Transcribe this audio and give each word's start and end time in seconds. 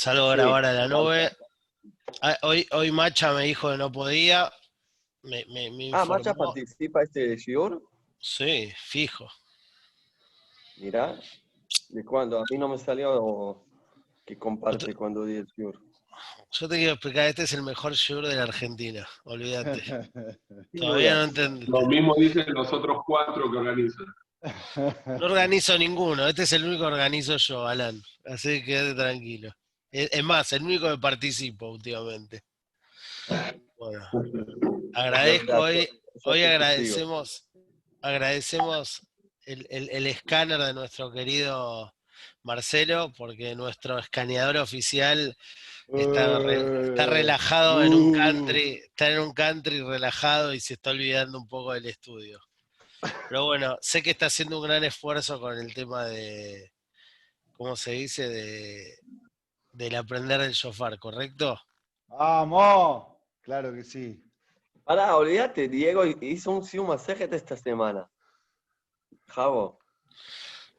Salgo 0.00 0.30
a 0.30 0.32
Sí, 0.34 0.40
grabar 0.40 0.64
a 0.64 0.72
la 0.72 0.88
nube. 0.88 1.30
Ah, 2.22 2.34
Hoy, 2.40 2.66
hoy 2.72 2.90
Macha 2.90 3.34
me 3.34 3.44
dijo 3.44 3.70
que 3.70 3.76
no 3.76 3.92
podía. 3.92 4.50
Me, 5.22 5.44
me, 5.52 5.70
me 5.72 5.90
Ah, 5.92 6.06
Macha 6.06 6.32
participa 6.32 7.02
este 7.02 7.36
Shiur. 7.36 7.82
Sí, 8.18 8.72
fijo. 8.78 9.28
Mirá, 10.78 11.20
¿de 11.90 12.02
cuándo? 12.02 12.38
A 12.38 12.44
mí 12.50 12.56
no 12.56 12.68
me 12.68 12.78
salió 12.78 13.62
que 14.24 14.38
comparte 14.38 14.94
cuando 14.94 15.26
di 15.26 15.36
el 15.36 15.46
Shiur. 15.54 15.78
Yo 16.52 16.66
te 16.66 16.76
quiero 16.76 16.92
explicar, 16.94 17.26
este 17.26 17.42
es 17.42 17.52
el 17.52 17.62
mejor 17.62 17.94
show 17.94 18.22
de 18.22 18.36
la 18.36 18.44
Argentina. 18.44 19.06
Olvídate. 19.24 19.82
Todavía 20.78 21.14
no 21.16 21.24
entendí. 21.24 21.66
Lo 21.66 21.82
mismo 21.86 22.14
dicen 22.14 22.46
los 22.54 22.72
otros 22.72 23.02
cuatro 23.06 23.50
que 23.52 23.58
organizan. 23.58 24.06
No 25.04 25.26
organizo 25.26 25.76
ninguno. 25.76 26.26
Este 26.26 26.44
es 26.44 26.52
el 26.54 26.64
único 26.64 26.84
que 26.84 26.86
organizo 26.94 27.36
yo, 27.36 27.66
Alan. 27.66 28.00
Así 28.24 28.60
que 28.60 28.64
quédate 28.64 28.94
tranquilo. 28.94 29.52
Es, 29.92 30.22
más, 30.22 30.52
el 30.52 30.62
único 30.62 30.88
que 30.90 30.98
participo 30.98 31.70
últimamente. 31.70 32.44
Bueno, 33.76 34.08
agradezco 34.94 35.52
hoy, 35.54 35.88
hoy 36.24 36.42
agradecemos, 36.44 37.46
agradecemos 38.02 39.00
el, 39.46 39.66
el- 39.70 39.90
el 39.90 40.06
escáner 40.06 40.58
de 40.60 40.74
nuestro 40.74 41.10
querido 41.10 41.94
Marcelo, 42.42 43.12
porque 43.16 43.54
nuestro 43.56 43.98
escaneador 43.98 44.58
oficial 44.58 45.36
está, 45.92 46.38
re- 46.38 46.84
está 46.90 47.06
relajado 47.06 47.82
en 47.82 47.94
un 47.94 48.10
Uh. 48.10 48.12
country, 48.18 48.74
está 48.84 49.10
en 49.10 49.20
un 49.20 49.32
country 49.32 49.80
relajado 49.82 50.54
y 50.54 50.60
se 50.60 50.74
está 50.74 50.90
olvidando 50.90 51.38
un 51.38 51.48
poco 51.48 51.72
del 51.72 51.86
estudio. 51.86 52.40
Pero 53.28 53.46
bueno, 53.46 53.78
sé 53.80 54.02
que 54.02 54.10
está 54.10 54.26
haciendo 54.26 54.58
un 54.60 54.66
gran 54.68 54.84
esfuerzo 54.84 55.40
con 55.40 55.58
el 55.58 55.72
tema 55.72 56.04
de, 56.04 56.70
¿cómo 57.52 57.74
se 57.76 57.92
dice? 57.92 58.28
De, 58.28 58.98
del 59.80 59.94
aprender 59.96 60.42
el 60.42 60.52
shofar, 60.52 60.98
¿correcto? 60.98 61.58
¡Vamos! 62.08 63.16
Claro 63.40 63.72
que 63.72 63.82
sí. 63.82 64.22
Pará, 64.84 65.16
olvídate, 65.16 65.68
Diego 65.68 66.04
hizo 66.04 66.50
un 66.50 66.62
Siuma 66.64 66.98
Sejet 66.98 67.32
esta 67.32 67.56
semana. 67.56 68.10
Javo. 69.28 69.78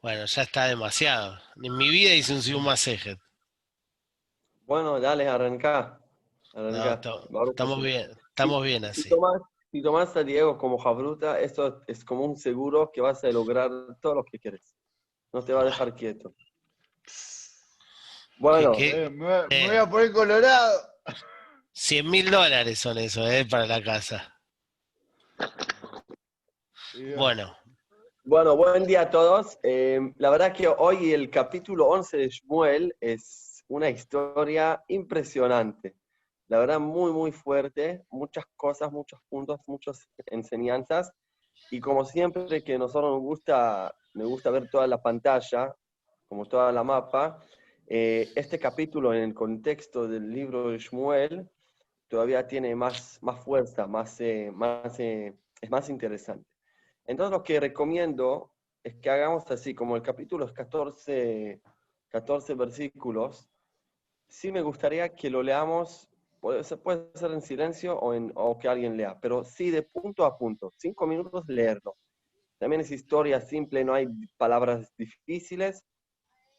Bueno, 0.00 0.24
ya 0.26 0.42
está 0.42 0.66
demasiado. 0.66 1.36
En 1.62 1.76
mi 1.76 1.88
vida 1.90 2.14
hice 2.14 2.32
un 2.32 2.42
Siuma 2.42 2.76
Sejet. 2.76 3.18
Bueno, 4.66 5.00
dale, 5.00 5.26
arrancá. 5.28 5.98
No, 6.54 6.60
Arrancá. 6.68 7.00
estamos 7.50 7.82
bien, 7.82 8.10
estamos 8.28 8.62
bien 8.62 8.82
Si 8.94 9.00
así. 9.00 9.08
tomás, 9.08 9.40
si 9.72 9.82
tomás 9.82 10.16
a 10.16 10.22
Diego 10.22 10.58
como 10.58 10.78
Jabruta, 10.78 11.40
esto 11.40 11.82
es 11.88 12.04
como 12.04 12.24
un 12.24 12.36
seguro 12.36 12.92
que 12.92 13.00
vas 13.00 13.24
a 13.24 13.28
lograr 13.32 13.70
todo 14.00 14.14
lo 14.14 14.24
que 14.24 14.38
quieres. 14.38 14.76
No 15.32 15.42
te 15.42 15.52
va 15.54 15.62
a 15.62 15.64
dejar 15.64 15.94
quieto. 15.96 16.34
Bueno, 18.38 18.72
¿Qué? 18.72 19.04
Eh, 19.04 19.10
me, 19.10 19.24
voy- 19.26 19.46
me 19.50 19.64
Eh. 19.64 19.66
voy 19.68 19.76
a 19.76 19.86
poner 19.90 20.12
colorado. 20.12 20.80
100 21.72 22.10
mil 22.10 22.30
dólares 22.30 22.78
son 22.78 22.98
eso, 22.98 23.26
¿eh? 23.26 23.46
Para 23.48 23.66
la 23.66 23.82
casa. 23.82 24.28
Bueno, 27.16 27.56
Bueno, 28.24 28.56
buen 28.56 28.84
día 28.86 29.02
a 29.02 29.10
todos. 29.10 29.58
Eh, 29.64 29.98
la 30.16 30.30
verdad 30.30 30.52
que 30.54 30.68
hoy 30.68 31.12
el 31.12 31.28
capítulo 31.30 31.88
11 31.88 32.16
de 32.18 32.28
Shmuel 32.28 32.94
es 33.00 33.64
una 33.68 33.88
historia 33.90 34.80
impresionante. 34.88 35.96
La 36.48 36.58
verdad, 36.58 36.78
muy, 36.78 37.10
muy 37.12 37.32
fuerte. 37.32 38.04
Muchas 38.10 38.44
cosas, 38.54 38.92
muchos 38.92 39.18
puntos, 39.28 39.58
muchas 39.66 40.08
enseñanzas. 40.26 41.10
Y 41.70 41.80
como 41.80 42.04
siempre 42.04 42.62
que 42.62 42.74
a 42.74 42.78
nosotros 42.78 43.10
nos 43.12 43.20
gusta, 43.22 43.92
me 44.12 44.24
gusta 44.24 44.50
ver 44.50 44.68
toda 44.70 44.86
la 44.86 45.02
pantalla, 45.02 45.74
como 46.28 46.44
toda 46.46 46.70
la 46.70 46.84
mapa, 46.84 47.40
eh, 47.94 48.32
este 48.36 48.58
capítulo 48.58 49.12
en 49.12 49.22
el 49.22 49.34
contexto 49.34 50.08
del 50.08 50.32
libro 50.32 50.70
de 50.70 50.78
Shmuel 50.78 51.46
todavía 52.08 52.46
tiene 52.46 52.74
más, 52.74 53.18
más 53.20 53.44
fuerza, 53.44 53.86
más, 53.86 54.18
eh, 54.22 54.50
más, 54.50 54.98
eh, 54.98 55.36
es 55.60 55.70
más 55.70 55.90
interesante. 55.90 56.48
Entonces 57.04 57.32
lo 57.32 57.42
que 57.42 57.60
recomiendo 57.60 58.50
es 58.82 58.94
que 58.94 59.10
hagamos 59.10 59.50
así, 59.50 59.74
como 59.74 59.94
el 59.94 60.00
capítulo 60.00 60.46
es 60.46 60.52
14, 60.52 61.60
14 62.08 62.54
versículos, 62.54 63.50
sí 64.26 64.50
me 64.52 64.62
gustaría 64.62 65.14
que 65.14 65.28
lo 65.28 65.42
leamos, 65.42 66.08
puede 66.40 66.64
ser, 66.64 66.80
puede 66.80 67.10
ser 67.14 67.32
en 67.32 67.42
silencio 67.42 67.98
o, 67.98 68.14
en, 68.14 68.32
o 68.36 68.58
que 68.58 68.68
alguien 68.68 68.96
lea, 68.96 69.20
pero 69.20 69.44
sí 69.44 69.70
de 69.70 69.82
punto 69.82 70.24
a 70.24 70.38
punto, 70.38 70.72
cinco 70.78 71.06
minutos 71.06 71.44
leerlo. 71.46 71.98
También 72.56 72.80
es 72.80 72.90
historia 72.90 73.38
simple, 73.42 73.84
no 73.84 73.92
hay 73.92 74.08
palabras 74.38 74.90
difíciles, 74.96 75.84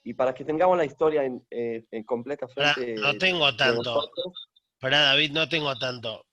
y 0.03 0.13
para 0.13 0.33
que 0.33 0.43
tengamos 0.45 0.77
la 0.77 0.85
historia 0.85 1.23
en, 1.23 1.45
eh, 1.49 1.85
en 1.91 2.03
completa 2.03 2.47
frente 2.47 2.95
no 2.97 3.17
tengo 3.17 3.51
tanto. 3.53 4.11
Pará, 4.79 5.01
David, 5.01 5.31
no 5.31 5.47
tengo 5.47 5.75
tanto. 5.77 6.25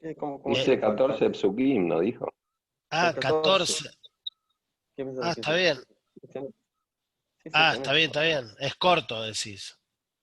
¿Qué? 0.00 0.14
¿Cómo- 0.14 0.42
cómo 0.42 0.54
Dice 0.54 0.74
se- 0.74 0.80
14 0.80 1.32
psukim, 1.32 1.88
¿no 1.88 2.00
dijo? 2.00 2.26
Ah, 2.90 3.12
Son 3.12 3.22
14. 3.22 3.90
¿Qué 4.96 5.04
pensás 5.04 5.24
Ah, 5.24 5.30
está 5.30 5.54
es? 5.54 5.60
bien. 5.62 5.84
Sí, 6.22 7.50
sí, 7.50 7.50
Ah, 7.52 7.72
está 7.76 7.92
bien, 7.92 8.06
está 8.06 8.22
bien. 8.22 8.44
Es 8.58 8.74
corto, 8.74 9.22
decís. 9.22 9.78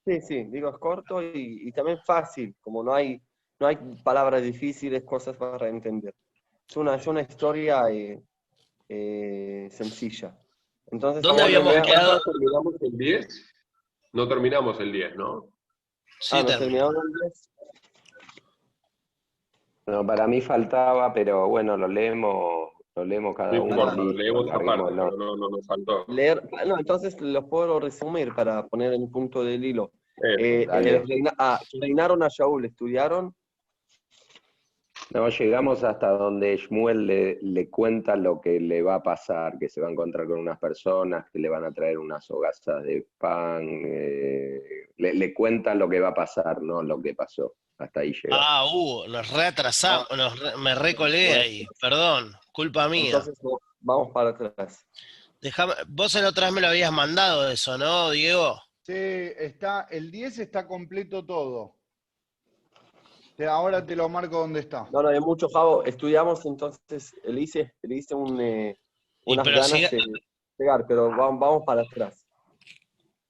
Sí, 0.06 0.20
sí, 0.22 0.44
digo, 0.46 0.70
es 0.70 0.78
corto 0.78 1.22
y, 1.22 1.68
y 1.68 1.72
también 1.72 2.00
fácil, 2.06 2.56
como 2.60 2.84
no 2.84 2.94
hay, 2.94 3.22
no 3.60 3.68
hay 3.68 3.78
palabras 4.04 4.42
difíciles, 4.42 5.04
cosas 5.04 5.38
para 5.38 5.68
entender. 5.70 6.16
Es 6.68 6.76
una, 6.78 6.96
es 6.96 7.06
una 7.06 7.22
historia 7.22 7.84
eh, 7.92 8.20
eh, 8.90 9.68
sencilla. 9.72 10.36
Entonces, 10.92 11.24
¿Dónde 11.24 11.44
habíamos 11.44 11.74
lea- 11.74 11.82
quedado? 11.82 12.14
¿No 12.16 12.22
terminamos 12.32 12.74
el 12.82 12.98
10? 12.98 13.54
No 14.14 14.28
terminamos 14.28 14.80
el 14.80 14.92
10, 14.92 15.16
¿no? 15.16 15.46
Sí, 16.20 16.36
Ah, 16.38 16.44
¿no 16.44 16.46
terminaron 16.60 16.96
el 16.96 17.22
diez? 17.22 17.50
No, 19.88 20.06
para 20.06 20.28
mí 20.28 20.42
faltaba, 20.42 21.12
pero 21.14 21.48
bueno, 21.48 21.76
lo 21.76 21.88
leemos, 21.88 22.70
lo 22.96 23.06
leemos 23.06 23.36
cada 23.36 23.54
No 23.54 23.64
uno. 23.64 23.72
importa, 23.76 23.96
listo, 23.96 24.18
leemos 24.18 24.46
esa 24.48 24.54
parte, 24.60 24.68
larguémoslo. 24.68 25.18
no, 25.18 25.26
no, 25.26 25.38
no 25.38 25.50
nos 25.50 25.66
faltó. 25.66 26.06
Leer, 26.08 26.44
ah, 26.60 26.66
no, 26.66 26.78
entonces 26.78 27.20
lo 27.20 27.48
puedo 27.50 27.80
resumir 27.80 28.34
para 28.36 28.68
poner 28.68 28.94
en 28.94 29.10
punto 29.12 29.44
del 29.44 29.64
hilo. 29.66 29.92
Eh, 30.24 30.64
Eh, 30.64 30.68
eh, 30.72 31.04
reina- 31.08 31.34
ah, 31.38 31.60
reinaron 31.82 32.22
a 32.22 32.28
Shaul, 32.30 32.66
estudiaron, 32.66 33.34
No, 35.14 35.28
llegamos 35.28 35.84
hasta 35.84 36.08
donde 36.10 36.56
Shmuel 36.56 37.06
le, 37.06 37.38
le 37.42 37.70
cuenta 37.70 38.16
lo 38.16 38.40
que 38.40 38.62
le 38.62 38.82
va 38.82 38.96
a 38.96 39.04
pasar, 39.04 39.60
que 39.60 39.68
se 39.68 39.82
va 39.82 39.90
a 39.90 39.92
encontrar 39.92 40.26
con 40.26 40.40
unas 40.40 40.58
personas 40.58 41.26
que 41.32 41.40
le 41.40 41.50
van 41.50 41.66
a 41.66 41.72
traer 41.74 41.98
unas 41.98 42.30
hogazas 42.32 42.82
de 42.84 43.06
pan. 43.18 43.68
eh, 43.86 44.62
le, 44.98 45.14
le 45.14 45.34
cuenta 45.34 45.76
lo 45.76 45.90
que 45.90 46.00
va 46.00 46.10
a 46.10 46.14
pasar, 46.14 46.62
no 46.62 46.82
lo 46.82 47.02
que 47.02 47.14
pasó. 47.14 47.56
Hasta 47.78 48.02
ahí 48.02 48.14
llega. 48.14 48.38
Ah, 48.40 48.66
uh, 48.74 49.08
nos 49.10 49.30
reatrasamos, 49.34 50.08
nos 50.16 50.40
re- 50.40 50.56
me 50.58 50.76
recolé 50.76 51.34
ahí. 51.34 51.68
Perdón, 51.82 52.34
culpa 52.54 52.88
mía. 52.88 53.08
entonces 53.08 53.38
vamos 53.82 54.12
para 54.14 54.30
atrás. 54.30 54.88
Déjame, 55.42 55.74
vos 55.88 56.14
el 56.16 56.26
otra 56.26 56.46
vez 56.46 56.54
me 56.54 56.62
lo 56.62 56.68
habías 56.68 56.92
mandado 56.92 57.50
eso, 57.50 57.78
¿no, 57.78 58.12
Diego? 58.12 58.62
Sí, 58.84 58.94
está, 58.96 59.88
el 59.90 60.10
10 60.12 60.40
está 60.40 60.68
completo 60.68 61.26
todo. 61.26 61.76
Te- 63.42 63.48
Ahora 63.48 63.84
te 63.84 63.96
lo 63.96 64.08
marco 64.08 64.38
donde 64.38 64.60
está. 64.60 64.88
No, 64.92 65.02
no, 65.02 65.10
hay 65.10 65.20
mucho, 65.20 65.50
Javo. 65.50 65.84
Estudiamos, 65.84 66.46
entonces 66.46 67.16
le 67.24 67.42
hice, 67.42 67.74
le 67.82 67.96
hice 67.96 68.14
un, 68.14 68.40
eh, 68.40 68.78
unas 69.26 69.44
pero 69.44 69.56
ganas 69.62 69.72
siga- 69.72 69.90
de 69.90 69.98
llegar, 70.60 70.86
pero 70.88 71.10
vamos, 71.10 71.40
vamos 71.40 71.64
para 71.66 71.82
atrás. 71.82 72.24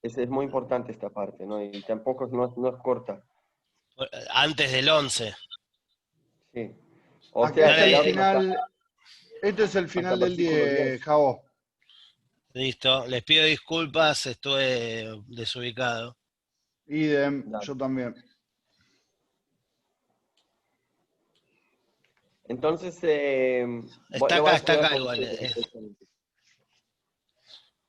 Es, 0.02 0.18
es 0.18 0.28
muy 0.28 0.44
importante 0.44 0.92
esta 0.92 1.10
parte, 1.10 1.46
¿no? 1.46 1.64
Y 1.64 1.82
tampoco 1.84 2.26
es- 2.26 2.34
no, 2.34 2.44
es- 2.50 2.58
no 2.58 2.68
es 2.68 2.76
corta. 2.84 3.24
Antes 4.34 4.74
del 4.74 4.90
11. 4.90 5.34
Sí. 6.54 6.76
O 7.32 7.46
Acá 7.46 7.54
sea, 7.56 7.86
está 7.86 8.00
el 8.00 8.04
final. 8.12 8.60
Este 9.42 9.64
es 9.64 9.76
el 9.76 9.88
final 9.88 10.20
del 10.20 10.30
versículo 10.32 10.58
10, 10.58 10.76
10. 10.88 11.02
Javo. 11.04 11.42
Listo, 12.52 13.08
les 13.08 13.24
pido 13.24 13.46
disculpas, 13.46 14.26
estuve 14.26 15.06
desubicado. 15.28 16.18
Idem, 16.88 17.50
Dale. 17.50 17.66
yo 17.66 17.78
también. 17.78 18.14
Entonces, 22.52 23.00
eh, 23.04 23.66
Está 24.10 24.36
acá, 24.36 24.56
está 24.58 24.74
acá 24.74 24.98
igual, 24.98 25.24
eh. 25.24 25.54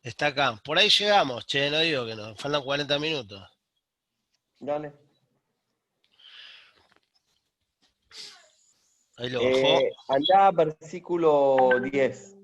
Está 0.04 0.26
acá. 0.28 0.60
Por 0.64 0.78
ahí 0.78 0.88
llegamos, 0.88 1.44
che, 1.46 1.68
no 1.68 1.80
digo 1.80 2.06
que 2.06 2.14
no. 2.14 2.36
Faltan 2.36 2.62
40 2.62 2.96
minutos. 3.00 3.42
Dale. 4.60 4.92
Ahí 9.16 9.30
lo 9.30 9.40
bajó. 9.42 9.80
Eh, 9.80 9.90
allá, 10.06 10.52
versículo 10.52 11.68
10 11.82 12.36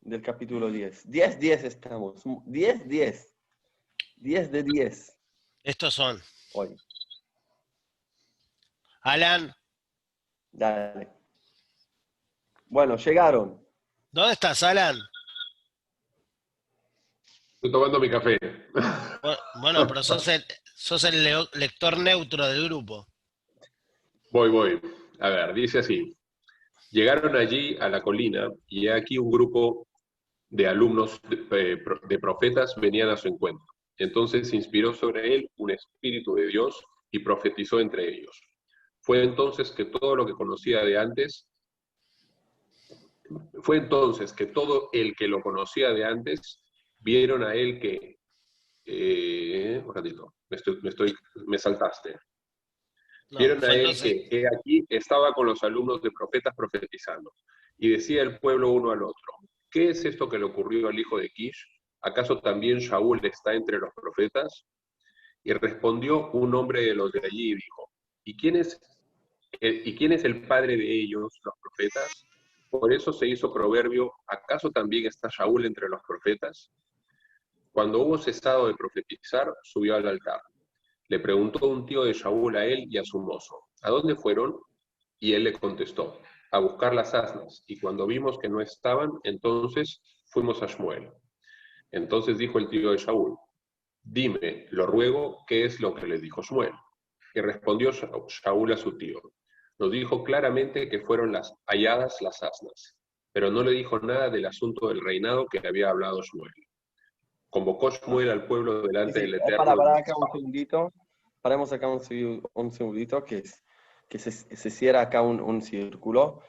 del 0.00 0.22
capítulo 0.22 0.70
10. 0.70 1.10
10, 1.10 1.38
10 1.38 1.64
estamos. 1.64 2.22
10, 2.46 2.88
10. 2.88 3.34
10 4.16 4.50
de 4.50 4.62
10 4.62 5.18
Estos 5.62 5.92
son. 5.92 6.22
hoy. 6.54 6.74
Alan, 9.02 9.54
Dale. 10.52 11.16
Bueno, 12.66 12.96
llegaron. 12.96 13.60
¿dónde 14.10 14.32
estás, 14.32 14.62
Alan? 14.62 14.96
Estoy 17.56 17.72
tomando 17.72 17.98
mi 18.00 18.10
café. 18.10 18.38
Bu- 19.22 19.38
Bueno, 19.60 19.86
pero 19.86 20.02
sos 20.02 20.26
el, 20.28 20.44
sos 20.74 21.04
el 21.04 21.22
leo- 21.24 21.48
lector 21.54 21.98
neutro 21.98 22.46
del 22.46 22.64
grupo. 22.64 23.06
Voy, 24.30 24.50
voy. 24.50 24.80
A 25.20 25.28
ver, 25.30 25.54
dice 25.54 25.78
así. 25.80 26.14
Llegaron 26.90 27.36
allí 27.36 27.76
a 27.80 27.88
la 27.88 28.02
colina 28.02 28.48
y 28.68 28.88
aquí 28.88 29.18
un 29.18 29.30
grupo 29.30 29.86
de 30.48 30.66
alumnos 30.68 31.20
de, 31.22 31.72
eh, 31.72 31.78
de 32.08 32.18
profetas 32.18 32.74
venían 32.76 33.08
a 33.08 33.16
su 33.16 33.28
encuentro. 33.28 33.64
Entonces 33.98 34.48
se 34.50 34.56
inspiró 34.56 34.92
sobre 34.94 35.34
él 35.34 35.50
un 35.56 35.70
espíritu 35.70 36.34
de 36.34 36.46
Dios 36.46 36.82
y 37.10 37.18
profetizó 37.20 37.80
entre 37.80 38.08
ellos. 38.08 38.40
Fue 39.00 39.22
entonces 39.22 39.70
que 39.70 39.86
todo 39.86 40.14
lo 40.16 40.26
que 40.26 40.32
conocía 40.34 40.84
de 40.84 40.98
antes, 40.98 41.46
fue 43.62 43.78
entonces 43.78 44.32
que 44.32 44.46
todo 44.46 44.88
el 44.92 45.14
que 45.14 45.28
lo 45.28 45.40
conocía 45.40 45.90
de 45.90 46.04
antes 46.04 46.62
vieron 46.98 47.42
a 47.42 47.54
él 47.54 47.78
que, 47.80 48.18
eh, 48.84 49.82
un 49.84 49.94
ratito, 49.94 50.34
me, 50.48 50.56
estoy, 50.56 50.80
me, 50.82 50.90
estoy, 50.90 51.14
me 51.46 51.58
saltaste. 51.58 52.18
No, 53.30 53.38
Vieron 53.38 53.64
a 53.64 53.74
él 53.74 53.96
que, 54.00 54.44
aquí 54.46 54.84
estaba 54.88 55.32
con 55.32 55.46
los 55.46 55.62
alumnos 55.64 56.00
de 56.00 56.12
profetas 56.12 56.54
profetizando. 56.56 57.32
Y 57.78 57.90
decía 57.90 58.22
el 58.22 58.38
pueblo 58.38 58.70
uno 58.70 58.90
al 58.90 59.02
otro, 59.02 59.32
¿qué 59.70 59.90
es 59.90 60.04
esto 60.04 60.28
que 60.28 60.38
le 60.38 60.44
ocurrió 60.44 60.88
al 60.88 60.98
hijo 60.98 61.18
de 61.18 61.28
Kish? 61.30 61.66
¿Acaso 62.02 62.38
también 62.40 62.78
Shaul 62.78 63.24
está 63.24 63.54
entre 63.54 63.78
los 63.78 63.92
profetas? 63.94 64.64
Y 65.42 65.52
respondió 65.52 66.30
un 66.30 66.54
hombre 66.54 66.82
de 66.82 66.94
los 66.94 67.12
de 67.12 67.20
allí 67.24 67.52
y 67.52 67.54
dijo, 67.54 67.90
¿y 68.24 68.36
quién 68.36 68.56
es, 68.56 68.80
eh, 69.60 69.82
¿y 69.84 69.96
quién 69.96 70.12
es 70.12 70.24
el 70.24 70.46
padre 70.46 70.76
de 70.76 71.02
ellos, 71.02 71.38
los 71.44 71.54
profetas? 71.60 72.26
Por 72.80 72.92
eso 72.92 73.12
se 73.12 73.26
hizo 73.26 73.52
proverbio, 73.52 74.12
¿acaso 74.26 74.70
también 74.70 75.06
está 75.06 75.28
Shaul 75.28 75.64
entre 75.64 75.88
los 75.88 76.00
profetas? 76.06 76.70
Cuando 77.72 78.00
hubo 78.00 78.18
cesado 78.18 78.66
de 78.66 78.74
profetizar, 78.74 79.52
subió 79.62 79.96
al 79.96 80.06
altar. 80.06 80.40
Le 81.08 81.18
preguntó 81.20 81.68
un 81.68 81.86
tío 81.86 82.04
de 82.04 82.12
Shaul 82.12 82.56
a 82.56 82.66
él 82.66 82.86
y 82.90 82.98
a 82.98 83.04
su 83.04 83.18
mozo, 83.18 83.64
¿a 83.82 83.90
dónde 83.90 84.14
fueron? 84.14 84.56
Y 85.18 85.32
él 85.32 85.44
le 85.44 85.52
contestó, 85.52 86.20
a 86.50 86.58
buscar 86.58 86.94
las 86.94 87.14
asnas. 87.14 87.64
Y 87.66 87.80
cuando 87.80 88.06
vimos 88.06 88.38
que 88.38 88.48
no 88.48 88.60
estaban, 88.60 89.12
entonces 89.24 90.02
fuimos 90.26 90.62
a 90.62 90.66
Shmuel. 90.66 91.10
Entonces 91.92 92.38
dijo 92.38 92.58
el 92.58 92.68
tío 92.68 92.90
de 92.90 92.98
Shaul, 92.98 93.36
dime, 94.02 94.66
lo 94.70 94.86
ruego, 94.86 95.44
¿qué 95.46 95.64
es 95.64 95.80
lo 95.80 95.94
que 95.94 96.06
le 96.06 96.18
dijo 96.18 96.42
Shmuel? 96.42 96.72
Y 97.34 97.40
respondió 97.40 97.90
Shaul 97.90 98.72
a 98.72 98.76
su 98.76 98.98
tío, 98.98 99.20
nos 99.78 99.90
dijo 99.90 100.24
claramente 100.24 100.88
que 100.88 101.00
fueron 101.00 101.32
las 101.32 101.54
halladas 101.66 102.20
las 102.22 102.42
asnas, 102.42 102.96
pero 103.32 103.50
no 103.50 103.62
le 103.62 103.72
dijo 103.72 103.98
nada 104.00 104.30
del 104.30 104.46
asunto 104.46 104.88
del 104.88 105.02
reinado 105.02 105.46
que 105.46 105.60
le 105.60 105.68
había 105.68 105.90
hablado 105.90 106.22
Shmuel. 106.22 106.52
Convocó 107.50 107.90
Shmuel 107.90 108.30
al 108.30 108.46
pueblo 108.46 108.82
delante 108.82 109.20
del 109.20 109.34
Eterno. 109.34 109.58
Para, 109.58 109.76
para 109.76 109.98
acá 109.98 110.12
un 110.16 110.30
segundito. 110.32 110.92
Paremos 111.40 111.72
acá 111.72 111.88
un, 111.88 112.00
un 112.54 112.72
segundito 112.72 113.24
que, 113.24 113.38
es, 113.38 113.64
que 114.08 114.18
se, 114.18 114.30
se 114.30 114.70
cierra 114.70 115.02
acá 115.02 115.22
un, 115.22 115.40
un 115.40 115.62
círculo. 115.62 116.40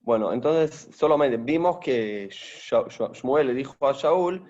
Bueno, 0.00 0.32
entonces 0.32 0.88
solamente 0.96 1.36
vimos 1.36 1.78
que 1.78 2.28
Shmuel 2.30 3.48
le 3.48 3.54
dijo 3.54 3.74
a 3.80 3.92
Shaul, 3.92 4.44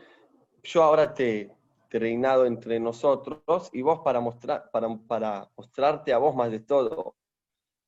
yo 0.62 0.82
ahora 0.82 1.14
te, 1.14 1.50
te 1.88 1.96
he 1.96 2.00
reinado 2.00 2.44
entre 2.44 2.78
nosotros 2.78 3.70
y 3.72 3.82
vos 3.82 4.00
para, 4.04 4.20
mostrar, 4.20 4.70
para, 4.70 4.88
para 5.08 5.50
mostrarte 5.56 6.12
a 6.12 6.18
vos 6.18 6.36
más 6.36 6.50
de 6.50 6.60
todo 6.60 7.16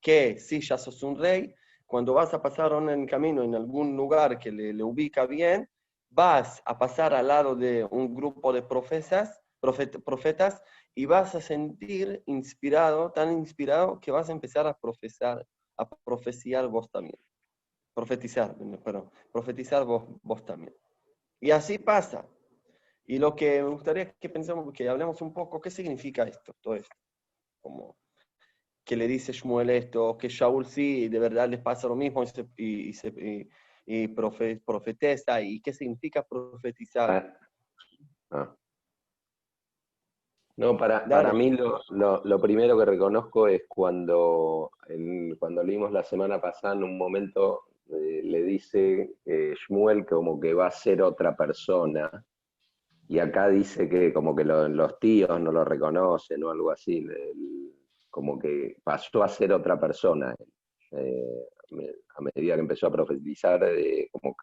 que 0.00 0.38
sí, 0.38 0.60
ya 0.60 0.78
sos 0.78 1.02
un 1.02 1.18
rey, 1.18 1.54
cuando 1.86 2.14
vas 2.14 2.34
a 2.34 2.42
pasar 2.42 2.72
el 2.72 3.06
camino 3.08 3.42
en 3.42 3.54
algún 3.54 3.96
lugar 3.96 4.38
que 4.38 4.52
le, 4.52 4.82
ubica 4.82 5.26
bien, 5.26 5.68
vas 6.10 6.62
a 6.64 6.78
pasar 6.78 7.14
al 7.14 7.28
lado 7.28 7.54
de 7.56 7.84
un 7.90 8.14
grupo 8.14 8.52
de 8.52 8.62
profetas, 8.62 9.40
profet- 9.60 10.02
profetas 10.04 10.62
y 10.94 11.06
vas 11.06 11.34
a 11.34 11.40
sentir 11.40 12.22
inspirado, 12.26 13.12
tan 13.12 13.32
inspirado 13.32 14.00
que 14.00 14.10
vas 14.10 14.28
a 14.28 14.32
empezar 14.32 14.66
a 14.66 14.74
profesar, 14.78 15.46
a 15.76 15.88
profeciar 15.88 16.68
vos 16.68 16.90
también. 16.90 17.18
Profetizar, 17.94 18.56
perdón, 18.84 19.10
profetizar 19.32 19.84
vos, 19.84 20.04
vos 20.22 20.44
también. 20.44 20.74
Y 21.40 21.50
así 21.52 21.78
pasa. 21.78 22.26
Y 23.06 23.18
lo 23.18 23.34
que 23.36 23.62
me 23.62 23.70
gustaría 23.70 24.12
que 24.14 24.28
pensemos, 24.28 24.72
que 24.72 24.88
hablemos 24.88 25.20
un 25.22 25.32
poco, 25.34 25.60
¿qué 25.60 25.70
significa 25.70 26.24
esto, 26.24 26.54
todo 26.60 26.74
esto? 26.76 26.96
Como 27.60 27.96
que 28.88 28.96
le 28.96 29.06
dice 29.06 29.32
Shmuel 29.34 29.68
esto, 29.68 30.16
que 30.16 30.28
Shaul 30.30 30.64
sí, 30.64 31.08
de 31.08 31.18
verdad 31.18 31.46
les 31.46 31.60
pasa 31.60 31.86
lo 31.88 31.94
mismo 31.94 32.22
y, 32.22 32.26
se- 32.26 32.48
y, 32.56 32.88
y 32.88 32.92
se- 32.94 33.08
y- 33.08 33.48
y 33.84 34.08
profe- 34.08 34.62
profetiza, 34.64 35.42
y 35.42 35.60
qué 35.60 35.74
significa 35.74 36.22
profetizar. 36.26 37.10
Ah. 37.10 37.38
Ah. 38.30 38.56
No, 40.56 40.76
para, 40.78 41.06
para 41.06 41.32
mí 41.34 41.50
lo, 41.50 41.80
lo- 41.90 42.22
lo 42.24 42.40
primero 42.40 42.78
que 42.78 42.86
reconozco 42.86 43.46
es 43.46 43.62
cuando, 43.68 44.70
en- 44.88 45.36
cuando 45.36 45.62
leímos 45.62 45.92
la 45.92 46.02
semana 46.02 46.40
pasada, 46.40 46.74
en 46.74 46.84
un 46.84 46.96
momento 46.96 47.64
eh, 47.90 48.22
le 48.24 48.42
dice 48.42 49.16
eh, 49.26 49.54
Shmuel 49.54 50.06
como 50.06 50.40
que 50.40 50.54
va 50.54 50.66
a 50.68 50.70
ser 50.70 51.02
otra 51.02 51.36
persona, 51.36 52.24
y 53.06 53.18
acá 53.18 53.48
dice 53.48 53.86
que 53.88 54.12
como 54.14 54.34
que 54.34 54.44
lo- 54.44 54.66
los 54.68 54.98
tíos 54.98 55.38
no 55.40 55.52
lo 55.52 55.62
reconocen 55.64 56.42
o 56.44 56.50
algo 56.50 56.70
así, 56.70 56.98
el- 56.98 57.74
como 58.10 58.38
que 58.38 58.76
pasó 58.82 59.22
a 59.22 59.28
ser 59.28 59.52
otra 59.52 59.78
persona. 59.78 60.34
eh, 60.90 61.48
a 62.16 62.20
medida 62.22 62.54
que 62.54 62.60
empezó 62.60 62.86
a 62.86 62.90
profetizar, 62.92 63.62
eh, 63.64 64.08
como 64.10 64.34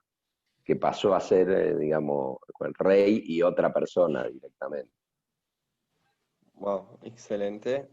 que 0.64 0.76
pasó 0.76 1.16
a 1.16 1.20
ser, 1.20 1.50
eh, 1.50 1.76
digamos, 1.76 2.38
el 2.60 2.74
rey 2.76 3.22
y 3.26 3.42
otra 3.42 3.74
persona 3.74 4.28
directamente. 4.28 4.92
Wow, 6.54 7.00
excelente. 7.04 7.90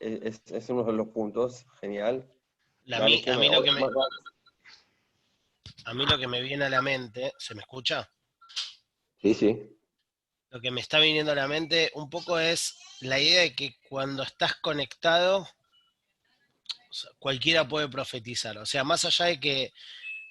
E- 0.00 0.20
Es, 0.24 0.42
es 0.50 0.68
uno 0.68 0.82
de 0.84 0.92
los 0.92 1.08
puntos, 1.08 1.64
genial. 1.80 2.28
La 2.84 2.98
Dale, 3.00 3.16
mi- 3.16 3.22
¿qué 3.22 3.30
a, 3.30 3.38
mí 3.38 3.48
me- 3.48 3.56
lo 3.56 3.62
que 3.62 3.72
me, 3.72 3.80
va- 3.82 3.88
va- 3.88 4.08
a 5.86 5.94
mí 5.94 6.04
lo 6.06 6.18
que 6.18 6.26
me 6.26 6.42
viene 6.42 6.64
a 6.64 6.68
la 6.70 6.82
mente, 6.82 7.32
¿se 7.38 7.54
me 7.54 7.60
escucha? 7.60 8.08
Sí, 9.18 9.32
sí. 9.34 9.78
Lo 10.56 10.62
que 10.62 10.70
me 10.70 10.80
está 10.80 10.98
viniendo 11.00 11.32
a 11.32 11.34
la 11.34 11.48
mente 11.48 11.90
un 11.92 12.08
poco 12.08 12.38
es 12.38 12.78
la 13.00 13.20
idea 13.20 13.42
de 13.42 13.54
que 13.54 13.76
cuando 13.90 14.22
estás 14.22 14.54
conectado, 14.54 15.46
cualquiera 17.18 17.68
puede 17.68 17.90
profetizar. 17.90 18.56
O 18.56 18.64
sea, 18.64 18.82
más 18.82 19.04
allá 19.04 19.26
de 19.26 19.38
que 19.38 19.74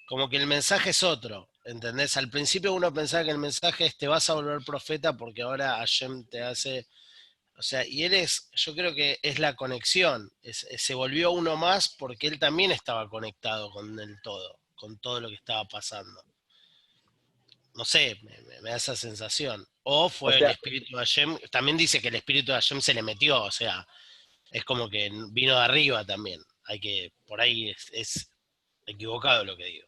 como 0.07 0.27
que 0.27 0.37
el 0.37 0.47
mensaje 0.47 0.89
es 0.89 1.03
otro, 1.03 1.47
¿entendés? 1.63 2.17
Al 2.17 2.31
principio 2.31 2.73
uno 2.73 2.91
pensaba 2.91 3.23
que 3.23 3.29
el 3.29 3.37
mensaje 3.37 3.85
es 3.85 3.97
te 3.97 4.07
vas 4.07 4.27
a 4.27 4.33
volver 4.33 4.65
profeta 4.65 5.15
porque 5.15 5.43
ahora 5.43 5.77
Hashem 5.77 6.25
te 6.25 6.41
hace... 6.41 6.87
O 7.55 7.61
sea, 7.61 7.85
y 7.85 8.03
él 8.03 8.15
es, 8.15 8.49
yo 8.53 8.73
creo 8.73 8.95
que 8.95 9.19
es 9.21 9.37
la 9.37 9.55
conexión, 9.55 10.31
se 10.41 10.93
volvió 10.95 11.33
uno 11.33 11.55
más 11.55 11.87
porque 11.87 12.25
él 12.25 12.39
también 12.39 12.71
estaba 12.71 13.07
conectado 13.09 13.69
con 13.69 13.99
el 13.99 14.19
todo, 14.23 14.59
con 14.73 14.97
todo 14.97 15.21
lo 15.21 15.29
que 15.29 15.35
estaba 15.35 15.65
pasando. 15.65 16.19
No 17.75 17.85
sé, 17.85 18.19
me 18.63 18.71
da 18.71 18.77
esa 18.77 18.95
sensación. 18.95 19.67
O 19.87 20.09
fue 20.09 20.33
O 20.33 20.37
sea- 20.39 20.47
el 20.47 20.53
espíritu 20.53 20.93
de 20.93 20.97
Hashem, 20.97 21.37
también 21.51 21.77
dice 21.77 22.01
que 22.01 22.07
el 22.07 22.15
espíritu 22.15 22.47
de 22.51 22.55
Hashem 22.55 22.81
se 22.81 22.93
le 22.95 23.03
metió, 23.03 23.43
o 23.43 23.51
sea, 23.51 23.85
es 24.51 24.63
como 24.65 24.89
que 24.89 25.11
vino 25.31 25.53
de 25.53 25.63
arriba 25.63 26.03
también. 26.03 26.41
Hay 26.65 26.79
que, 26.79 27.11
por 27.27 27.39
ahí 27.39 27.69
es, 27.69 27.89
es 27.93 28.29
equivocado 28.87 29.45
lo 29.45 29.55
que 29.55 29.65
digo. 29.65 29.87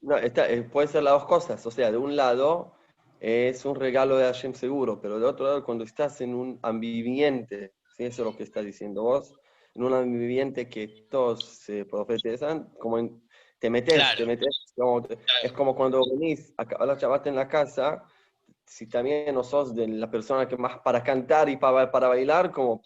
No, 0.00 0.16
está- 0.16 0.48
eh, 0.50 0.62
puede 0.62 0.88
ser 0.88 1.02
las 1.02 1.12
dos 1.12 1.26
cosas. 1.26 1.64
O 1.66 1.70
sea, 1.70 1.90
de 1.90 1.98
un 1.98 2.16
lado 2.16 2.74
es 3.20 3.66
un 3.66 3.74
regalo 3.74 4.16
de 4.16 4.24
Hashem 4.24 4.54
seguro, 4.54 4.98
pero 5.00 5.18
de 5.20 5.26
otro 5.26 5.44
lado, 5.46 5.64
cuando 5.64 5.84
estás 5.84 6.22
en 6.22 6.34
un 6.34 6.58
ambiente, 6.62 7.74
¿sí? 7.96 8.04
eso 8.04 8.22
es 8.22 8.26
lo 8.32 8.36
que 8.36 8.44
estás 8.44 8.64
diciendo 8.64 9.02
vos, 9.02 9.34
en 9.74 9.82
un 9.84 9.92
ambiente 9.92 10.68
que 10.70 10.88
todos 11.10 11.44
se 11.44 11.84
profetizan, 11.84 12.70
como 12.78 12.98
en- 12.98 13.28
te 13.58 13.68
metes, 13.68 13.94
Claro. 13.94 14.16
te 14.18 14.26
metes, 14.26 14.72
como 14.74 15.02
te- 15.02 15.18
es 15.42 15.52
como 15.52 15.74
cuando 15.74 16.00
venís 16.12 16.52
a 16.56 16.62
acabar 16.62 16.88
la 16.88 17.22
en 17.26 17.36
la 17.36 17.48
casa, 17.48 18.04
si 18.66 18.88
también 18.88 19.34
no 19.34 19.42
sos 19.44 19.74
de 19.74 19.86
la 19.88 20.10
persona 20.10 20.48
que 20.48 20.56
más 20.56 20.78
para 20.80 21.02
cantar 21.02 21.48
y 21.48 21.56
para, 21.56 21.90
para 21.90 22.08
bailar, 22.08 22.50
como 22.50 22.82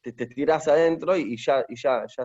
te, 0.00 0.12
te 0.12 0.26
tirás 0.26 0.68
adentro 0.68 1.16
y, 1.16 1.34
y 1.34 1.36
ya, 1.36 1.64
y 1.68 1.76
ya, 1.76 2.04
ya, 2.06 2.24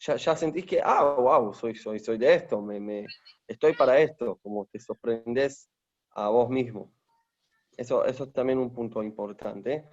ya, 0.00 0.16
ya 0.16 0.36
sentís 0.36 0.66
que, 0.66 0.80
ah, 0.82 1.04
wow, 1.18 1.52
soy, 1.54 1.74
soy, 1.74 1.98
soy 1.98 2.18
de 2.18 2.34
esto, 2.34 2.60
me, 2.60 2.80
me, 2.80 3.06
estoy 3.46 3.72
para 3.74 3.98
esto, 3.98 4.38
como 4.42 4.66
te 4.66 4.78
sorprendes 4.78 5.70
a 6.10 6.28
vos 6.28 6.48
mismo. 6.50 6.92
Eso, 7.76 8.04
eso 8.04 8.24
es 8.24 8.32
también 8.32 8.58
un 8.58 8.72
punto 8.72 9.02
importante. 9.02 9.84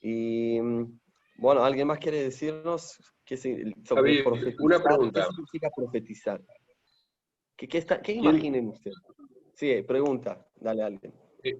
Y 0.00 0.60
mm, 0.60 0.98
bueno, 1.38 1.64
¿alguien 1.64 1.86
más 1.88 1.98
quiere 1.98 2.22
decirnos 2.22 2.98
qué, 3.24 3.36
sobre 3.36 4.22
profetizar? 4.22 4.60
una 4.60 4.82
pregunta. 4.82 5.20
¿Qué 5.20 5.26
significa 5.28 5.70
profetizar? 5.74 6.40
¿Qué, 7.56 7.68
qué, 7.68 7.78
está, 7.78 8.00
qué 8.00 8.12
¿Quién- 8.12 8.24
imaginen 8.24 8.68
ustedes? 8.68 8.96
Sí, 9.54 9.82
pregunta, 9.82 10.46
dale 10.56 10.82
a 10.82 10.86
alguien. 10.86 11.14
Eh, 11.48 11.58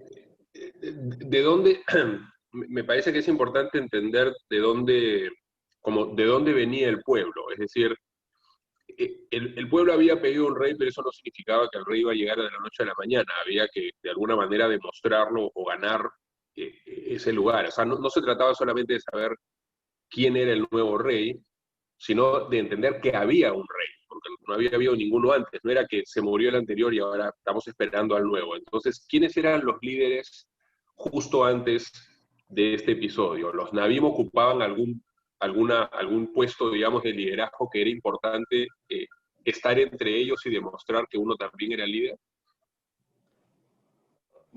eh, 0.55 0.73
¿De 0.83 1.43
dónde? 1.43 1.83
Me 2.53 2.85
parece 2.85 3.13
que 3.13 3.19
es 3.19 3.29
importante 3.29 3.79
entender 3.79 4.33
de 4.49 4.59
dónde, 4.59 5.31
como 5.81 6.07
de 6.15 6.25
dónde 6.25 6.53
venía 6.53 6.89
el 6.89 7.03
pueblo. 7.03 7.51
Es 7.53 7.59
decir, 7.59 7.95
el, 8.97 9.59
el 9.59 9.69
pueblo 9.69 9.93
había 9.93 10.21
pedido 10.21 10.47
un 10.47 10.59
rey, 10.59 10.75
pero 10.75 10.89
eso 10.89 11.03
no 11.03 11.13
significaba 11.13 11.69
que 11.71 11.79
el 11.79 11.85
rey 11.85 12.01
iba 12.01 12.13
a 12.13 12.15
llegar 12.15 12.39
de 12.39 12.45
la 12.45 12.59
noche 12.59 12.83
a 12.83 12.87
la 12.87 12.95
mañana. 12.99 13.31
Había 13.45 13.69
que, 13.69 13.91
de 14.03 14.11
alguna 14.11 14.37
manera, 14.37 14.69
demostrarlo 14.69 15.51
o 15.55 15.65
ganar 15.67 16.01
eh, 16.57 16.75
ese 16.87 17.33
lugar. 17.33 17.67
O 17.67 17.71
sea, 17.71 17.85
no, 17.85 18.09
se 18.09 18.23
trataba 18.23 18.55
solamente 18.55 18.95
de 18.95 19.01
saber 19.01 19.37
quién 20.09 20.37
era 20.37 20.53
el 20.53 20.67
nuevo 20.71 20.97
rey, 20.97 21.39
sino 21.99 22.49
de 22.49 22.59
entender 22.59 23.01
que 23.01 23.15
había 23.15 23.53
un 23.53 23.67
rey, 23.69 23.89
porque 24.21 24.45
no 24.47 24.55
había 24.55 24.71
habido 24.71 24.97
ninguno 24.97 25.33
antes, 25.33 25.61
no 25.63 25.71
era 25.71 25.87
que 25.87 26.03
se 26.05 26.23
murió 26.23 26.49
el 26.49 26.57
anterior 26.57 26.93
y 26.95 26.99
ahora 26.99 27.33
estamos 27.37 27.67
esperando 27.69 28.17
al 28.17 28.25
nuevo. 28.25 28.57
Entonces, 28.57 29.05
¿quiénes 29.09 29.37
eran 29.37 29.65
los 29.65 29.77
líderes 29.83 30.49
justo 30.95 31.45
antes 31.45 31.93
de 32.49 32.75
este 32.75 32.93
episodio? 32.93 33.53
¿Los 33.53 33.73
Navim 33.73 34.05
ocupaban 34.05 34.63
algún, 34.63 35.03
alguna, 35.41 35.85
algún 35.85 36.33
puesto, 36.33 36.71
digamos, 36.71 37.03
de 37.03 37.13
liderazgo 37.13 37.69
que 37.71 37.81
era 37.83 37.91
importante 37.91 38.67
eh, 38.89 39.07
estar 39.45 39.79
entre 39.79 40.17
ellos 40.17 40.45
y 40.47 40.51
demostrar 40.51 41.07
que 41.09 41.19
uno 41.19 41.37
también 41.37 41.73
era 41.73 41.87
líder? 41.87 42.17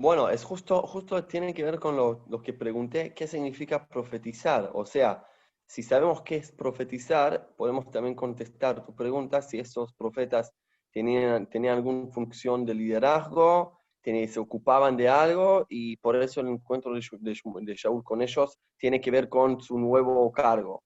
Bueno, 0.00 0.30
es 0.30 0.44
justo, 0.44 0.80
justo 0.86 1.26
tiene 1.26 1.52
que 1.52 1.62
ver 1.62 1.78
con 1.78 1.94
lo, 1.94 2.42
que 2.42 2.54
pregunté, 2.54 3.12
¿qué 3.12 3.26
significa 3.26 3.86
profetizar? 3.86 4.70
O 4.72 4.86
sea, 4.86 5.26
si 5.70 5.84
sabemos 5.84 6.22
qué 6.22 6.34
es 6.34 6.50
profetizar, 6.50 7.54
podemos 7.56 7.88
también 7.92 8.16
contestar 8.16 8.84
tu 8.84 8.92
pregunta 8.92 9.40
si 9.40 9.60
esos 9.60 9.92
profetas 9.92 10.52
tenían, 10.90 11.48
tenían 11.48 11.76
alguna 11.76 12.08
función 12.08 12.66
de 12.66 12.74
liderazgo, 12.74 13.78
tenían, 14.00 14.26
se 14.26 14.40
ocupaban 14.40 14.96
de 14.96 15.08
algo 15.08 15.66
y 15.68 15.96
por 15.98 16.16
eso 16.16 16.40
el 16.40 16.48
encuentro 16.48 16.92
de, 16.92 17.06
de, 17.20 17.74
Shaul 17.76 18.02
con 18.02 18.20
ellos 18.20 18.58
tiene 18.76 19.00
que 19.00 19.12
ver 19.12 19.28
con 19.28 19.60
su 19.60 19.78
nuevo 19.78 20.32
cargo. 20.32 20.82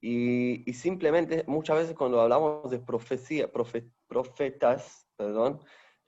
Y, 0.00 0.70
y 0.70 0.74
simplemente 0.74 1.42
muchas 1.48 1.78
veces 1.78 1.96
cuando 1.96 2.20
hablamos 2.20 2.70
de 2.70 2.78
profecía, 2.78 3.50
profetas, 3.50 5.08
perdón, 5.16 5.58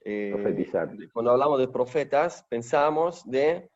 eh, 0.05 0.31
cuando 1.11 1.31
hablamos 1.31 1.59
de 1.59 1.67
profetas, 1.67 2.45
pensamos 2.49 3.29
de 3.29 3.69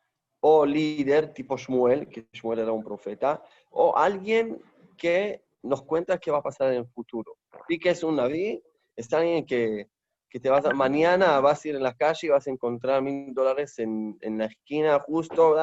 o 0.48 0.64
líder 0.64 1.32
tipo 1.32 1.56
Shmuel, 1.56 2.08
que 2.08 2.28
Shmuel 2.32 2.60
era 2.60 2.72
un 2.72 2.84
profeta, 2.84 3.42
o 3.78 3.96
alguien 3.96 4.62
que 4.96 5.44
nos 5.62 5.82
cuenta 5.82 6.18
qué 6.18 6.30
va 6.30 6.38
a 6.38 6.42
pasar 6.42 6.72
en 6.72 6.78
el 6.78 6.86
futuro. 6.86 7.36
Y 7.68 7.78
que 7.78 7.90
es 7.90 8.02
un 8.02 8.16
naví, 8.16 8.62
es 8.96 9.12
alguien 9.12 9.44
que, 9.44 9.88
que 10.30 10.40
te 10.40 10.48
vas 10.48 10.64
a, 10.64 10.72
mañana 10.72 11.40
vas 11.40 11.64
a 11.64 11.68
ir 11.68 11.76
en 11.76 11.82
la 11.82 11.94
calle 11.94 12.26
y 12.26 12.30
vas 12.30 12.46
a 12.46 12.50
encontrar 12.50 13.02
mil 13.02 13.34
dólares 13.34 13.78
en, 13.78 14.16
en, 14.20 14.38
la 14.38 14.46
esquina 14.46 14.98
justo, 15.00 15.54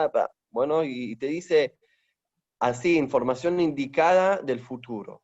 bueno, 0.52 0.84
y 0.84 1.16
te 1.16 1.28
dice 1.28 1.78
así, 2.60 2.98
información 2.98 3.60
indicada 3.60 4.38
del 4.38 4.60
futuro. 4.60 5.24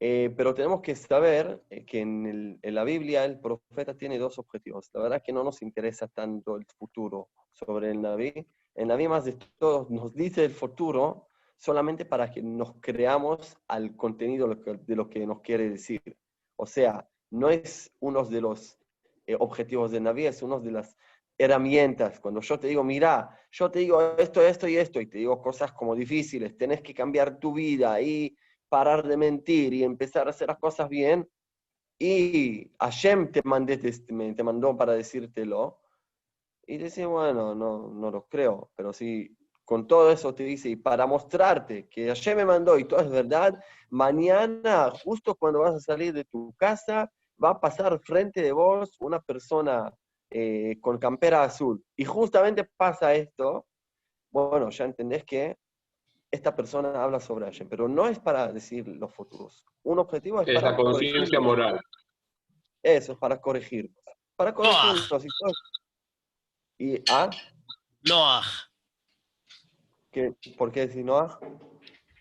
Eh, 0.00 0.32
pero 0.36 0.54
tenemos 0.54 0.80
que 0.80 0.94
saber 0.94 1.64
eh, 1.70 1.84
que 1.84 2.00
en, 2.00 2.60
la 2.62 2.84
Biblia 2.84 3.24
el 3.24 3.40
profeta 3.40 3.96
tiene 3.96 4.18
dos 4.18 4.38
objetivos. 4.38 4.90
La 4.92 5.02
verdad 5.02 5.22
que 5.24 5.32
no 5.32 5.42
nos 5.42 5.60
interesa 5.62 6.06
tanto 6.06 6.56
el 6.56 6.66
futuro 6.66 7.30
sobre 7.50 7.90
el 7.90 8.00
Naví. 8.00 8.46
El 8.74 8.88
Naví 8.88 9.08
más 9.08 9.24
de 9.24 9.36
todo 9.58 9.88
nos 9.90 10.14
dice 10.14 10.44
el 10.44 10.52
futuro 10.52 11.27
solamente 11.58 12.04
para 12.04 12.30
que 12.30 12.40
nos 12.40 12.74
creamos 12.80 13.58
al 13.66 13.96
contenido 13.96 14.48
de 14.48 14.96
lo 14.96 15.10
que 15.10 15.26
nos 15.26 15.40
quiere 15.40 15.68
decir. 15.68 16.00
O 16.56 16.66
sea, 16.66 17.08
no 17.30 17.50
es 17.50 17.92
uno 18.00 18.24
de 18.24 18.40
los 18.40 18.78
eh, 19.26 19.36
objetivos 19.38 19.90
del 19.90 20.04
Naví, 20.04 20.26
es 20.26 20.42
uno 20.42 20.60
de 20.60 20.70
las 20.70 20.96
herramientas. 21.36 22.20
Cuando 22.20 22.40
yo 22.40 22.58
te 22.58 22.68
digo, 22.68 22.84
mira, 22.84 23.36
yo 23.50 23.70
te 23.70 23.80
digo 23.80 24.16
esto, 24.16 24.40
esto 24.40 24.68
y 24.68 24.76
esto, 24.76 25.00
y 25.00 25.06
te 25.06 25.18
digo 25.18 25.42
cosas 25.42 25.72
como 25.72 25.94
difíciles, 25.94 26.56
tenés 26.56 26.80
que 26.80 26.94
cambiar 26.94 27.38
tu 27.38 27.52
vida 27.52 28.00
y 28.00 28.36
parar 28.68 29.06
de 29.06 29.16
mentir 29.16 29.74
y 29.74 29.82
empezar 29.82 30.26
a 30.26 30.30
hacer 30.30 30.48
las 30.48 30.58
cosas 30.58 30.88
bien, 30.88 31.28
y 31.98 32.70
Hashem 32.78 33.32
te, 33.32 33.40
mandé, 33.44 33.78
te 33.78 34.42
mandó 34.44 34.76
para 34.76 34.92
decírtelo, 34.92 35.80
y 36.66 36.76
dice, 36.76 37.06
bueno, 37.06 37.54
no, 37.54 37.88
no 37.88 38.10
lo 38.10 38.26
creo, 38.28 38.70
pero 38.76 38.92
si 38.92 39.37
con 39.68 39.86
todo 39.86 40.10
eso 40.10 40.34
te 40.34 40.44
dice, 40.44 40.70
y 40.70 40.76
para 40.76 41.06
mostrarte 41.06 41.90
que 41.90 42.06
Hashem 42.06 42.38
me 42.38 42.46
mandó 42.46 42.78
y 42.78 42.84
todo 42.84 43.00
es 43.00 43.10
verdad, 43.10 43.52
mañana, 43.90 44.90
justo 45.04 45.34
cuando 45.34 45.58
vas 45.60 45.74
a 45.74 45.80
salir 45.80 46.14
de 46.14 46.24
tu 46.24 46.54
casa, 46.56 47.12
va 47.44 47.50
a 47.50 47.60
pasar 47.60 48.00
frente 48.00 48.40
de 48.40 48.50
vos 48.50 48.96
una 48.98 49.20
persona 49.20 49.92
eh, 50.30 50.78
con 50.80 50.96
campera 50.96 51.42
azul. 51.42 51.84
Y 51.96 52.06
justamente 52.06 52.64
pasa 52.78 53.12
esto, 53.12 53.66
bueno, 54.30 54.70
ya 54.70 54.86
entendés 54.86 55.24
que 55.24 55.58
esta 56.30 56.56
persona 56.56 57.04
habla 57.04 57.20
sobre 57.20 57.44
Hashem, 57.44 57.68
pero 57.68 57.88
no 57.88 58.08
es 58.08 58.18
para 58.18 58.50
decir 58.50 58.88
los 58.88 59.12
futuros. 59.12 59.66
Un 59.82 59.98
objetivo 59.98 60.40
es, 60.40 60.48
es 60.48 60.54
para 60.54 60.70
la 60.70 60.76
conciencia 60.78 61.40
moral. 61.40 61.78
Eso, 62.82 63.12
es 63.12 63.18
para 63.18 63.38
corregir. 63.38 63.92
Para 64.34 64.54
corregirnos. 64.54 65.26
Y, 66.78 66.94
y 66.94 67.04
¿ah? 67.10 67.28
Noah. 68.08 68.67
¿Qué, 70.10 70.34
¿Por 70.56 70.72
qué 70.72 70.86
decir 70.86 71.04
Noah? 71.04 71.38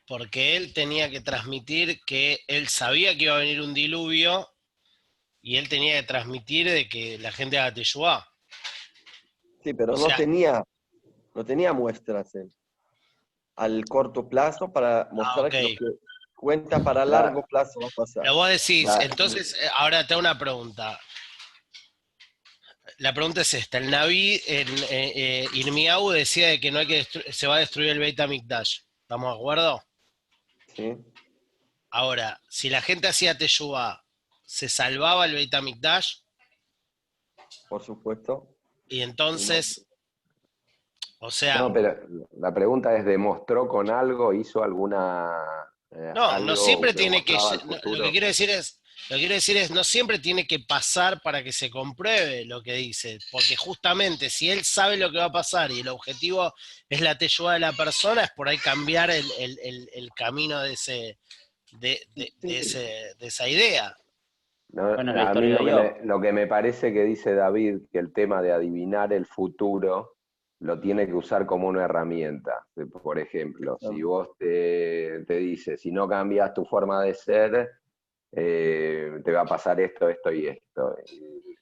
Porque 0.07 0.55
él 0.55 0.73
tenía 0.73 1.09
que 1.09 1.21
transmitir 1.21 1.99
que 2.05 2.39
él 2.47 2.67
sabía 2.67 3.17
que 3.17 3.25
iba 3.25 3.35
a 3.35 3.39
venir 3.39 3.61
un 3.61 3.73
diluvio 3.73 4.47
y 5.41 5.57
él 5.57 5.69
tenía 5.69 5.99
que 5.99 6.07
transmitir 6.07 6.69
de 6.69 6.87
que 6.87 7.17
la 7.17 7.31
gente 7.31 7.57
haga 7.59 7.73
Teshuvah. 7.73 8.27
Sí, 9.63 9.73
pero 9.73 9.97
no 9.97 10.07
tenía, 10.15 10.63
no 11.33 11.45
tenía 11.45 11.73
muestras 11.73 12.33
él 12.35 12.51
al 13.57 13.83
corto 13.85 14.29
plazo 14.29 14.71
para 14.71 15.01
ah, 15.01 15.09
mostrar 15.11 15.49
que 15.49 15.61
lo 15.63 15.69
que 15.69 15.97
cuenta 16.35 16.83
para 16.83 17.03
largo 17.03 17.43
plazo 17.45 17.79
va 17.81 17.87
a 17.87 17.91
pasar. 17.95 18.23
Pero 18.23 18.35
vos 18.35 18.49
decís, 18.49 18.89
entonces, 19.01 19.53
eh, 19.55 19.67
ahora 19.75 20.05
te 20.05 20.13
hago 20.13 20.21
una 20.21 20.37
pregunta. 20.37 20.99
La 22.99 23.13
pregunta 23.13 23.41
es 23.41 23.53
esta, 23.53 23.77
el 23.77 23.91
Naví 23.91 24.41
en 24.47 24.67
eh, 24.89 25.47
eh 25.53 26.13
decía 26.13 26.47
de 26.47 26.59
que 26.59 26.71
no 26.71 26.79
hay 26.79 26.87
que 26.87 27.03
se 27.31 27.45
va 27.45 27.57
a 27.57 27.59
destruir 27.59 27.89
el 27.89 27.99
Beit 27.99 28.19
HaMikdash. 28.19 28.79
¿Estamos 29.01 29.33
de 29.33 29.39
acuerdo? 29.39 29.83
Sí. 30.75 30.97
Ahora, 31.91 32.41
si 32.49 32.69
la 32.69 32.81
gente 32.81 33.07
hacía 33.07 33.37
Teshuvah, 33.37 34.03
¿se 34.43 34.67
salvaba 34.67 35.25
el 35.25 35.35
Beit 35.35 35.53
HaMikdash? 35.53 36.21
Por 37.69 37.83
supuesto. 37.83 38.47
Y 38.87 39.01
entonces, 39.01 39.85
o 41.19 41.29
sea. 41.29 41.59
No, 41.59 41.71
pero 41.71 41.95
la 42.39 42.51
pregunta 42.51 42.97
es: 42.97 43.05
¿demostró 43.05 43.67
con 43.67 43.91
algo? 43.91 44.33
¿Hizo 44.33 44.63
alguna.? 44.63 45.35
Eh, 45.91 46.13
no, 46.15 46.39
no 46.39 46.55
siempre 46.55 46.95
tiene 46.95 47.23
que. 47.23 47.37
lo 47.83 48.03
que 48.05 48.11
quiero 48.11 48.27
decir 48.27 48.49
es. 48.49 48.81
Lo 49.09 49.15
que 49.15 49.21
quiero 49.21 49.35
decir 49.35 49.55
es, 49.55 49.71
no 49.71 49.83
siempre 49.85 50.19
tiene 50.19 50.45
que 50.45 50.59
pasar 50.59 51.21
para 51.21 51.41
que 51.41 51.53
se 51.53 51.69
compruebe 51.69 52.43
lo 52.43 52.61
que 52.61 52.73
dice, 52.73 53.19
porque 53.31 53.55
justamente 53.55 54.29
si 54.29 54.49
él 54.49 54.63
sabe 54.63 54.97
lo 54.97 55.09
que 55.11 55.17
va 55.17 55.25
a 55.25 55.31
pasar 55.31 55.71
y 55.71 55.79
el 55.79 55.87
objetivo 55.87 56.53
es 56.89 56.99
la 56.99 57.17
teyuda 57.17 57.53
de 57.53 57.59
la 57.59 57.71
persona, 57.71 58.23
es 58.23 58.31
por 58.31 58.49
ahí 58.49 58.57
cambiar 58.57 59.09
el, 59.09 60.09
camino 60.13 60.61
de, 60.61 60.73
ese, 60.73 61.17
de, 61.79 61.99
ese, 62.41 63.13
de 63.17 63.27
esa 63.27 63.47
idea. 63.47 63.95
a 64.75 65.33
mí 65.33 65.55
lo 66.03 66.19
que 66.19 66.33
me 66.33 66.47
parece 66.47 66.91
que 66.91 67.05
dice 67.05 67.33
David, 67.33 67.83
que 67.91 67.99
el 67.99 68.11
tema 68.11 68.41
de 68.41 68.51
adivinar 68.51 69.13
el 69.13 69.25
futuro 69.25 70.17
lo 70.59 70.79
tiene 70.81 71.05
que 71.05 71.13
usar 71.13 71.45
como 71.45 71.67
una 71.67 71.85
herramienta. 71.85 72.65
Por 73.03 73.19
ejemplo, 73.19 73.77
si 73.79 74.01
vos 74.01 74.29
te, 74.37 75.23
te 75.25 75.37
dices, 75.37 75.79
si 75.79 75.91
no 75.91 76.09
cambias 76.09 76.53
tu 76.53 76.65
forma 76.65 77.03
de 77.03 77.13
ser, 77.13 77.69
eh, 78.31 79.21
te 79.23 79.31
va 79.31 79.41
a 79.41 79.45
pasar 79.45 79.79
esto, 79.79 80.09
esto 80.09 80.31
y 80.31 80.47
esto. 80.47 80.95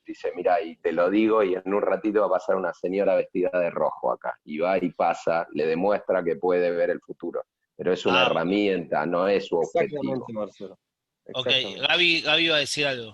dice, 0.05 0.31
mira, 0.35 0.61
y 0.61 0.75
te 0.77 0.91
lo 0.91 1.09
digo, 1.09 1.43
y 1.43 1.55
en 1.55 1.73
un 1.73 1.81
ratito 1.81 2.21
va 2.21 2.27
a 2.27 2.39
pasar 2.39 2.55
una 2.55 2.73
señora 2.73 3.15
vestida 3.15 3.49
de 3.53 3.69
rojo 3.69 4.11
acá. 4.11 4.37
Y 4.43 4.57
va 4.57 4.77
y 4.77 4.89
pasa, 4.91 5.47
le 5.53 5.65
demuestra 5.65 6.23
que 6.23 6.35
puede 6.35 6.71
ver 6.71 6.89
el 6.89 7.01
futuro. 7.01 7.43
Pero 7.75 7.93
es 7.93 8.05
una 8.05 8.23
ah, 8.23 8.25
herramienta, 8.27 9.05
no 9.05 9.27
es 9.27 9.47
su 9.47 9.57
objetivo. 9.57 10.25
Marcelo. 10.29 10.77
Ok, 11.33 11.47
Gaby, 11.87 12.21
Gaby 12.21 12.47
va 12.49 12.55
a 12.55 12.59
decir 12.59 12.85
algo. 12.85 13.11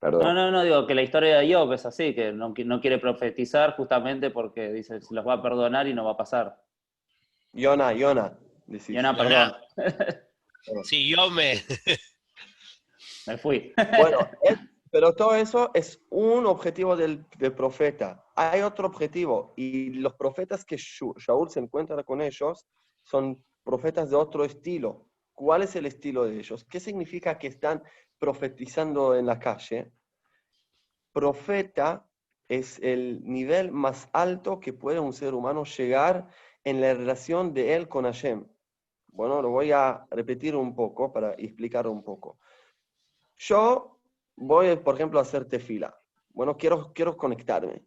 No, 0.00 0.34
no, 0.34 0.50
no, 0.50 0.62
digo 0.62 0.86
que 0.86 0.94
la 0.94 1.02
historia 1.02 1.38
de 1.38 1.54
Job 1.54 1.72
es 1.72 1.86
así, 1.86 2.14
que 2.14 2.32
no, 2.32 2.52
no 2.56 2.80
quiere 2.80 2.98
profetizar 2.98 3.74
justamente 3.74 4.30
porque 4.30 4.70
dice, 4.70 5.00
se 5.00 5.14
los 5.14 5.26
va 5.26 5.34
a 5.34 5.42
perdonar 5.42 5.86
y 5.88 5.94
no 5.94 6.04
va 6.04 6.12
a 6.12 6.16
pasar. 6.16 6.60
Yona, 7.52 7.92
Yona. 7.92 8.36
Yona, 8.66 9.16
perdón. 9.16 9.54
sí, 10.84 11.08
yo 11.08 11.30
me... 11.30 11.62
me 13.26 13.38
fui. 13.38 13.72
bueno, 13.98 14.18
pero 14.90 15.14
todo 15.14 15.34
eso 15.34 15.70
es 15.74 16.00
un 16.10 16.46
objetivo 16.46 16.96
del, 16.96 17.24
profeta. 17.56 18.24
Hay 18.36 18.62
otro 18.62 18.86
objetivo, 18.86 19.54
y 19.56 19.90
los 19.90 20.14
profetas 20.14 20.64
que 20.64 20.76
Shaul 20.76 21.50
se 21.50 21.60
encuentra 21.60 22.02
con 22.04 22.20
ellos 22.20 22.66
son 23.02 23.44
profetas 23.62 24.10
de 24.10 24.16
otro 24.16 24.44
estilo. 24.44 25.08
¿Cuál 25.32 25.62
es 25.62 25.74
el 25.74 25.86
estilo 25.86 26.24
de 26.24 26.38
ellos? 26.38 26.64
¿Qué 26.64 26.78
significa 26.78 27.38
que 27.38 27.48
están 27.48 27.82
profetizando 28.18 29.14
en 29.16 29.26
la 29.26 29.38
calle, 29.38 29.92
profeta 31.12 32.08
es 32.48 32.78
el 32.80 33.22
nivel 33.24 33.70
más 33.70 34.08
alto 34.12 34.60
que 34.60 34.72
puede 34.72 34.98
un 34.98 35.12
ser 35.12 35.34
humano 35.34 35.64
llegar 35.64 36.28
en 36.64 36.80
la 36.80 36.94
relación 36.94 37.52
de 37.52 37.74
él 37.74 37.88
con 37.88 38.04
Hashem. 38.04 38.46
Bueno, 39.14 39.40
lo 39.40 39.50
voy 39.50 39.70
a 39.70 40.04
repetir 40.10 40.56
un 40.56 40.74
poco 40.74 41.12
para 41.12 41.34
explicar 41.34 41.86
un 41.86 42.02
poco. 42.02 42.38
Yo 43.36 44.00
voy, 44.34 44.74
por 44.76 44.96
ejemplo, 44.96 45.20
a 45.20 45.22
hacer 45.22 45.44
tefila. 45.44 45.96
Bueno, 46.30 46.56
quiero, 46.56 46.92
quiero 46.92 47.16
conectarme. 47.16 47.84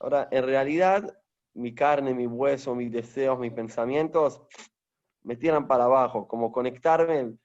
Ahora, 0.00 0.28
en 0.30 0.44
realidad, 0.44 1.14
mi 1.52 1.74
carne, 1.74 2.14
mi 2.14 2.26
hueso, 2.26 2.74
mis 2.74 2.90
deseos, 2.90 3.38
mis 3.38 3.52
pensamientos, 3.52 4.40
me 5.22 5.36
tiran 5.36 5.68
para 5.68 5.84
abajo, 5.84 6.26
como 6.26 6.50
conectarme 6.50 7.36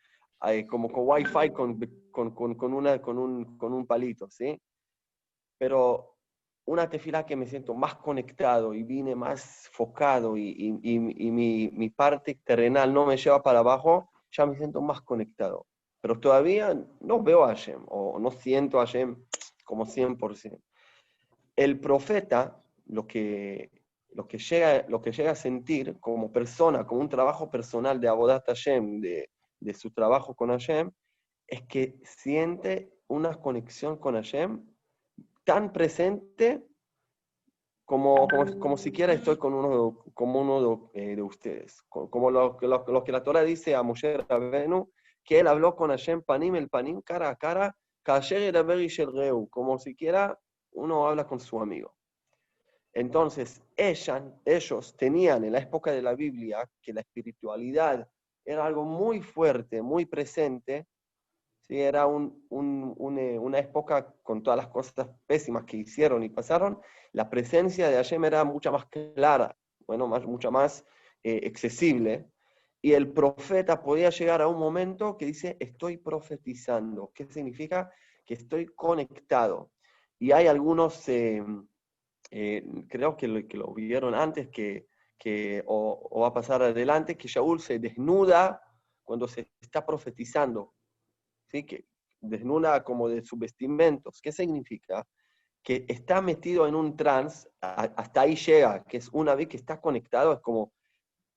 eh, 0.45 0.65
como 0.65 0.89
con 0.89 1.03
wifi 1.05 1.51
con, 1.51 1.77
con, 2.11 2.55
con, 2.55 2.73
una, 2.73 3.01
con, 3.01 3.17
un, 3.17 3.57
con 3.57 3.73
un 3.73 3.85
palito, 3.85 4.29
¿sí? 4.29 4.57
Pero 5.57 6.16
una 6.67 6.89
tefila 6.89 7.25
que 7.25 7.37
me 7.37 7.47
siento 7.47 7.73
más 7.73 7.95
conectado 7.95 8.73
y 8.73 8.83
vine 8.83 9.15
más 9.15 9.69
focado 9.71 10.35
y, 10.35 10.77
y, 10.83 10.99
mi, 10.99 11.69
mi, 11.71 11.89
parte 11.89 12.35
terrenal 12.43 12.93
no 12.93 13.05
me 13.05 13.15
lleva 13.15 13.41
para 13.41 13.59
abajo, 13.59 14.11
ya 14.31 14.45
me 14.45 14.57
siento 14.57 14.81
más 14.81 15.01
conectado. 15.01 15.65
Pero 16.01 16.19
todavía 16.19 16.77
no 16.99 17.23
veo 17.23 17.45
a 17.45 17.47
Hashem 17.47 17.81
o 17.87 18.19
no 18.19 18.31
siento 18.31 18.79
a 18.79 18.85
Hashem 18.85 19.15
como 19.63 19.85
100%. 19.85 20.59
El 21.55 21.79
profeta, 21.79 22.61
lo 22.85 23.07
que, 23.07 23.71
lo 24.09 24.27
que, 24.27 24.37
llega, 24.37 24.85
lo 24.89 25.01
que 25.01 25.13
llega 25.13 25.31
a 25.31 25.35
sentir 25.35 25.97
como 26.01 26.33
persona, 26.33 26.85
como 26.85 26.99
un 26.99 27.09
trabajo 27.09 27.49
personal 27.49 28.01
de 28.01 28.09
Abodat 28.09 28.45
Hashem, 28.45 28.99
de, 28.99 29.29
de 29.61 29.73
su 29.73 29.91
trabajo 29.91 30.35
con 30.35 30.49
Hashem, 30.49 30.91
es 31.47 31.61
que 31.61 31.97
siente 32.03 32.91
una 33.07 33.35
conexión 33.35 33.97
con 33.97 34.15
Hashem 34.15 34.65
tan 35.47 35.71
presente 35.71 36.67
como, 37.85 38.27
como, 38.59 38.75
siquiera 38.75 39.13
estoy 39.13 39.37
con 39.37 39.53
uno, 39.53 40.03
como 40.13 40.41
uno 40.41 40.91
de, 40.93 41.13
eh, 41.13 41.21
ustedes. 41.21 41.81
Como 41.87 42.29
lo, 42.29 42.57
que 42.57 42.67
la 42.67 43.23
Torah 43.23 43.43
dice 43.43 43.73
a 43.73 43.81
Moshe 43.81 44.17
Rabenu, 44.17 44.91
que 45.23 45.39
él 45.39 45.47
habló 45.47 45.73
con 45.77 45.89
Hashem 45.91 46.21
Panim, 46.21 46.57
el 46.57 46.67
Panim, 46.67 47.01
cara 47.01 47.29
a 47.29 47.37
cara, 47.37 47.77
como 49.49 49.79
siquiera 49.79 50.37
uno 50.71 51.07
habla 51.07 51.25
con 51.25 51.39
su 51.39 51.61
amigo. 51.61 51.95
Entonces, 52.91 53.61
ellos 53.77 54.97
tenían 54.97 55.45
en 55.45 55.53
la 55.53 55.59
época 55.59 55.93
de 55.93 56.01
la 56.01 56.13
Biblia 56.13 56.69
que 56.81 56.91
la 56.91 56.99
espiritualidad 56.99 58.05
era 58.43 58.65
algo 58.65 58.83
muy 58.83 59.21
fuerte, 59.21 59.81
muy 59.81 60.05
presente, 60.05 60.87
¿sí? 61.67 61.79
era 61.79 62.03
eh, 62.03 62.07
una 62.49 63.59
época 63.59 64.13
con 64.23 64.43
todas 64.43 64.57
las 64.57 64.67
cosas 64.67 65.09
pésimas 65.25 65.63
que 65.65 65.77
hicieron 65.77 66.23
y 66.23 66.29
pasaron, 66.29 66.79
la 67.11 67.29
presencia 67.29 67.89
de 67.89 67.95
Hashem 67.95 68.23
era 68.25 68.43
mucha 68.43 68.71
más 68.71 68.85
clara, 68.85 69.55
bueno, 69.85 70.07
más, 70.07 70.25
mucha 70.25 70.51
más 70.51 70.85
eh, 71.23 71.45
accesible, 71.47 72.27
y 72.81 72.93
el 72.93 73.11
profeta 73.11 73.81
podía 73.81 74.09
llegar 74.09 74.41
a 74.41 74.47
un 74.47 74.59
momento 74.59 75.17
que 75.17 75.25
dice, 75.25 75.57
estoy 75.59 75.97
profetizando. 75.97 77.11
¿Qué 77.13 77.25
significa? 77.25 77.91
Que 78.25 78.35
estoy 78.35 78.67
conectado. 78.67 79.71
Y 80.19 80.31
hay 80.31 80.47
algunos, 80.47 81.09
eh, 81.09 81.43
creo 82.87 83.17
que 83.17 83.27
lo, 83.27 83.47
que 83.47 83.57
lo 83.57 83.73
vieron 83.73 84.13
antes, 84.13 84.49
que, 84.49 84.87
que 85.17 85.63
o, 85.65 86.19
va 86.21 86.27
a 86.27 86.33
pasar 86.33 86.61
adelante, 86.61 87.17
que 87.17 87.27
Shaul 87.27 87.59
se 87.59 87.79
desnuda 87.79 88.61
cuando 89.03 89.27
se 89.27 89.49
está 89.59 89.85
profetizando. 89.85 90.75
¿Sí? 91.51 91.63
Que 91.63 91.85
desnuda 92.21 92.83
como 92.83 93.09
de 93.09 93.23
sus 93.23 93.39
vestimentos. 93.39 94.19
¿Qué 94.21 94.31
significa? 94.31 95.05
Que 95.63 95.85
está 95.87 96.21
metido 96.21 96.67
en 96.67 96.75
un 96.75 96.95
trance, 96.95 97.49
hasta 97.61 98.21
ahí 98.21 98.35
llega, 98.35 98.83
que 98.83 98.97
es 98.97 99.09
una 99.09 99.35
vez 99.35 99.47
que 99.47 99.57
está 99.57 99.81
conectado, 99.81 100.33
es 100.33 100.39
como 100.39 100.71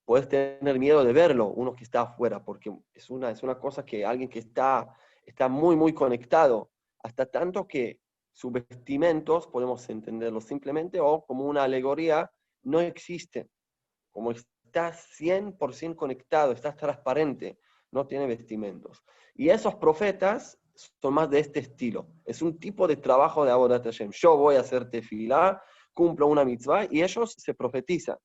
puedes 0.05 0.29
tener 0.29 0.79
miedo 0.79 1.05
de 1.05 1.13
verlo, 1.13 1.47
uno 1.49 1.75
que 1.75 1.85
está 1.85 2.01
afuera, 2.01 2.45
porque 2.45 2.77
es 2.95 3.11
una, 3.11 3.31
es 3.31 3.45
una 3.45 3.59
cosa 3.59 3.85
que 3.85 4.05
alguien 4.05 4.29
que 4.29 4.41
está, 4.41 4.97
está 5.25 5.49
muy, 5.49 5.77
muy 5.77 5.93
conectado, 5.93 6.71
hasta 7.03 7.27
tanto 7.27 7.69
que 7.69 8.01
sus 8.33 8.51
vestimentos, 8.51 9.47
podemos 9.47 9.89
entenderlo 9.89 10.41
simplemente, 10.41 10.99
o 10.99 11.25
como 11.25 11.45
una 11.45 11.63
alegoría, 11.63 12.29
no 12.63 12.81
existen. 12.81 13.49
Como 14.11 14.33
estás 14.33 15.09
100% 15.17 15.95
conectado, 15.95 16.53
estás 16.53 16.77
transparente, 16.77 17.59
no 17.93 18.07
tiene 18.07 18.27
vestimentos. 18.27 19.03
Y 19.35 19.51
esos 19.51 19.75
profetas 19.77 20.59
son 20.75 21.15
más 21.15 21.31
de 21.31 21.41
este 21.41 21.61
estilo. 21.61 22.09
Es 22.25 22.43
un 22.43 22.59
tipo 22.59 22.87
de 22.87 22.97
trabajo 22.97 23.45
de 23.45 23.51
Abodat 23.51 23.85
Hashem. 23.85 24.11
Yo 24.13 24.37
voy 24.37 24.57
a 24.57 24.61
hacer 24.61 24.91
tefilá, 24.91 25.63
cumplo 25.93 26.27
una 26.27 26.45
mitzvah 26.45 26.87
y 26.91 27.03
ellos 27.03 27.35
se 27.37 27.55
profetizan. 27.55 28.17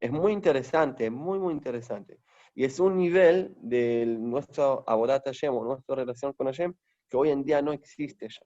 Es 0.00 0.12
muy 0.12 0.32
interesante, 0.32 1.10
muy, 1.10 1.38
muy 1.38 1.52
interesante. 1.52 2.20
Y 2.54 2.64
es 2.64 2.78
un 2.80 2.96
nivel 2.96 3.54
de 3.58 4.04
nuestro 4.06 4.84
Abodat 4.86 5.24
Hashem 5.24 5.54
o 5.54 5.64
nuestra 5.64 5.96
relación 5.96 6.32
con 6.32 6.46
Hashem 6.46 6.74
que 7.08 7.16
hoy 7.16 7.30
en 7.30 7.44
día 7.44 7.62
no 7.62 7.72
existe 7.72 8.28
ya. 8.28 8.42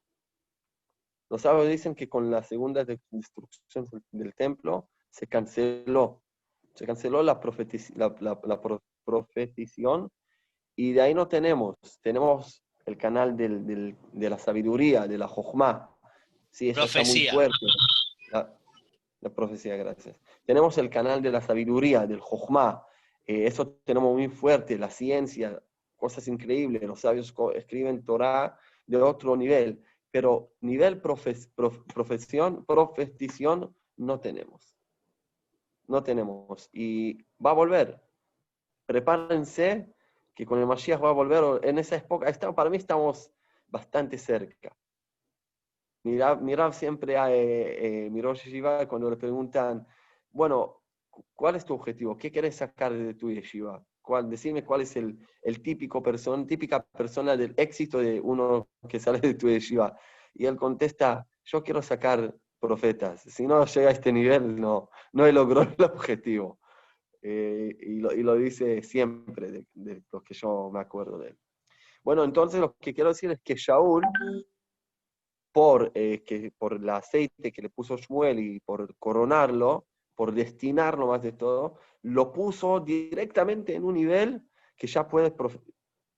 Los 1.29 1.43
sabios 1.43 1.69
dicen 1.69 1.95
que 1.95 2.09
con 2.09 2.31
la 2.31 2.43
segunda 2.43 2.85
destrucción 2.85 3.89
del 4.11 4.35
templo 4.35 4.91
se 5.11 5.27
canceló. 5.27 6.23
Se 6.75 6.87
canceló 6.87 7.23
la, 7.23 7.41
la, 8.21 8.61
profetición 9.13 10.11
y 10.75 10.93
de 10.93 11.03
ahí 11.03 11.15
no 11.15 11.29
tenemos. 11.29 11.77
Tenemos 12.01 12.65
el 12.87 12.97
canal 12.97 13.37
del, 13.37 13.97
de 14.13 14.31
la 14.31 14.39
sabiduría, 14.39 15.07
de 15.07 15.19
la 15.19 15.29
Jochma. 15.29 15.91
Sí, 16.51 16.71
eso 16.71 16.85
está 16.85 17.03
muy 17.03 17.27
fuerte. 17.29 17.67
La, 19.21 19.31
profecía, 19.31 19.77
gracias. 19.77 20.19
Tenemos 20.45 20.79
el 20.79 20.91
canal 20.91 21.23
de 21.23 21.31
la 21.31 21.41
sabiduría, 21.41 22.07
del 22.07 22.21
Jochma. 22.21 22.85
Eh, 23.25 23.47
eso 23.47 23.79
tenemos 23.85 24.13
muy 24.15 24.29
fuerte, 24.29 24.77
la 24.79 24.91
ciencia, 24.91 25.63
cosas 25.97 26.27
increíbles. 26.27 26.83
Los 26.83 27.01
sabios 27.01 27.33
escriben 27.55 28.05
Torah 28.05 28.59
de 28.87 28.97
otro 28.97 29.37
nivel, 29.37 29.85
pero 30.11 30.53
nivel 30.61 31.01
profesión, 31.01 32.65
profetición 32.65 33.77
no 33.97 34.19
tenemos 34.19 34.73
no 35.93 36.03
tenemos. 36.03 36.69
Y 36.73 37.19
va 37.45 37.51
a 37.51 37.55
volver. 37.55 38.01
Prepárense 38.87 39.93
que 40.35 40.47
con 40.47 40.59
el 40.59 40.67
Mashiach 40.67 41.03
va 41.03 41.11
a 41.11 41.13
volver 41.13 41.65
en 41.65 41.79
esa 41.79 41.97
época. 41.97 42.33
para 42.55 42.71
mí 42.71 42.77
estamos 42.77 43.31
bastante 43.69 44.19
cerca. 44.19 44.75
Mira, 46.05 46.73
siempre 46.73 47.17
a 47.17 47.33
eh, 47.33 48.07
eh, 48.07 48.87
cuando 48.89 49.09
le 49.09 49.17
preguntan, 49.17 49.87
bueno, 50.31 50.83
¿cuál 51.35 51.57
es 51.57 51.65
tu 51.65 51.75
objetivo? 51.75 52.17
¿Qué 52.17 52.33
quieres 52.33 52.57
sacar 52.57 52.93
de 52.93 53.15
tu 53.15 53.31
yeshiva? 53.31 53.85
¿Cuál, 54.01 54.29
decime 54.29 54.65
cuál 54.65 54.81
es 54.81 54.97
el, 54.97 55.17
típico 55.63 56.03
persona, 56.03 56.45
típica 56.45 56.83
persona 56.83 57.37
del 57.37 57.55
éxito 57.57 57.99
de 57.99 58.21
uno 58.21 58.69
que 58.89 58.99
sale 58.99 59.21
de 59.21 59.35
tu 59.35 59.49
yeshiva. 59.49 59.97
Y 60.35 60.47
él 60.47 60.57
contesta, 60.57 61.29
yo 61.45 61.63
quiero 61.63 61.83
sacar 61.83 62.35
profetas. 62.59 63.23
Si 63.23 63.47
no 63.47 63.65
llega 63.65 63.91
a 63.91 63.93
este 63.93 64.13
nivel, 64.13 64.61
no, 64.61 64.91
no 65.13 65.31
logró 65.31 65.63
el 65.63 65.85
objetivo. 65.85 66.59
Eh, 67.23 67.77
y, 67.81 68.01
lo, 68.01 68.35
dice 68.35 68.83
siempre, 68.83 69.51
de, 69.51 69.67
de 69.75 70.03
lo 70.11 70.23
que 70.23 70.35
yo 70.35 70.71
me 70.73 70.81
acuerdo 70.81 71.19
de 71.19 71.29
él. 71.29 71.39
Bueno, 72.03 72.25
entonces 72.25 72.61
lo 72.61 72.77
que 72.79 72.93
quiero 72.93 73.11
decir 73.11 73.31
es 73.31 73.41
que 73.41 73.55
Shaul, 73.55 74.03
por, 75.53 75.93
eh, 75.95 76.25
que, 76.25 76.51
por 76.59 76.75
el 76.75 76.89
aceite 76.89 77.53
que 77.53 77.63
le 77.63 77.71
puso 77.71 77.97
Shmuel 77.97 78.41
y 78.41 78.61
por 78.61 78.97
coronarlo, 78.99 79.87
por 80.17 80.33
destinarlo 80.33 81.07
más 81.07 81.23
de 81.23 81.33
todo, 81.33 81.79
lo 82.03 82.33
puso 82.33 82.81
directamente 82.81 83.75
en 83.75 83.85
un 83.85 83.95
nivel 83.95 84.43
que 84.77 84.89
ya 84.89 85.07
puede 85.07 85.33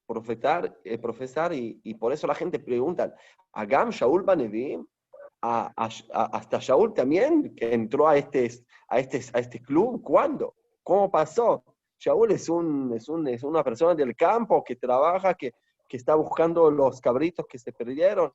profetar, 0.07 0.79
eh, 0.85 0.99
profesar 0.99 1.53
y, 1.53 1.95
por 1.95 2.13
eso 2.13 2.27
la 2.27 2.35
gente 2.35 2.59
pregunta, 2.59 3.15
¿Agam 3.53 3.91
Shaul 3.91 4.23
Banevim? 4.23 4.87
hasta 5.47 6.59
Shaul 6.59 6.95
también, 6.95 7.55
que 7.55 7.75
entró 7.75 8.09
a 8.09 8.17
este, 8.17 8.51
a, 8.89 8.99
este, 8.99 9.21
a 9.35 9.41
este 9.41 9.61
club. 9.61 10.03
¿Cuándo? 10.03 10.55
¿Cómo 10.85 11.11
pasó? 11.11 11.65
Shaul 11.99 12.31
es, 12.33 12.49
un, 12.49 12.93
es, 12.95 13.09
un, 13.09 13.27
es 13.27 13.43
una 13.43 13.65
persona 13.65 13.95
del 13.95 14.15
campo 14.15 14.63
que 14.63 14.77
trabaja, 14.77 15.35
que, 15.35 15.53
que 15.89 15.97
está 15.97 16.15
buscando 16.15 16.71
los 16.71 17.01
cabritos 17.01 17.47
que 17.47 17.59
se 17.59 17.73
perdieron. 17.73 18.33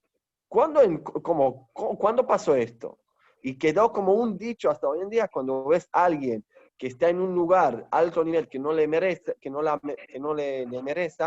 ¿Cuándo, 0.47 0.81
en, 0.81 0.97
como, 0.97 1.69
¿Cuándo 1.71 2.25
pasó 2.25 2.55
esto? 2.55 2.97
Y 3.43 3.57
quedó 3.57 3.93
como 3.93 4.13
un 4.13 4.37
dicho 4.37 4.69
hasta 4.69 4.89
hoy 4.89 5.01
en 5.01 5.09
día 5.09 5.27
cuando 5.27 5.63
ves 5.65 5.87
a 5.93 6.05
alguien 6.05 6.43
que 6.77 6.87
está 6.87 7.09
en 7.09 7.21
un 7.21 7.35
lugar 7.35 7.87
alto 7.91 8.23
nivel 8.23 8.49
que 8.49 8.57
no 8.57 8.73
le 8.73 8.87
merece, 8.87 9.35
que 9.39 9.49
no, 9.49 9.61
la, 9.61 9.79
que 9.79 10.19
no 10.19 10.33
le, 10.33 10.65
merece, 10.81 11.23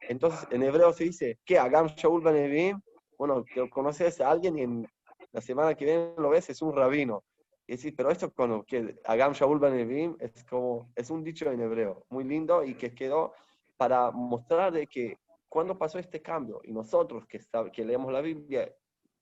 entonces 0.00 0.46
en 0.50 0.62
hebreo 0.62 0.92
se 0.92 1.04
dice, 1.04 1.38
¿qué? 1.44 1.58
Agam 1.58 1.86
Shaul 1.86 2.22
Benevim. 2.22 2.80
Bueno, 3.16 3.44
conoces 3.70 4.20
a 4.20 4.30
alguien 4.30 4.58
y 4.58 4.62
en, 4.62 4.88
la 5.32 5.40
semana 5.40 5.74
que 5.74 5.84
viene 5.84 6.12
lo 6.16 6.30
ves, 6.30 6.50
es 6.50 6.62
un 6.62 6.74
rabino. 6.74 7.24
Y 7.70 7.92
pero 7.92 8.10
esto 8.10 8.32
con 8.32 8.64
que 8.64 8.98
Agam 9.04 9.34
Shaul 9.34 9.58
Banevim 9.58 10.16
es 10.18 10.42
como, 10.44 10.90
es 10.96 11.10
un 11.10 11.22
dicho 11.22 11.50
en 11.52 11.60
hebreo, 11.60 12.06
muy 12.08 12.24
lindo 12.24 12.64
y 12.64 12.74
que 12.74 12.94
quedó 12.94 13.34
para 13.76 14.10
mostrar 14.10 14.72
de 14.72 14.86
que 14.86 15.18
cuando 15.50 15.76
pasó 15.76 15.98
este 15.98 16.22
cambio, 16.22 16.62
y 16.64 16.72
nosotros 16.72 17.26
que, 17.26 17.40
que 17.72 17.84
leemos 17.84 18.10
la 18.10 18.22
Biblia, 18.22 18.74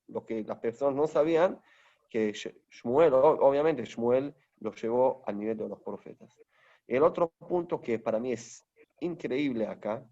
lo 0.06 0.24
que 0.24 0.44
las 0.44 0.58
personas 0.58 0.94
no 0.94 1.08
sabían, 1.08 1.60
que 2.08 2.32
Shmuel, 2.32 3.14
obviamente 3.14 3.84
Shmuel 3.84 4.32
lo 4.60 4.72
llevó 4.72 5.22
al 5.26 5.38
nivel 5.38 5.56
de 5.56 5.68
los 5.68 5.80
profetas. 5.80 6.30
El 6.86 7.02
otro 7.02 7.28
punto 7.28 7.80
que 7.80 7.98
para 7.98 8.20
mí 8.20 8.32
es 8.32 8.64
increíble 9.00 9.66
acá, 9.66 10.06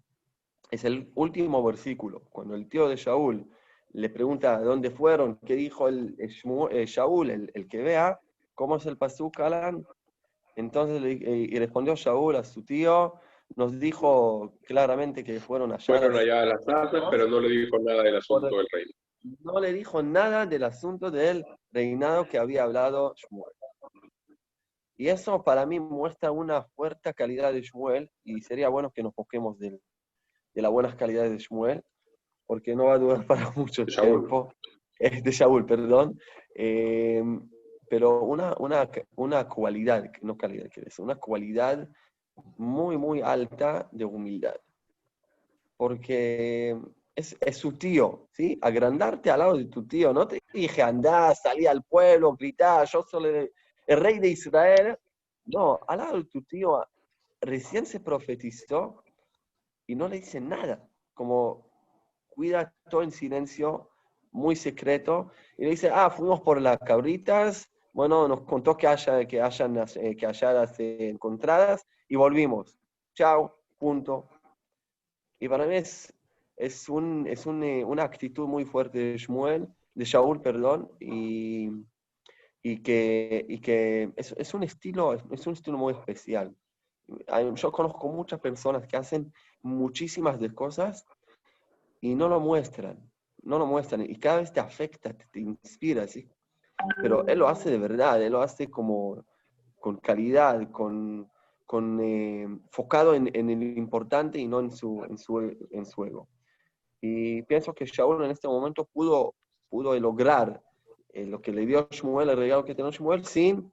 es 0.71 0.83
el 0.83 1.09
último 1.15 1.63
versículo, 1.63 2.21
cuando 2.31 2.55
el 2.55 2.67
tío 2.67 2.89
de 2.89 2.97
Shaul 2.97 3.49
le 3.93 4.09
pregunta 4.09 4.59
dónde 4.59 4.91
fueron, 4.91 5.39
qué 5.45 5.55
dijo 5.55 5.87
el, 5.87 6.15
el 6.17 6.85
Shaul, 6.85 7.29
el, 7.29 7.67
que 7.69 7.77
vea, 7.81 8.19
¿Cómo 8.55 8.77
es 8.77 8.85
el 8.85 8.97
pasuk, 8.97 9.39
Alan? 9.41 9.85
Entonces 10.55 11.01
le, 11.01 11.11
eh, 11.11 11.47
y 11.51 11.59
respondió 11.59 11.95
Shaul 11.95 12.37
a 12.37 12.43
su 12.43 12.63
tío, 12.63 13.15
nos 13.55 13.77
dijo 13.79 14.57
claramente 14.63 15.23
que 15.23 15.39
fueron 15.39 15.73
allá. 15.73 15.85
Fueron 15.85 16.15
allá 16.15 16.41
a 16.41 16.45
las 16.45 16.67
armas, 16.67 17.03
pero 17.11 17.27
no 17.27 17.39
le 17.41 17.49
dijo 17.49 17.77
nada 17.79 18.03
del 18.03 18.15
asunto 18.15 18.57
del 18.57 18.67
reino. 18.71 18.91
No 19.41 19.59
le 19.59 19.73
dijo 19.73 20.01
nada 20.01 20.45
del 20.45 20.63
asunto 20.63 21.11
del 21.11 21.45
reinado 21.71 22.27
que 22.27 22.37
había 22.37 22.63
hablado 22.63 23.13
Shmuel. 23.17 23.51
Y 24.97 25.09
eso 25.09 25.43
para 25.43 25.65
mí 25.65 25.79
muestra 25.79 26.31
una 26.31 26.63
fuerte 26.63 27.13
calidad 27.13 27.51
de 27.51 27.61
Shmuel, 27.61 28.09
y 28.23 28.41
sería 28.41 28.69
bueno 28.69 28.91
que 28.91 29.03
nos 29.03 29.11
enfoquemos 29.11 29.59
de, 29.59 29.77
de 30.53 30.61
las 30.61 30.71
buenas 30.71 30.95
calidades 30.95 31.31
de 31.31 31.39
Shmuel, 31.39 31.83
porque 32.45 32.75
no 32.75 32.85
va 32.85 32.93
a 32.93 32.99
durar 32.99 33.27
para 33.27 33.51
mucho 33.51 33.85
tiempo. 33.85 34.53
de 34.99 35.31
Shaul, 35.31 35.65
perdón. 35.65 36.17
Eh, 36.55 37.21
pero 37.89 38.23
una, 38.23 38.55
una, 38.59 38.89
una 39.15 39.47
cualidad, 39.47 40.11
no 40.21 40.37
calidad, 40.37 40.69
quiere 40.69 40.85
decir, 40.85 41.03
una 41.03 41.15
cualidad 41.15 41.87
muy, 42.57 42.97
muy 42.97 43.21
alta 43.21 43.87
de 43.91 44.05
humildad. 44.05 44.55
Porque 45.77 46.77
es, 47.15 47.37
es, 47.39 47.57
su 47.57 47.77
tío, 47.77 48.27
¿sí? 48.31 48.57
Agrandarte 48.61 49.29
al 49.29 49.39
lado 49.39 49.57
de 49.57 49.65
tu 49.65 49.85
tío. 49.87 50.13
No 50.13 50.27
te 50.27 50.41
dije, 50.53 50.81
andá, 50.81 51.33
salí 51.35 51.65
al 51.67 51.83
pueblo, 51.83 52.35
gritá, 52.35 52.83
yo 52.85 53.03
soy 53.03 53.25
el, 53.25 53.51
el, 53.87 53.99
rey 53.99 54.19
de 54.19 54.29
Israel. 54.29 54.97
No, 55.45 55.79
al 55.87 55.97
lado 55.99 56.17
de 56.17 56.25
tu 56.25 56.41
tío 56.43 56.83
recién 57.41 57.85
se 57.85 57.99
profetizó 57.99 59.03
y 59.85 59.95
no 59.95 60.07
le 60.07 60.17
dice 60.17 60.39
nada. 60.39 60.87
Como 61.13 61.69
cuida 62.29 62.73
todo 62.89 63.03
en 63.03 63.11
silencio, 63.11 63.91
muy 64.31 64.55
secreto. 64.55 65.31
Y 65.57 65.63
le 65.63 65.71
dice, 65.71 65.89
ah, 65.91 66.09
fuimos 66.09 66.41
por 66.41 66.61
las 66.61 66.77
cabritas, 66.79 67.69
bueno, 67.95 68.27
nos 68.27 68.41
contó 68.41 68.75
que, 68.75 68.87
haya, 68.87 69.25
que 69.25 69.41
hayan 69.41 69.77
eh, 69.77 70.17
que 70.17 70.25
halladas 70.25 70.75
encontradas 70.77 71.87
y 72.09 72.17
volvimos. 72.17 72.77
Chao, 73.13 73.57
punto. 73.77 74.27
Y 75.39 75.47
para 75.47 75.65
mí 75.65 75.75
es, 75.75 76.13
es, 76.57 76.89
un, 76.89 77.25
es 77.25 77.45
un, 77.45 77.63
eh, 77.63 77.85
una 77.85 78.03
actitud 78.03 78.47
muy 78.47 78.65
fuerte 78.65 78.99
de 78.99 79.17
Shmuel, 79.17 79.69
de 79.93 80.03
Shaul, 80.03 80.41
perdón, 80.41 80.91
y, 80.99 81.69
y 82.61 82.83
que, 82.83 83.45
y 83.47 83.61
que 83.61 84.11
es, 84.17 84.35
es, 84.37 84.53
un 84.53 84.63
estilo, 84.63 85.13
es 85.13 85.47
un 85.47 85.53
estilo 85.53 85.77
muy 85.77 85.93
especial. 85.93 86.53
Yo 87.55 87.71
conozco 87.71 88.09
muchas 88.09 88.41
personas 88.41 88.85
que 88.87 88.97
hacen 88.97 89.31
muchísimas 89.61 90.37
de 90.41 90.53
cosas 90.53 91.05
y 92.01 92.13
no 92.13 92.27
lo 92.27 92.41
muestran, 92.41 93.09
no 93.41 93.57
lo 93.57 93.65
muestran, 93.65 94.01
y 94.01 94.17
cada 94.17 94.41
vez 94.41 94.51
te 94.51 94.59
afecta, 94.59 95.13
te, 95.13 95.25
te 95.27 95.39
inspira, 95.39 96.05
¿sí? 96.07 96.29
Pero 97.01 97.27
él 97.27 97.39
lo 97.39 97.47
hace 97.47 97.69
de 97.69 97.77
verdad, 97.77 98.21
él 98.21 98.33
lo 98.33 98.41
hace 98.41 98.69
como 98.69 99.25
con 99.79 99.97
calidad, 99.97 100.71
con, 100.71 101.29
con 101.65 101.99
eh, 101.99 102.43
enfocado 102.43 103.13
en, 103.13 103.29
en, 103.33 103.49
el 103.49 103.77
importante 103.77 104.39
y 104.39 104.47
no 104.47 104.59
en 104.59 104.71
su, 104.71 105.03
en 105.03 105.17
su, 105.17 105.39
en 105.71 105.85
su 105.85 106.05
ego. 106.05 106.27
Y 107.01 107.43
pienso 107.43 107.73
que 107.73 107.85
Shaul 107.85 108.23
en 108.23 108.31
este 108.31 108.47
momento 108.47 108.85
pudo, 108.85 109.35
pudo 109.69 109.97
lograr 109.99 110.61
eh, 111.09 111.25
lo 111.25 111.41
que 111.41 111.51
le 111.51 111.65
dio 111.65 111.87
Shmuel, 111.91 112.29
el 112.29 112.37
regalo 112.37 112.65
que 112.65 112.75
tiene 112.75 112.91
Shmuel, 112.91 113.25
sin 113.25 113.71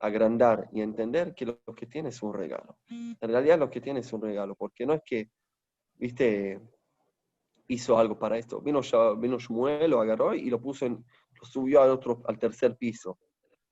agrandar 0.00 0.68
y 0.72 0.80
entender 0.80 1.34
que 1.34 1.46
lo, 1.46 1.58
que 1.76 1.86
tiene 1.86 2.08
es 2.08 2.22
un 2.22 2.34
regalo. 2.34 2.78
En 2.88 3.28
realidad 3.28 3.58
lo 3.58 3.70
que 3.70 3.80
tiene 3.80 4.00
es 4.00 4.12
un 4.12 4.22
regalo, 4.22 4.54
porque 4.54 4.86
no 4.86 4.94
es 4.94 5.02
que, 5.04 5.30
viste, 5.96 6.60
hizo 7.68 7.98
algo 7.98 8.18
para 8.18 8.38
esto. 8.38 8.60
Vino, 8.60 8.80
vino 9.18 9.38
Shmuel, 9.38 9.90
lo 9.90 10.00
agarró 10.00 10.34
y 10.34 10.50
lo 10.50 10.60
puso 10.60 10.86
en, 10.86 11.04
subió 11.42 11.82
al, 11.82 11.90
otro, 11.90 12.22
al 12.26 12.38
tercer 12.38 12.76
piso, 12.76 13.18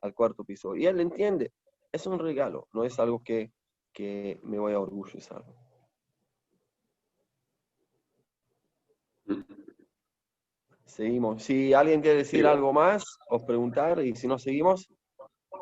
al 0.00 0.14
cuarto 0.14 0.44
piso. 0.44 0.76
Y 0.76 0.86
él 0.86 1.00
entiende, 1.00 1.52
es 1.90 2.06
un 2.06 2.18
regalo, 2.18 2.68
no 2.72 2.84
es 2.84 2.98
algo 2.98 3.22
que, 3.22 3.52
que 3.92 4.40
me 4.42 4.58
voy 4.58 4.72
a 4.72 4.80
orgulloizar. 4.80 5.44
Seguimos. 10.92 11.42
Si 11.42 11.72
alguien 11.72 12.02
quiere 12.02 12.18
decir 12.18 12.46
algo 12.46 12.72
más 12.72 13.18
o 13.30 13.44
preguntar, 13.46 14.04
y 14.04 14.14
si 14.14 14.26
no 14.28 14.38
seguimos. 14.38 14.92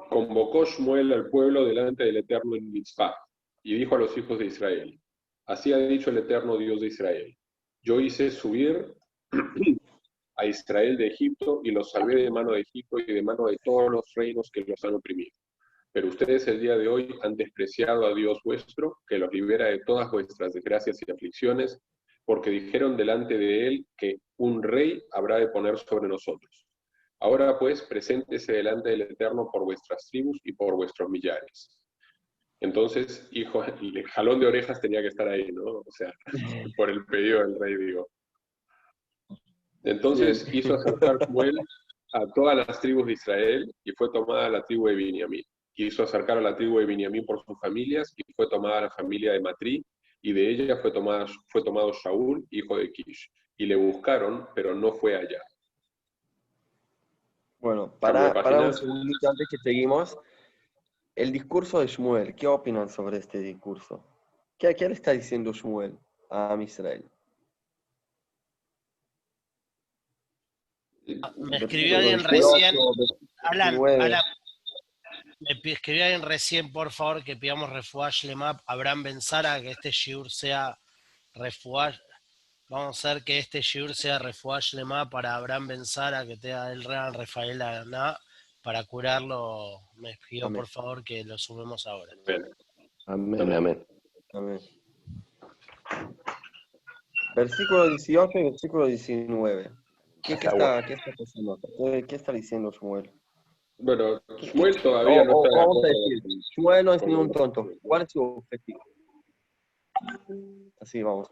Convocó 0.08 0.64
Shmuel 0.64 1.12
al 1.12 1.30
pueblo 1.30 1.64
delante 1.64 2.02
del 2.02 2.16
Eterno 2.16 2.56
en 2.56 2.68
Mitzvah 2.72 3.14
y 3.62 3.76
dijo 3.76 3.94
a 3.94 3.98
los 3.98 4.18
hijos 4.18 4.40
de 4.40 4.46
Israel: 4.46 5.00
Así 5.46 5.72
ha 5.72 5.78
dicho 5.78 6.10
el 6.10 6.18
Eterno 6.18 6.56
Dios 6.56 6.80
de 6.80 6.88
Israel: 6.88 7.36
Yo 7.82 8.00
hice 8.00 8.32
subir 8.32 8.92
a 10.40 10.46
Israel 10.46 10.96
de 10.96 11.08
Egipto 11.08 11.60
y 11.62 11.70
los 11.70 11.90
salvé 11.90 12.22
de 12.22 12.30
mano 12.30 12.52
de 12.52 12.62
Egipto 12.62 12.98
y 12.98 13.04
de 13.04 13.22
mano 13.22 13.46
de 13.46 13.58
todos 13.62 13.90
los 13.90 14.10
reinos 14.14 14.50
que 14.50 14.64
los 14.64 14.82
han 14.84 14.94
oprimido. 14.94 15.32
Pero 15.92 16.08
ustedes 16.08 16.46
el 16.48 16.60
día 16.60 16.78
de 16.78 16.88
hoy 16.88 17.14
han 17.22 17.36
despreciado 17.36 18.06
a 18.06 18.14
Dios 18.14 18.38
vuestro, 18.44 18.98
que 19.06 19.18
los 19.18 19.32
libera 19.32 19.66
de 19.66 19.80
todas 19.80 20.10
vuestras 20.10 20.54
desgracias 20.54 20.98
y 21.06 21.10
aflicciones, 21.10 21.78
porque 22.24 22.48
dijeron 22.48 22.96
delante 22.96 23.36
de 23.36 23.66
él 23.66 23.86
que 23.98 24.16
un 24.38 24.62
rey 24.62 25.02
habrá 25.12 25.36
de 25.36 25.48
poner 25.48 25.76
sobre 25.78 26.08
nosotros. 26.08 26.66
Ahora 27.20 27.58
pues, 27.58 27.82
preséntese 27.82 28.52
delante 28.52 28.90
del 28.90 29.02
Eterno 29.02 29.50
por 29.52 29.64
vuestras 29.64 30.08
tribus 30.10 30.40
y 30.44 30.52
por 30.52 30.74
vuestros 30.74 31.10
millares. 31.10 31.78
Entonces, 32.60 33.28
hijo, 33.32 33.62
el 33.64 34.08
jalón 34.08 34.40
de 34.40 34.46
orejas 34.46 34.80
tenía 34.80 35.02
que 35.02 35.08
estar 35.08 35.28
ahí, 35.28 35.50
¿no? 35.52 35.64
O 35.64 35.90
sea, 35.90 36.12
por 36.76 36.88
el 36.88 37.04
pedido 37.06 37.40
del 37.40 37.58
rey, 37.58 37.76
digo. 37.76 38.08
Entonces 39.84 40.46
hizo 40.52 40.74
acercar 40.74 41.18
Shmuel 41.18 41.58
a 42.12 42.26
todas 42.34 42.56
las 42.56 42.80
tribus 42.80 43.06
de 43.06 43.12
Israel 43.12 43.74
y 43.84 43.92
fue 43.92 44.10
tomada 44.12 44.48
la 44.48 44.64
tribu 44.64 44.88
de 44.88 44.94
Biniamín. 44.94 45.44
Hizo 45.76 46.02
acercar 46.02 46.38
a 46.38 46.42
la 46.42 46.56
tribu 46.56 46.78
de 46.78 46.86
Biniamín 46.86 47.24
por 47.24 47.42
sus 47.44 47.58
familias 47.60 48.12
y 48.16 48.32
fue 48.34 48.48
tomada 48.48 48.82
la 48.82 48.90
familia 48.90 49.32
de 49.32 49.40
Matrí 49.40 49.84
y 50.22 50.32
de 50.32 50.50
ella 50.50 50.76
fue, 50.76 50.90
tomada, 50.90 51.26
fue 51.48 51.62
tomado 51.62 51.92
Shaul, 51.92 52.46
hijo 52.50 52.76
de 52.76 52.92
Kish. 52.92 53.30
Y 53.56 53.66
le 53.66 53.76
buscaron, 53.76 54.48
pero 54.54 54.74
no 54.74 54.92
fue 54.92 55.16
allá. 55.16 55.40
Bueno, 57.58 57.94
para, 58.00 58.32
para 58.32 58.60
un 58.62 58.74
segundito 58.74 59.28
antes 59.28 59.46
que 59.50 59.58
seguimos. 59.58 60.18
El 61.14 61.32
discurso 61.32 61.80
de 61.80 61.86
Shmuel, 61.86 62.34
¿qué 62.34 62.46
opinan 62.46 62.88
sobre 62.88 63.18
este 63.18 63.38
discurso? 63.38 64.02
¿Qué, 64.58 64.74
qué 64.74 64.88
le 64.88 64.94
está 64.94 65.12
diciendo 65.12 65.52
Shmuel 65.52 65.98
a 66.30 66.56
Israel? 66.60 67.04
Me 71.36 71.56
escribió 71.56 71.98
alguien 71.98 72.24
recién. 72.24 72.76
Alan, 73.42 73.78
me 75.40 75.72
escribió 75.72 76.04
alguien 76.04 76.22
recién, 76.22 76.70
por 76.70 76.92
favor, 76.92 77.24
que 77.24 77.36
pidamos 77.36 77.70
refuash 77.70 78.24
lemap 78.24 78.60
Abraham 78.66 79.04
Benzara, 79.04 79.60
que 79.62 79.70
este 79.70 79.90
shiur 79.90 80.30
sea 80.30 80.78
refuash. 81.32 81.96
Vamos 82.68 83.04
a 83.04 83.10
hacer 83.10 83.24
que 83.24 83.38
este 83.38 83.62
shiur 83.62 83.94
sea 83.94 84.18
refuash 84.18 84.74
lemap 84.74 85.10
para 85.10 85.34
Abraham 85.34 85.68
Benzara, 85.68 86.26
que 86.26 86.36
tenga 86.36 86.70
el 86.70 86.84
real 86.84 87.14
Rafael 87.14 87.62
Aná, 87.62 88.18
para 88.62 88.84
curarlo. 88.84 89.80
Me 89.96 90.10
escribió, 90.10 90.52
por 90.52 90.68
favor, 90.68 91.02
que 91.02 91.24
lo 91.24 91.38
sumemos 91.38 91.86
ahora. 91.86 92.12
Amén. 93.06 93.40
Amén. 93.40 93.86
Amén. 94.34 94.60
Versículo 97.34 97.88
18 97.88 98.38
y 98.38 98.42
versículo 98.42 98.86
19. 98.86 99.70
¿Qué, 100.22 100.34
está, 100.34 100.84
¿qué, 100.86 100.94
está, 100.94 101.12
pasando? 101.16 101.58
¿Qué, 102.06 102.16
está 102.16 102.32
diciendo 102.32 102.70
Shmuel? 102.70 103.10
Bueno, 103.78 104.20
Shmuel 104.38 104.80
todavía 104.82 105.24
no 105.24 105.44
está. 105.44 105.56
Vamos 105.58 105.84
a 105.84 105.88
decir, 105.88 106.22
Shmuel 106.56 106.84
no 106.84 106.94
es 106.94 107.06
ningún 107.06 107.30
tonto. 107.32 107.70
¿Cuál 107.82 108.02
es 108.02 108.12
su 108.12 108.22
objetivo? 108.22 108.80
Así 110.80 111.02
vamos. 111.02 111.28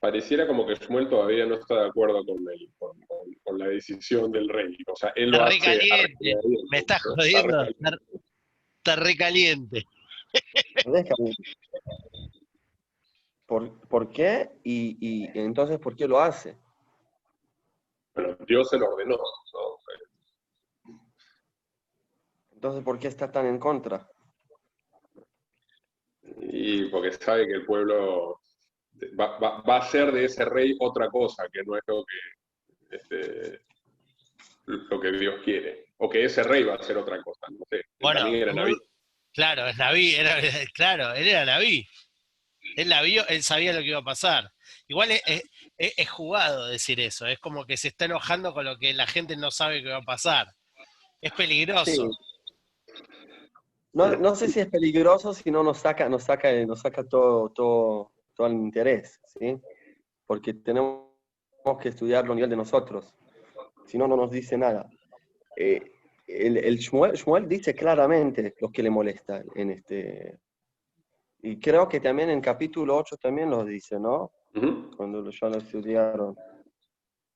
Pareciera 0.00 0.46
como 0.46 0.66
que 0.66 0.74
Shmuel 0.74 1.08
todavía 1.08 1.46
no 1.46 1.54
está 1.54 1.82
de 1.82 1.88
acuerdo 1.88 2.24
con, 2.24 2.38
el, 2.50 2.70
con, 2.76 2.98
con, 3.44 3.58
la 3.58 3.68
decisión 3.68 4.32
del 4.32 4.48
rey. 4.48 4.76
O 4.86 4.96
sea, 4.96 5.12
él 5.14 5.30
lo 5.30 5.36
está 5.36 5.46
hace. 5.46 5.70
Recaliente. 5.70 6.36
Me 6.70 6.78
está 6.78 6.98
jodiendo. 6.98 7.62
Está 7.62 8.96
recaliente. 8.96 9.84
Está 10.74 11.14
¿Por, 13.88 14.10
qué? 14.10 14.50
Y, 14.64 14.96
y, 14.98 15.38
entonces, 15.38 15.78
¿por 15.78 15.94
qué 15.94 16.08
lo 16.08 16.18
hace? 16.18 16.56
Pero 18.14 18.34
Dios 18.46 18.70
se 18.70 18.78
lo 18.78 18.94
ordenó. 18.94 19.18
Entonces, 22.52 22.82
¿por 22.82 22.98
qué 22.98 23.08
está 23.08 23.30
tan 23.30 23.44
en 23.46 23.58
contra? 23.58 24.08
Y 26.22 26.84
porque 26.84 27.12
sabe 27.12 27.46
que 27.46 27.54
el 27.54 27.66
pueblo 27.66 28.40
va, 29.20 29.36
va, 29.38 29.76
a 29.76 29.82
ser 29.82 30.12
de 30.12 30.24
ese 30.24 30.46
rey 30.46 30.74
otra 30.80 31.10
cosa, 31.10 31.44
que 31.52 31.62
no 31.64 31.76
es 31.76 31.82
lo 31.86 32.04
que, 32.04 32.96
este, 32.96 33.60
lo 34.64 34.98
que 34.98 35.12
Dios 35.12 35.42
quiere. 35.44 35.86
O 35.98 36.08
que 36.08 36.24
ese 36.24 36.42
rey 36.42 36.62
va 36.64 36.76
a 36.76 36.82
ser 36.82 36.96
otra 36.96 37.20
cosa, 37.22 37.48
no 37.50 37.66
sé. 37.68 37.82
Bueno, 38.00 38.26
era 38.28 38.54
Naví. 38.54 38.74
Claro, 39.34 39.66
es 39.66 39.76
Naví, 39.76 40.14
era, 40.14 40.36
claro, 40.74 41.12
él 41.12 41.28
era 41.28 41.44
Naví. 41.44 41.86
Él 42.76 42.88
la 42.88 43.02
vio, 43.02 43.26
él 43.28 43.42
sabía 43.42 43.72
lo 43.72 43.80
que 43.80 43.88
iba 43.88 43.98
a 43.98 44.04
pasar. 44.04 44.52
Igual 44.88 45.10
es, 45.10 46.10
jugado 46.10 46.68
decir 46.68 47.00
eso, 47.00 47.26
es 47.26 47.38
como 47.38 47.64
que 47.64 47.76
se 47.76 47.88
está 47.88 48.04
enojando 48.04 48.52
con 48.52 48.64
lo 48.64 48.78
que 48.78 48.92
la 48.94 49.06
gente 49.06 49.36
no 49.36 49.50
sabe 49.50 49.82
que 49.82 49.90
va 49.90 49.98
a 49.98 50.02
pasar. 50.02 50.48
Es 51.20 51.32
peligroso. 51.32 52.10
No, 53.92 54.34
sé 54.34 54.48
si 54.48 54.60
es 54.60 54.68
peligroso, 54.68 55.34
si 55.34 55.50
no 55.50 55.62
nos 55.62 55.78
saca, 55.78 56.08
nos 56.08 56.24
saca, 56.24 56.52
nos 56.64 56.80
saca 56.80 57.04
todo, 57.04 57.50
todo, 57.50 58.12
todo 58.34 58.46
el 58.46 58.54
interés, 58.54 59.20
¿sí? 59.26 59.60
Porque 60.26 60.54
tenemos 60.54 61.02
que 61.80 61.90
estudiarlo 61.90 62.32
a 62.32 62.34
nivel 62.34 62.50
de 62.50 62.56
nosotros. 62.56 63.14
Si 63.86 63.98
no, 63.98 64.08
no 64.08 64.16
nos 64.16 64.30
dice 64.30 64.56
nada. 64.56 64.88
Eh, 65.56 65.92
el, 66.26 66.56
el 66.56 66.78
Shmuel, 66.78 67.48
dice 67.48 67.74
claramente 67.74 68.54
lo 68.60 68.70
que 68.70 68.82
le 68.82 68.90
molesta 68.90 69.42
en 69.54 69.70
este. 69.70 70.38
Y 71.42 71.58
creo 71.58 71.88
que 71.88 72.00
también 72.00 72.30
en 72.30 72.40
capítulo 72.40 72.96
8 72.96 73.16
también 73.16 73.50
lo 73.50 73.64
dice, 73.64 73.98
¿no? 73.98 74.30
Cuando 74.96 75.28
ya 75.28 75.48
lo 75.48 75.58
estudiaron. 75.58 76.36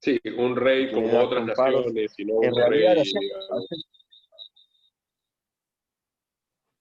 Sí, 0.01 0.21
un 0.39 0.55
rey 0.55 0.93
como 0.93 1.19
otras 1.19 1.45
naciones, 1.47 2.15
y 2.17 2.25
no 2.25 2.35
un 2.35 2.71
rey. 2.71 2.85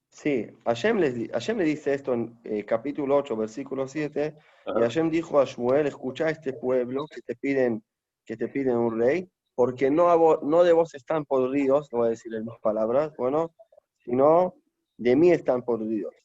Sí, 0.10 0.48
Hashem, 0.64 1.00
le 1.00 1.64
dice 1.66 1.94
esto 1.94 2.14
en 2.14 2.40
eh, 2.46 2.64
capítulo 2.64 3.18
8, 3.18 3.36
versículo 3.36 3.88
7, 3.88 4.36
y 4.68 4.82
Hashem 4.82 5.10
dijo 5.10 5.40
a 5.40 5.46
Shmuel, 5.46 5.88
escucha 5.88 6.28
a 6.28 6.30
este 6.30 6.54
pueblo 6.54 7.06
que 7.08 7.22
te 7.22 7.36
piden, 7.36 7.84
que 8.24 8.38
te 8.38 8.48
piden 8.48 8.78
un 8.78 9.00
rey, 9.00 9.30
porque 9.56 9.92
no, 9.92 10.40
no 10.42 10.64
de 10.64 10.74
vos 10.74 10.96
están 10.96 11.26
podridos, 11.26 11.92
no 11.92 12.00
voy 12.00 12.08
a 12.08 12.10
decir 12.12 12.34
en 12.34 12.46
mis 12.46 12.58
palabras, 12.60 13.14
bueno, 13.18 13.54
sino 13.98 14.56
de 14.98 15.16
mí 15.16 15.32
están 15.32 15.64
podridos, 15.64 16.16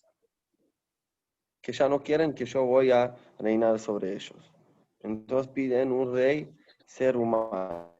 que 1.61 1.73
ya 1.73 1.88
no 1.88 2.03
quieren 2.03 2.35
que 2.35 2.44
yo 2.44 2.64
voy 2.64 2.90
a 2.90 3.14
reinar 3.38 3.79
sobre 3.79 4.12
ellos. 4.12 4.53
Entonces 5.03 5.53
piden 5.53 5.92
un 5.92 6.12
rey 6.14 6.51
ser 6.87 7.16
humano. 7.16 7.94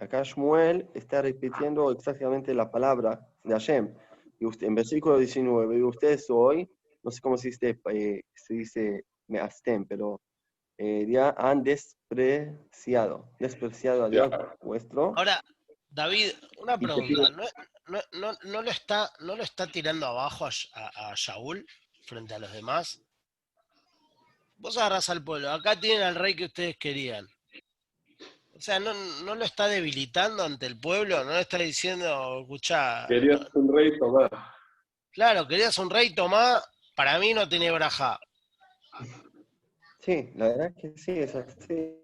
Acá 0.00 0.22
Shmuel 0.22 0.88
está 0.94 1.22
repitiendo 1.22 1.90
exactamente 1.90 2.54
la 2.54 2.70
palabra 2.70 3.26
de 3.42 3.52
Hashem. 3.54 3.94
Y 4.38 4.46
usted, 4.46 4.66
en 4.66 4.74
versículo 4.74 5.18
19, 5.18 5.78
y 5.78 5.82
ustedes 5.82 6.28
hoy, 6.28 6.68
no 7.02 7.10
sé 7.10 7.20
cómo 7.20 7.36
se 7.36 7.48
dice, 7.48 7.80
eh, 7.90 8.20
se 8.34 8.54
dice 8.54 9.04
me 9.28 9.40
astem, 9.40 9.86
pero 9.86 10.20
eh, 10.76 11.06
ya 11.08 11.34
han 11.38 11.62
despreciado, 11.62 13.30
despreciado 13.38 14.04
a 14.04 14.10
Dios 14.10 14.30
vuestro. 14.60 15.14
Ahora, 15.16 15.42
David, 15.88 16.32
una 16.58 16.76
pregunta, 16.76 17.30
¿No, 17.86 18.00
no, 18.12 18.32
no, 18.44 18.62
lo, 18.62 18.70
está, 18.70 19.10
¿no 19.20 19.36
lo 19.36 19.42
está 19.42 19.66
tirando 19.66 20.06
abajo 20.06 20.46
a, 20.46 20.50
a, 21.10 21.14
Shaul 21.14 21.66
frente 22.04 22.34
a 22.34 22.38
los 22.38 22.52
demás? 22.52 23.00
Vos 24.56 24.76
agarras 24.78 25.10
al 25.10 25.24
pueblo, 25.24 25.50
acá 25.50 25.78
tienen 25.78 26.02
al 26.02 26.14
rey 26.14 26.34
que 26.36 26.46
ustedes 26.46 26.76
querían. 26.78 27.26
O 28.56 28.60
sea, 28.60 28.78
no, 28.78 28.94
no 29.24 29.34
lo 29.34 29.44
está 29.44 29.66
debilitando 29.66 30.44
ante 30.44 30.66
el 30.66 30.78
pueblo, 30.78 31.24
no 31.24 31.32
le 31.32 31.40
está 31.40 31.58
diciendo, 31.58 32.40
escuchá. 32.40 33.06
Querías 33.08 33.40
un 33.54 33.74
rey, 33.74 33.98
tomá. 33.98 34.28
Claro, 35.10 35.46
querías 35.46 35.76
un 35.78 35.90
rey, 35.90 36.14
tomá, 36.14 36.62
para 36.94 37.18
mí 37.18 37.34
no 37.34 37.48
tiene 37.48 37.70
braja. 37.72 38.18
Sí, 40.00 40.30
la 40.34 40.48
verdad 40.48 40.66
es 40.68 40.76
que 40.76 40.98
sí, 40.98 41.12
es 41.12 41.34
así. 41.34 42.00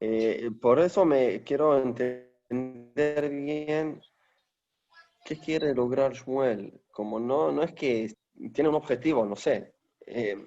Eh, 0.00 0.50
por 0.60 0.80
eso 0.80 1.04
me 1.04 1.42
quiero 1.42 1.78
entender 1.78 3.30
bien 3.30 4.02
qué 5.26 5.38
quiere 5.38 5.74
lograr 5.74 6.12
Shmuel. 6.12 6.80
Como 6.90 7.18
no, 7.18 7.52
no 7.52 7.62
es 7.62 7.72
que 7.72 8.14
tiene 8.54 8.70
un 8.70 8.76
objetivo, 8.76 9.26
no 9.26 9.36
sé. 9.36 9.74
Eh, 10.06 10.46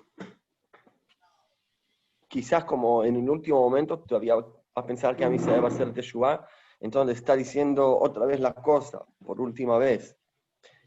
quizás 2.27 2.63
como 2.63 3.03
en 3.03 3.17
el 3.17 3.29
último 3.29 3.59
momento 3.59 3.99
todavía 3.99 4.35
va 4.35 4.45
a 4.75 4.85
pensar 4.85 5.15
que 5.15 5.25
a 5.25 5.29
mí 5.29 5.37
se 5.37 5.59
va 5.59 5.67
a 5.67 5.71
hacer 5.71 5.93
Teshuvah, 5.93 6.47
entonces 6.79 7.17
está 7.17 7.35
diciendo 7.35 7.97
otra 7.99 8.25
vez 8.25 8.39
la 8.39 8.53
cosa, 8.53 9.05
por 9.25 9.41
última 9.41 9.77
vez 9.77 10.19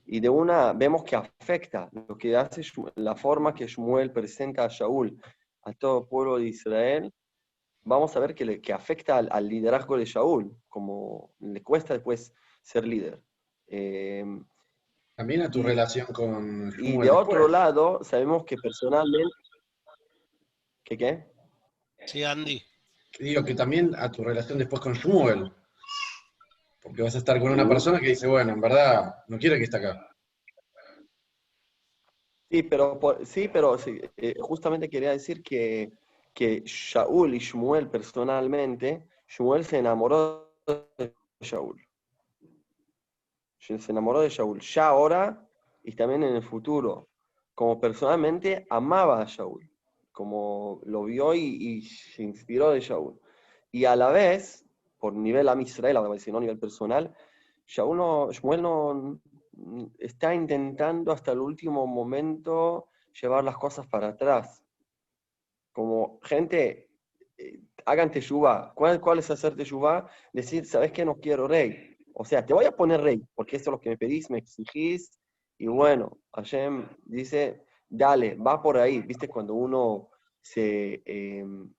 y 0.05 0.21
de 0.21 0.29
una 0.29 0.73
vemos 0.73 1.05
que 1.05 1.17
afecta 1.17 1.89
lo 1.93 2.17
que 2.19 2.37
hace 2.37 2.63
la 2.97 3.15
forma 3.15 3.55
que 3.55 3.67
Shmuel 3.67 4.13
presenta 4.13 4.65
a 4.65 4.69
Shaul 4.69 5.21
a 5.63 5.73
todo 5.73 6.01
el 6.01 6.09
pueblo 6.09 6.39
de 6.39 6.49
Israel. 6.49 7.13
Vamos 7.85 8.17
a 8.17 8.21
ver 8.21 8.35
que, 8.35 8.45
le, 8.45 8.61
que 8.61 8.73
afecta 8.73 9.19
al, 9.19 9.49
liderazgo 9.49 9.97
de 9.97 10.05
Shaul, 10.05 10.57
como 10.69 11.35
le 11.41 11.63
cuesta 11.63 11.95
después 11.95 12.33
ser 12.63 12.87
líder. 12.87 13.21
Eh, 13.75 14.23
también 15.17 15.41
a 15.41 15.51
tu 15.51 15.63
relación 15.63 16.07
con 16.09 16.71
Y 16.79 16.99
de 16.99 17.11
otro 17.11 17.49
lado, 17.49 18.05
sabemos 18.05 18.45
que 18.45 18.57
personalmente. 18.57 19.35
¿Qué 20.85 20.99
qué? 20.99 21.33
Sí, 22.05 22.23
Andy. 22.23 22.63
Digo 23.19 23.43
que 23.43 23.55
también 23.55 23.95
a 23.97 24.11
tu 24.11 24.23
relación 24.23 24.59
después 24.59 24.83
con 24.83 24.93
Shmuel. 24.93 25.51
Porque 26.83 27.01
vas 27.01 27.15
a 27.15 27.19
estar 27.19 27.41
con 27.41 27.53
una 27.53 27.67
persona 27.67 27.99
que 27.99 28.09
dice, 28.09 28.27
bueno, 28.27 28.53
en 28.53 28.61
verdad, 28.61 29.15
no 29.29 29.39
quiere 29.39 29.57
que 29.57 29.65
esté 29.65 29.79
acá. 29.79 30.07
Sí, 32.51 32.63
pero, 32.65 33.01
sí, 33.25 33.49
pero 33.49 33.79
eh, 34.17 34.35
justamente 34.39 34.91
quería 34.91 35.13
decir 35.13 35.43
que, 35.43 35.93
que 36.35 36.63
Shaul 36.67 37.35
y 37.35 37.39
Shmuel 37.39 37.89
personalmente, 37.89 39.09
Shmuel 39.29 39.65
se 39.65 39.79
enamoró 39.79 40.59
de 40.67 41.15
Shaul. 41.41 41.81
Se 43.63 43.93
enamoró 43.93 44.21
de 44.21 44.29
Shaul. 44.29 44.61
Ya 44.61 44.89
ahora 44.89 45.49
y 45.85 45.95
también 45.95 46.25
en 46.25 46.35
el 46.35 46.43
futuro. 46.43 47.09
Como 47.55 47.81
personalmente 47.81 48.67
amaba 48.69 49.23
a 49.23 49.25
Shaul. 49.25 49.71
Como 50.11 50.81
lo 50.85 51.05
vio 51.05 51.33
y, 51.35 51.83
se 51.83 52.23
inspiró 52.23 52.71
de 52.71 52.81
Shaul. 52.81 53.21
Y 53.71 53.85
a 53.85 53.95
la 53.95 54.11
vez 54.11 54.67
por 54.99 55.15
nivel 55.15 55.49
a 55.49 55.61
Israel, 55.61 55.95
no 55.95 56.39
a 56.39 56.41
nivel 56.41 56.59
personal, 56.59 57.15
ya 57.67 57.85
uno, 57.85 58.31
Shmuel 58.31 58.63
no, 58.63 59.21
está 59.99 60.35
intentando 60.35 61.13
hasta 61.13 61.33
el 61.33 61.39
último 61.39 61.87
momento 61.87 62.89
llevar 63.21 63.45
las 63.45 63.57
cosas 63.57 63.87
para 63.87 64.09
atrás. 64.09 64.65
Como 65.73 66.19
gente, 66.23 66.91
eh, 67.39 67.61
hagan 67.87 68.11
teshuva. 68.11 68.73
¿Cuál, 68.75 69.01
¿Cuál 69.01 69.21
es 69.21 69.31
hacer 69.31 69.57
teshuva? 69.57 70.09
Decir, 70.33 70.67
¿sabes 70.67 70.93
qué? 70.93 71.05
No 71.05 71.17
quiero 71.17 71.49
rey. 71.49 71.92
O 72.15 72.25
sea, 72.25 72.45
te 72.45 72.55
voy 72.55 72.65
a 72.65 72.77
poner 72.77 73.01
rey, 73.01 73.23
porque 73.35 73.57
esto 73.57 73.71
es 73.71 73.73
lo 73.73 73.81
que 73.81 73.91
me 73.91 73.99
pedís, 73.99 74.31
me 74.31 74.39
exigís. 74.39 75.19
Y 75.59 75.67
bueno, 75.67 76.19
Hashem 76.35 76.89
dice, 77.05 77.65
dale, 77.89 78.35
va 78.37 78.63
por 78.63 78.77
ahí. 78.79 79.01
¿Viste? 79.01 79.29
Cuando 79.29 79.55
uno 79.55 80.11
se... 80.41 81.03
Em, 81.05 81.73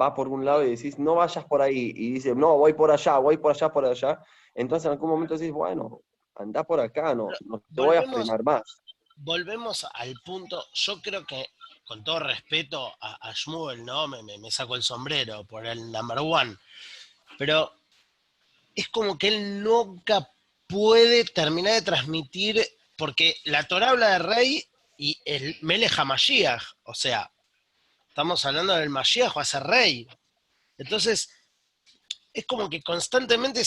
va 0.00 0.14
por 0.14 0.28
un 0.28 0.44
lado 0.44 0.64
y 0.64 0.70
decís, 0.70 0.98
no 0.98 1.16
vayas 1.16 1.44
por 1.44 1.60
ahí, 1.60 1.92
y 1.94 2.12
dice, 2.12 2.34
no, 2.34 2.56
voy 2.56 2.72
por 2.72 2.90
allá, 2.90 3.18
voy 3.18 3.36
por 3.36 3.52
allá, 3.52 3.68
por 3.70 3.84
allá, 3.84 4.22
entonces 4.54 4.86
en 4.86 4.92
algún 4.92 5.10
momento 5.10 5.36
decís, 5.36 5.52
bueno, 5.52 6.00
anda 6.34 6.64
por 6.64 6.80
acá, 6.80 7.14
no, 7.14 7.28
no 7.44 7.60
te 7.60 7.80
voy 7.80 7.96
a 7.96 8.02
frenar 8.02 8.42
más. 8.42 8.62
Volvemos 9.16 9.86
al 9.94 10.14
punto, 10.24 10.64
yo 10.72 11.00
creo 11.02 11.24
que, 11.26 11.46
con 11.84 12.02
todo 12.02 12.20
respeto 12.20 12.92
a, 13.00 13.28
a 13.28 13.32
Shmuel, 13.34 13.84
¿no? 13.84 14.08
Me, 14.08 14.22
me, 14.22 14.50
saco 14.50 14.76
el 14.76 14.82
sombrero 14.82 15.44
por 15.44 15.66
el 15.66 15.92
number 15.92 16.18
one, 16.20 16.56
pero 17.38 17.70
es 18.74 18.88
como 18.88 19.18
que 19.18 19.28
él 19.28 19.62
nunca 19.62 20.28
puede 20.66 21.24
terminar 21.24 21.74
de 21.74 21.82
transmitir, 21.82 22.66
porque 22.96 23.36
la 23.44 23.64
Torah 23.64 23.90
habla 23.90 24.10
de 24.10 24.18
rey 24.18 24.64
y 24.98 25.18
el 25.24 25.58
Melech 25.62 25.98
HaMashiach, 25.98 26.62
o 26.84 26.94
sea, 26.94 27.32
Estamos 28.12 28.44
hablando 28.44 28.76
del 28.76 28.90
Mashiach, 28.90 29.34
va 29.34 29.40
a 29.40 29.60
rey. 29.60 30.06
Entonces, 30.76 31.30
es 32.30 32.44
como 32.44 32.68
que 32.68 32.82
constantemente 32.82 33.62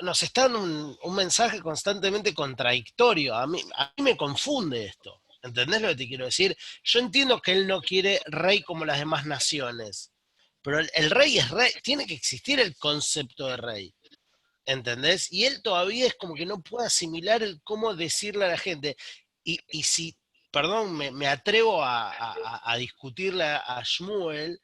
nos 0.00 0.22
está 0.22 0.48
dando 0.48 0.96
un, 1.02 1.14
mensaje 1.14 1.60
constantemente 1.60 2.32
contradictorio. 2.32 3.34
A 3.34 3.46
mí 3.46 3.62
me 3.98 4.16
confunde 4.16 4.86
esto. 4.86 5.20
¿Entendés 5.42 5.82
lo 5.82 5.88
que 5.88 5.96
te 5.96 6.08
quiero 6.08 6.24
decir? 6.24 6.56
Yo 6.84 7.00
entiendo 7.00 7.38
que 7.42 7.52
él 7.52 7.66
no 7.66 7.82
quiere 7.82 8.22
rey 8.24 8.62
como 8.62 8.86
las 8.86 8.98
demás 8.98 9.26
naciones, 9.26 10.10
pero 10.62 10.80
el, 10.80 11.10
rey 11.10 11.36
es 11.36 11.50
rey, 11.50 11.70
tiene 11.82 12.06
que 12.06 12.14
existir 12.14 12.58
el 12.58 12.78
concepto 12.78 13.46
de 13.46 13.58
rey. 13.58 13.94
¿Entendés? 14.66 15.32
Y 15.32 15.46
él 15.46 15.62
todavía 15.62 16.06
es 16.06 16.14
como 16.14 16.34
que 16.34 16.44
no 16.44 16.60
puede 16.60 16.86
asimilar 16.88 17.42
el 17.42 17.62
cómo 17.62 17.94
decirle 17.94 18.44
a 18.44 18.48
la 18.48 18.58
gente. 18.58 18.96
Y, 19.44 19.60
y 19.68 19.84
si 19.84 20.16
perdón, 20.56 20.96
me, 20.96 21.26
atrevo 21.26 21.84
a, 21.84 22.76
discutirle 22.78 23.44
a 23.44 23.82
Shmuel, 23.84 24.58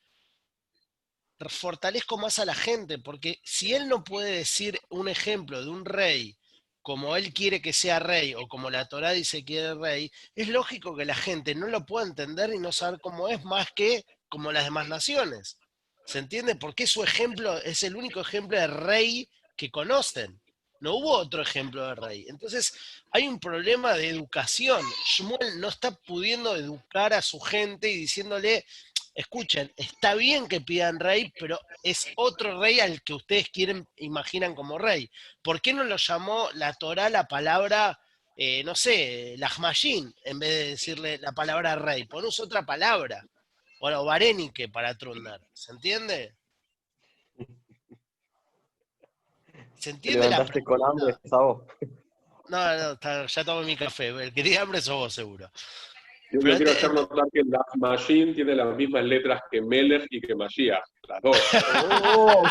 fortalezco 1.50 2.16
más 2.16 2.38
a 2.38 2.46
la 2.46 2.54
gente, 2.54 2.98
porque 2.98 3.40
si 3.44 3.74
él 3.74 3.88
no 3.88 4.02
puede 4.02 4.38
decir 4.38 4.80
un 4.88 5.08
ejemplo 5.08 5.62
de 5.62 5.68
un 5.68 5.84
rey 5.84 6.38
como 6.80 7.14
él 7.14 7.34
quiere 7.34 7.60
que 7.60 7.74
sea 7.74 7.98
rey 7.98 8.34
o 8.34 8.48
como 8.48 8.70
la 8.70 8.88
Torá 8.88 9.10
dice 9.10 9.44
que 9.44 9.68
es 9.68 9.76
rey, 9.76 10.10
es 10.34 10.48
lógico 10.48 10.96
que 10.96 11.04
la 11.04 11.14
gente 11.14 11.54
no 11.54 11.66
lo 11.66 11.84
pueda 11.84 12.06
entender 12.06 12.54
y 12.54 12.58
no 12.58 12.72
saber 12.72 12.98
cómo 12.98 13.28
es 13.28 13.44
más 13.44 13.68
que 13.76 14.06
como 14.30 14.50
las 14.50 14.64
demás 14.64 14.88
naciones. 14.88 15.58
¿Se 16.06 16.18
entiende? 16.18 16.56
Porque 16.56 16.86
su 16.86 17.04
ejemplo 17.04 17.58
es 17.58 17.82
el 17.82 17.96
único 17.96 18.20
ejemplo 18.20 18.58
de 18.58 18.66
rey 18.66 19.28
que 19.62 19.70
conocen. 19.70 20.40
No 20.81 20.96
hubo 20.96 21.12
otro 21.12 21.40
ejemplo 21.40 21.87
de 21.87 21.94
rey. 21.94 22.27
Entonces, 22.29 22.75
hay 23.12 23.29
un 23.29 23.38
problema 23.38 23.94
de 23.94 24.09
educación. 24.09 24.85
Shmuel 25.07 25.61
no 25.61 25.68
está 25.68 25.92
pudiendo 25.92 26.57
educar 26.57 27.12
a 27.12 27.22
su 27.22 27.38
gente 27.38 27.88
y 27.88 27.96
diciéndole, 27.96 28.66
escuchen, 29.14 29.72
está 29.77 30.16
bien 30.16 30.48
que 30.48 30.61
pidan 30.61 30.98
rey, 30.98 31.33
pero 31.38 31.61
es 31.85 32.09
otro 32.16 32.61
rey 32.61 32.81
al 32.81 33.03
que 33.03 33.14
ustedes 33.14 33.51
quieren, 33.51 33.87
imaginan 33.98 34.57
como 34.57 34.79
rey. 34.79 35.09
¿Por 35.42 35.61
qué 35.61 35.72
no 35.72 35.85
lo 35.85 35.96
llamó 35.96 36.48
la 36.55 36.72
Torah 36.72 37.09
la 37.09 37.29
palabra, 37.29 38.01
eh, 38.37 38.64
no 38.64 38.75
sé, 38.75 39.37
Lahmashin, 39.38 40.12
en 40.25 40.40
vez 40.40 40.51
de 40.51 40.68
decirle 40.70 41.18
la 41.18 41.31
palabra 41.31 41.77
rey? 41.77 42.03
Ponus 42.07 42.40
otra 42.40 42.66
palabra. 42.66 43.25
Bueno, 43.79 44.05
Varenique 44.05 44.68
para 44.68 44.98
Trundar. 44.98 45.40
¿Se 45.53 45.70
entiende? 45.70 46.35
¿Se 49.82 49.90
entiende 49.90 50.30
la 50.30 50.46
con 50.64 50.80
hambre, 50.84 51.16
No, 51.28 51.66
no, 52.48 53.26
ya 53.26 53.44
tomé 53.44 53.66
mi 53.66 53.74
café. 53.74 54.10
El 54.10 54.32
que 54.32 54.44
tiene 54.44 54.58
hambre 54.58 54.80
sos 54.80 54.94
vos, 54.94 55.12
seguro. 55.12 55.50
Yo 56.30 56.38
quiero 56.38 56.70
hacer 56.70 56.94
notar 56.94 57.24
que 57.32 57.42
la 57.44 57.58
Machine 57.74 58.32
tiene 58.32 58.54
las 58.54 58.76
mismas 58.76 59.04
letras 59.04 59.42
que 59.50 59.60
Meller 59.60 60.06
y 60.08 60.20
que 60.20 60.36
Mashiach, 60.36 60.84
las 61.08 61.20
dos. 61.20 61.36
oh, 62.16 62.44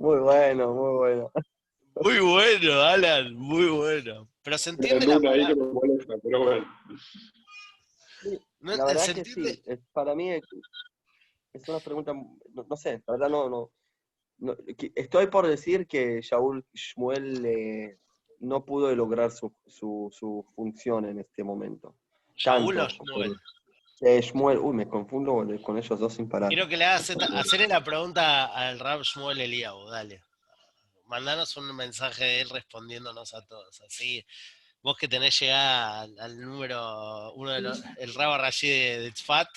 muy 0.00 0.18
bueno, 0.18 0.74
muy 0.74 0.96
bueno. 0.98 1.32
Muy 1.94 2.18
bueno, 2.18 2.82
Alan, 2.82 3.34
muy 3.34 3.68
bueno. 3.68 4.28
Pero 4.42 4.58
se 4.58 4.68
entiende 4.68 5.06
la 5.06 5.30
ahí 5.30 5.46
que 5.46 5.54
me 5.54 5.66
molesta, 5.66 6.14
pero 6.22 6.44
bueno. 6.44 6.66
la 8.60 8.84
verdad 8.84 9.14
que 9.14 9.24
sí, 9.24 9.62
para 9.94 10.14
mí 10.14 10.30
es 11.54 11.68
una 11.68 11.78
pregunta, 11.80 12.12
no, 12.12 12.76
sé, 12.76 13.02
la 13.06 13.12
verdad 13.16 13.28
no, 13.28 13.48
no, 13.48 14.56
Estoy 14.94 15.28
por 15.28 15.46
decir 15.46 15.86
que 15.86 16.20
Shaul 16.20 16.64
Shmuel 16.74 17.46
eh, 17.46 17.98
no 18.40 18.64
pudo 18.64 18.94
lograr 18.94 19.30
su, 19.30 19.54
su, 19.66 20.44
función 20.54 21.06
en 21.06 21.20
este 21.20 21.44
momento. 21.44 21.94
¿Shaul 22.34 22.78
o 22.78 22.88
Shmuel? 22.88 23.36
Eh, 24.00 24.20
Shmuel, 24.20 24.58
uy, 24.58 24.74
me 24.74 24.88
confundo 24.88 25.46
con 25.62 25.78
ellos 25.78 25.98
dos 25.98 26.12
sin 26.12 26.28
parar. 26.28 26.48
Quiero 26.48 26.68
que 26.68 26.76
le 26.76 26.84
hagas 26.84 27.10
hacerle 27.10 27.68
la 27.68 27.84
pregunta 27.84 28.46
al 28.46 28.80
Rab 28.80 29.02
Shmuel 29.02 29.40
Eliabu, 29.40 29.88
dale. 29.88 30.20
Mandanos 31.06 31.56
un 31.56 31.74
mensaje 31.76 32.24
de 32.24 32.40
él 32.40 32.50
respondiéndonos 32.50 33.32
a 33.34 33.46
todos. 33.46 33.80
Así, 33.82 34.26
vos 34.82 34.96
que 34.98 35.06
tenés 35.06 35.38
llegada 35.38 36.02
al, 36.02 36.40
número 36.40 37.32
uno 37.34 37.52
de 37.52 37.60
los, 37.60 37.82
el 37.98 38.12
Rab 38.14 38.40
Rashid 38.40 38.68
de, 38.68 38.98
de 38.98 39.12
Tzfat, 39.12 39.48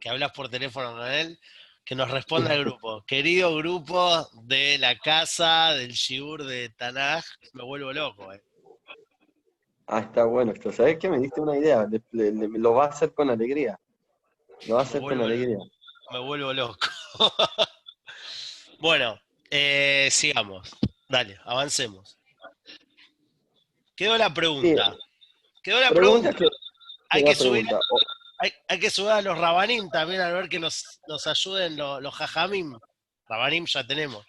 que, 0.00 0.08
hablas 0.08 0.32
por 0.32 0.48
teléfono 0.48 0.92
con 0.92 1.06
él, 1.06 1.38
que 1.84 1.94
nos 1.94 2.10
responda 2.10 2.52
al 2.52 2.60
grupo. 2.64 3.04
Querido 3.06 3.56
grupo 3.56 4.28
de 4.44 4.78
la 4.78 4.98
casa 4.98 5.72
del 5.72 5.92
Shiur 5.92 6.44
de 6.44 6.68
Tanaj, 6.70 7.24
me 7.52 7.64
vuelvo 7.64 7.92
loco. 7.92 8.32
Eh. 8.32 8.42
Ah, 9.86 10.00
está 10.00 10.24
bueno 10.24 10.52
esto. 10.52 10.72
¿Sabes 10.72 10.98
qué? 10.98 11.08
Me 11.08 11.18
diste 11.18 11.40
una 11.40 11.56
idea. 11.56 11.86
lo 12.12 12.74
va 12.74 12.86
a 12.86 12.88
hacer 12.88 13.12
con 13.12 13.30
alegría. 13.30 13.78
Lo 14.66 14.76
va 14.76 14.80
a 14.80 14.84
hacer 14.84 15.00
con 15.00 15.20
alegría. 15.20 15.58
Me 16.12 16.18
vuelvo 16.18 16.52
loco. 16.52 16.88
bueno, 18.78 19.18
eh, 19.50 20.08
sigamos. 20.10 20.70
Dale, 21.08 21.38
avancemos. 21.44 22.18
Quedó 23.94 24.16
la 24.16 24.32
pregunta. 24.32 24.96
Quedó 25.62 25.80
la 25.80 25.90
pregunta. 25.90 26.34
Hay 27.10 27.24
que 27.24 27.34
subir 27.34 27.66
hay, 28.68 28.80
que 28.80 28.90
subir 28.90 29.10
a 29.10 29.22
los 29.22 29.38
Rabanim 29.38 29.88
también 29.90 30.20
al 30.20 30.32
ver 30.32 30.48
que 30.48 30.58
nos, 30.58 31.00
ayuden 31.26 31.76
los, 31.76 32.02
los 32.02 32.14
Jajamim. 32.14 32.76
Rabanim 33.28 33.66
ya 33.66 33.86
tenemos. 33.86 34.26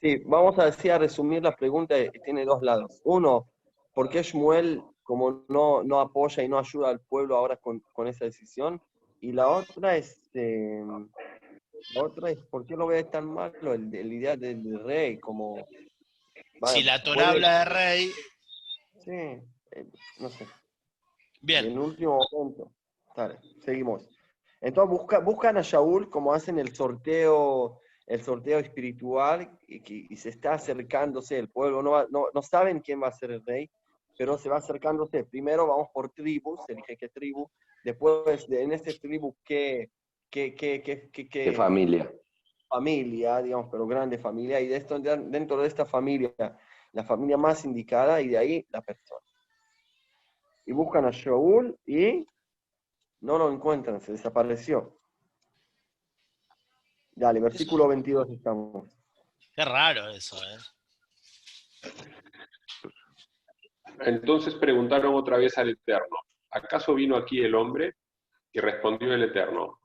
Sí, 0.00 0.16
vamos 0.24 0.58
a 0.58 0.66
decir, 0.66 0.92
a 0.92 0.98
resumir 0.98 1.42
la 1.42 1.54
pregunta, 1.54 1.94
tiene 2.24 2.44
dos 2.44 2.62
lados. 2.62 3.00
Uno, 3.04 3.50
¿por 3.94 4.08
qué 4.08 4.22
Shmuel 4.22 4.82
como 5.02 5.44
no, 5.48 5.82
no 5.82 6.00
apoya 6.00 6.42
y 6.42 6.48
no 6.48 6.58
ayuda 6.58 6.88
al 6.88 7.00
pueblo 7.00 7.36
ahora 7.36 7.56
con, 7.56 7.82
esa 8.06 8.24
decisión? 8.24 8.80
Y 9.20 9.32
la 9.32 9.48
otra 9.48 9.96
es, 9.96 10.20
eh, 10.34 10.82
otra 11.96 12.30
es, 12.30 12.38
¿por 12.50 12.66
qué 12.66 12.76
lo 12.76 12.86
ve 12.86 13.04
tan 13.04 13.26
malo 13.26 13.72
el, 13.72 13.94
el 13.94 14.12
idea 14.12 14.36
del, 14.36 14.82
rey? 14.84 15.18
Como, 15.18 15.66
si 16.66 16.82
la 16.82 17.02
Torah 17.02 17.30
habla 17.30 17.58
de 17.60 17.64
rey. 17.64 18.10
Sí, 18.98 19.10
eh, 19.10 19.86
no 20.18 20.28
sé. 20.30 20.46
Bien. 21.40 21.66
En 21.66 21.78
último 21.78 22.20
momento. 22.32 22.73
Dale, 23.14 23.38
seguimos. 23.64 24.08
Entonces 24.60 25.24
buscan 25.24 25.56
a 25.56 25.62
Shaul 25.62 26.08
como 26.08 26.32
hacen 26.32 26.58
el 26.58 26.74
sorteo, 26.74 27.80
el 28.06 28.22
sorteo 28.22 28.58
espiritual 28.58 29.58
y, 29.68 30.16
se 30.16 30.30
está 30.30 30.54
acercándose 30.54 31.38
el 31.38 31.50
pueblo. 31.50 31.82
No, 31.82 32.06
no, 32.08 32.42
saben 32.42 32.80
quién 32.80 33.02
va 33.02 33.08
a 33.08 33.12
ser 33.12 33.30
el 33.30 33.44
rey, 33.44 33.70
pero 34.16 34.38
se 34.38 34.48
va 34.48 34.56
acercándose. 34.56 35.24
Primero 35.24 35.66
vamos 35.66 35.88
por 35.92 36.10
tribus, 36.10 36.60
elige 36.68 36.96
qué 36.96 37.08
tribu. 37.08 37.48
Después, 37.84 38.48
de, 38.48 38.62
en 38.62 38.72
esta 38.72 38.90
tribu, 38.98 39.36
qué, 39.44 39.90
qué, 40.30 40.54
qué, 40.54 40.82
qué, 40.82 41.28
qué, 41.28 41.52
familia. 41.52 42.10
Familia, 42.66 43.42
digamos, 43.42 43.68
pero 43.70 43.86
grande 43.86 44.16
familia. 44.16 44.60
Y 44.60 44.68
de 44.68 44.76
esto, 44.76 44.98
dentro 44.98 45.58
de 45.58 45.68
esta 45.68 45.84
familia, 45.84 46.32
la 46.92 47.04
familia 47.04 47.36
más 47.36 47.66
indicada 47.66 48.20
y 48.22 48.28
de 48.28 48.38
ahí 48.38 48.66
la 48.70 48.80
persona. 48.80 49.20
Y 50.64 50.72
buscan 50.72 51.04
a 51.04 51.10
Shaul 51.10 51.78
y 51.84 52.26
no 53.20 53.38
lo 53.38 53.50
encuentran, 53.52 54.00
se 54.00 54.12
desapareció. 54.12 54.98
Dale, 57.12 57.40
versículo 57.40 57.88
22 57.88 58.30
estamos. 58.30 58.96
Qué 59.54 59.64
raro 59.64 60.08
eso, 60.08 60.36
¿eh? 60.36 61.92
Entonces 64.00 64.54
preguntaron 64.56 65.14
otra 65.14 65.38
vez 65.38 65.56
al 65.58 65.70
Eterno, 65.70 66.16
¿acaso 66.50 66.94
vino 66.94 67.16
aquí 67.16 67.40
el 67.40 67.54
hombre? 67.54 67.94
Y 68.52 68.60
respondió 68.60 69.12
el 69.14 69.22
Eterno, 69.22 69.78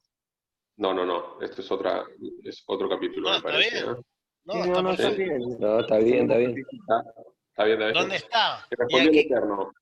no, 0.77 0.93
no, 0.93 1.05
no, 1.05 1.41
esto 1.41 1.61
es, 1.61 1.71
otra, 1.71 2.05
es 2.43 2.63
otro 2.65 2.87
capítulo, 2.87 3.31
me 3.31 3.41
parece. 3.41 3.85
No, 4.45 4.81
no, 4.81 4.91
está, 4.91 5.09
bien. 5.09 5.39
no, 5.59 5.79
está 5.81 5.97
bien, 5.97 6.21
está 6.23 6.37
bien. 6.37 6.55
Está, 7.49 7.63
bien, 7.65 7.81
está 7.81 7.85
bien. 7.85 7.93
¿Dónde 7.93 8.15
está? 8.15 8.65
Y 8.71 8.75
respondió 8.75 9.11
el 9.11 9.17
Eterno, 9.17 9.73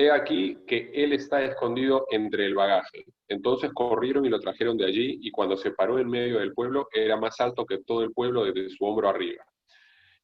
He 0.00 0.12
aquí 0.12 0.56
que 0.64 0.92
él 0.94 1.12
está 1.12 1.42
escondido 1.42 2.06
entre 2.12 2.46
el 2.46 2.54
bagaje. 2.54 3.04
Entonces 3.26 3.72
corrieron 3.74 4.24
y 4.24 4.28
lo 4.28 4.38
trajeron 4.38 4.76
de 4.76 4.86
allí, 4.86 5.18
y 5.20 5.32
cuando 5.32 5.56
se 5.56 5.72
paró 5.72 5.98
en 5.98 6.08
medio 6.08 6.38
del 6.38 6.52
pueblo, 6.52 6.86
era 6.92 7.16
más 7.16 7.40
alto 7.40 7.66
que 7.66 7.78
todo 7.78 8.04
el 8.04 8.12
pueblo 8.12 8.44
desde 8.44 8.70
su 8.70 8.84
hombro 8.84 9.08
arriba. 9.08 9.44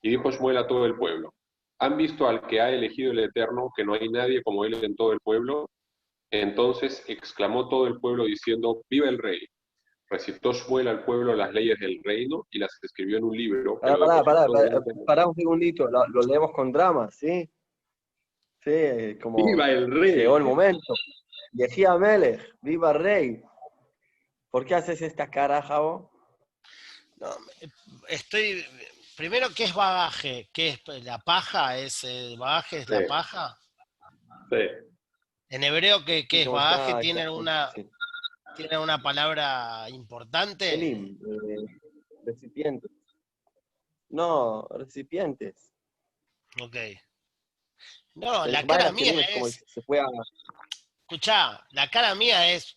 Y 0.01 0.11
dijo 0.11 0.31
Shmuel 0.31 0.59
a 0.59 0.69
todo 0.69 0.87
el 0.87 0.95
pueblo, 0.95 1.35
¿han 1.81 1.97
visto 1.97 2.29
al 2.29 2.47
que 2.47 2.61
ha 2.61 2.71
elegido 2.71 3.11
el 3.11 3.19
Eterno, 3.19 3.73
que 3.77 3.85
no 3.85 3.95
hay 3.95 4.09
nadie 4.09 4.45
como 4.45 4.65
él 4.65 4.75
en 4.81 4.95
todo 4.95 5.13
el 5.13 5.19
pueblo? 5.19 5.69
Entonces 6.31 7.05
exclamó 7.09 7.69
todo 7.69 7.89
el 7.89 7.99
pueblo 7.99 8.27
diciendo, 8.27 8.81
¡Viva 8.89 9.09
el 9.09 9.19
rey! 9.19 9.45
Recitó 10.09 10.53
Shmuel 10.53 10.87
al 10.87 11.05
pueblo 11.05 11.35
las 11.35 11.53
leyes 11.53 11.81
del 11.81 12.01
reino 12.05 12.47
y 12.53 12.61
las 12.61 12.79
escribió 12.81 13.19
en 13.19 13.25
un 13.25 13.37
libro. 13.37 13.81
Pará, 13.81 14.23
pará, 14.23 14.47
pará, 15.05 15.27
un 15.27 15.35
segundito, 15.35 15.89
lo 15.91 16.21
leemos 16.23 16.53
con 16.53 16.71
drama, 16.71 17.11
¿sí? 17.11 17.51
Sí, 18.65 19.19
como 19.21 19.45
viva 19.45 19.71
el 19.71 19.91
rey. 19.91 20.15
Llegó 20.15 20.39
el 20.39 20.45
momento. 20.45 20.95
Yejía 21.53 21.97
Melech, 21.97 22.41
viva 22.63 22.93
el 22.93 22.99
rey. 22.99 23.43
¿Por 24.51 24.65
qué 24.65 24.75
haces 24.75 25.03
esta 25.03 25.31
cara, 25.31 25.63
Javo? 25.63 26.11
No, 27.17 27.29
estoy. 28.09 28.65
Primero, 29.17 29.49
¿qué 29.55 29.65
es 29.65 29.75
bagaje? 29.75 30.49
¿Qué 30.53 30.71
es 30.71 31.05
la 31.05 31.19
paja? 31.19 31.79
¿Es 31.79 32.03
el 32.05 32.39
bagaje? 32.39 32.79
¿Es 32.79 32.89
la 32.89 33.07
paja? 33.07 33.59
Sí. 34.51 34.67
En 35.51 35.63
hebreo, 35.63 36.05
¿qué, 36.05 36.27
qué 36.27 36.43
es 36.43 36.49
bagaje? 36.49 37.01
¿Tiene 37.01 37.29
una, 37.29 37.71
¿Tiene 38.57 38.79
una 38.79 39.03
palabra 39.03 39.89
importante? 39.91 40.75
Eh, 40.75 41.17
recipientes. 42.25 42.91
No, 44.09 44.67
recipientes. 44.71 45.73
Ok. 46.61 46.77
No, 48.15 48.47
la 48.47 48.65
cara 48.65 48.93
mía 48.93 49.21
es. 49.21 49.65
Escuchá, 51.01 51.61
la 51.71 51.91
cara 51.91 52.15
mía 52.15 52.53
es. 52.53 52.77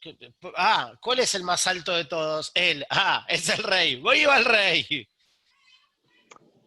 Ah, 0.55 0.93
¿cuál 1.01 1.19
es 1.19 1.35
el 1.35 1.43
más 1.43 1.65
alto 1.67 1.95
de 1.95 2.05
todos? 2.05 2.51
Él. 2.55 2.85
Ah, 2.89 3.25
es 3.29 3.49
el 3.49 3.63
rey. 3.63 4.01
Voy 4.01 4.21
el 4.21 4.45
rey. 4.45 5.07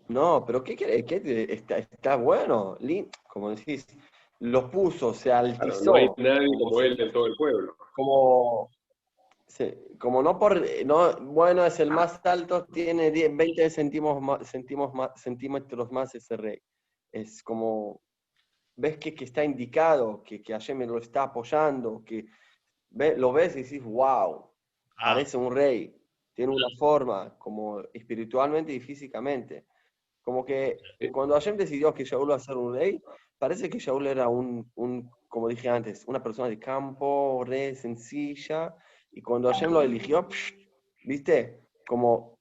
No, 0.08 0.44
pero 0.46 0.62
¿qué 0.62 0.76
quiere? 0.76 1.04
¿Qué? 1.04 1.20
Está, 1.50 1.78
está 1.78 2.16
bueno. 2.16 2.78
Como 3.28 3.50
decís, 3.50 3.86
lo 4.38 4.70
puso, 4.70 5.12
se 5.12 5.32
altizó. 5.32 5.84
no 5.84 5.94
hay 5.96 6.08
nadie 6.16 6.48
como 6.58 6.80
él 6.80 7.00
en 7.00 7.12
todo 7.12 7.26
el 7.26 7.36
pueblo. 7.36 7.76
Como. 7.94 8.70
como 9.98 10.22
no 10.22 10.38
por. 10.38 10.64
No, 10.86 11.16
bueno, 11.20 11.66
es 11.66 11.78
el 11.80 11.90
más 11.90 12.24
alto, 12.24 12.64
tiene 12.66 13.10
10, 13.10 13.36
20 13.36 13.70
centímetros 13.70 14.22
más, 14.92 15.20
centímetros 15.20 15.92
más 15.92 16.14
ese 16.14 16.36
rey. 16.36 16.58
Es 17.12 17.42
como 17.42 18.00
ves 18.80 18.96
que, 18.96 19.14
que 19.14 19.24
está 19.24 19.44
indicado, 19.44 20.22
que, 20.22 20.42
que 20.42 20.74
me 20.74 20.86
lo 20.86 20.98
está 20.98 21.24
apoyando, 21.24 22.02
que 22.04 22.26
lo 23.16 23.32
ves 23.32 23.54
y 23.54 23.58
dices, 23.58 23.84
wow, 23.84 24.50
ah. 24.96 25.14
parece 25.14 25.36
un 25.36 25.54
rey. 25.54 25.94
tiene 26.34 26.52
una 26.52 26.70
forma, 26.78 27.36
como 27.38 27.82
espiritualmente 27.92 28.72
y 28.72 28.80
físicamente. 28.80 29.66
Como 30.22 30.44
que 30.44 30.78
cuando 31.12 31.34
Hashem 31.34 31.56
decidió 31.56 31.92
que 31.92 32.04
Shaul 32.04 32.28
iba 32.28 32.36
a 32.36 32.40
ser 32.40 32.56
un 32.56 32.74
rey, 32.74 33.02
parece 33.38 33.68
que 33.68 33.78
Shaul 33.78 34.06
era 34.06 34.28
un, 34.28 34.70
un, 34.76 35.10
como 35.28 35.48
dije 35.48 35.68
antes, 35.68 36.04
una 36.06 36.22
persona 36.22 36.48
de 36.48 36.58
campo, 36.58 37.44
re 37.46 37.74
sencilla, 37.74 38.74
y 39.12 39.20
cuando 39.22 39.48
Hashem 39.48 39.72
lo 39.72 39.82
eligió, 39.82 40.26
¿viste? 41.04 41.60
Como, 41.86 42.38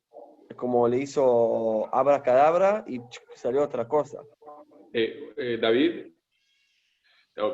como 0.55 0.87
le 0.87 0.99
hizo 0.99 1.93
abracadabra 1.93 2.85
y 2.87 3.01
salió 3.35 3.63
otra 3.63 3.87
cosa. 3.87 4.21
Eh, 4.93 5.33
eh, 5.37 5.57
David, 5.61 6.13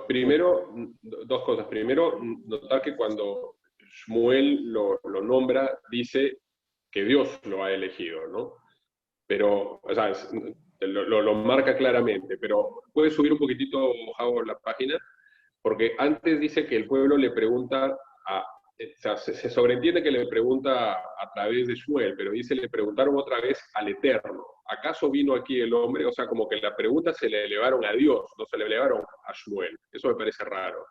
primero, 0.08 0.72
dos 1.02 1.44
cosas. 1.44 1.68
Primero, 1.68 2.20
notar 2.22 2.82
que 2.82 2.96
cuando 2.96 3.56
Shmuel 3.80 4.72
lo, 4.72 5.00
nombra, 5.24 5.80
dice 5.90 6.40
que 6.92 7.04
Dios 7.04 7.40
lo 7.46 7.64
ha 7.64 7.72
elegido, 7.72 8.28
¿no? 8.28 8.54
Pero, 9.28 9.80
o 9.82 9.96
sea, 9.96 10.12
lo, 10.82 11.22
lo, 11.22 11.36
marca 11.36 11.76
claramente, 11.76 12.38
pero 12.38 12.84
puedes 12.94 13.14
subir 13.14 13.34
un 13.34 13.40
poquitito, 13.40 13.92
Javo, 14.18 14.44
la 14.44 14.58
página, 14.60 14.98
porque 15.62 15.96
antes 15.98 16.40
dice 16.40 16.66
que 16.68 16.76
el 16.76 16.88
pueblo 16.88 17.18
le 17.18 17.32
pregunta 17.32 17.98
a, 18.28 18.46
o 18.78 19.02
sea, 19.02 19.16
se, 19.18 19.50
sobreentiende 19.50 20.04
que 20.04 20.12
le 20.12 20.28
pregunta 20.28 20.94
a 20.94 21.32
través 21.34 21.68
de 21.68 21.76
Shmuel, 21.76 22.16
pero 22.16 22.32
dice, 22.32 22.56
le 22.56 22.70
preguntaron 22.70 23.18
otra 23.18 23.40
vez 23.40 23.60
al 23.76 23.88
Eterno, 23.88 24.46
¿acaso 24.68 25.10
vino 25.10 25.34
aquí 25.34 25.62
el 25.62 25.74
hombre? 25.74 26.06
O 26.06 26.12
sea, 26.12 26.28
como 26.28 26.48
que 26.48 26.58
la 26.58 26.76
pregunta 26.76 27.14
se 27.14 27.30
le 27.30 27.46
elevaron 27.46 27.86
a 27.86 27.94
Dios, 27.94 28.26
no 28.38 28.46
se 28.46 28.58
le 28.58 28.66
elevaron 28.66 29.02
a 29.02 29.34
Shmuel. 29.34 29.78
Eso 29.92 30.10
me 30.10 30.16
parece 30.16 30.44
raro. 30.44 30.86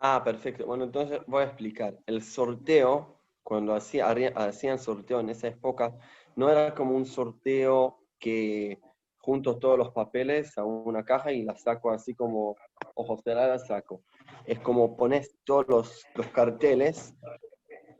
Ah, 0.00 0.22
perfecto. 0.22 0.66
Bueno, 0.66 0.84
entonces 0.84 1.20
voy 1.26 1.42
a 1.42 1.46
explicar. 1.46 1.98
El 2.06 2.22
sorteo, 2.22 3.18
cuando 3.42 3.74
hacía, 3.74 4.08
hacían 4.08 4.78
sorteo 4.78 5.20
en 5.20 5.30
esa 5.30 5.48
época, 5.48 5.94
no 6.36 6.50
era 6.50 6.74
como 6.74 6.94
un 6.96 7.06
sorteo 7.06 7.98
que 8.18 8.80
junto 9.18 9.58
todos 9.58 9.78
los 9.78 9.90
papeles 9.90 10.56
a 10.58 10.64
una 10.64 11.04
caja 11.04 11.32
y 11.32 11.42
la 11.42 11.56
saco 11.56 11.90
así 11.90 12.14
como 12.14 12.56
ojos 12.94 13.22
la 13.24 13.58
saco. 13.58 14.02
Es 14.46 14.58
como 14.60 14.96
pones 14.96 15.34
todos 15.44 15.66
los, 15.68 16.04
los 16.14 16.26
carteles, 16.28 17.14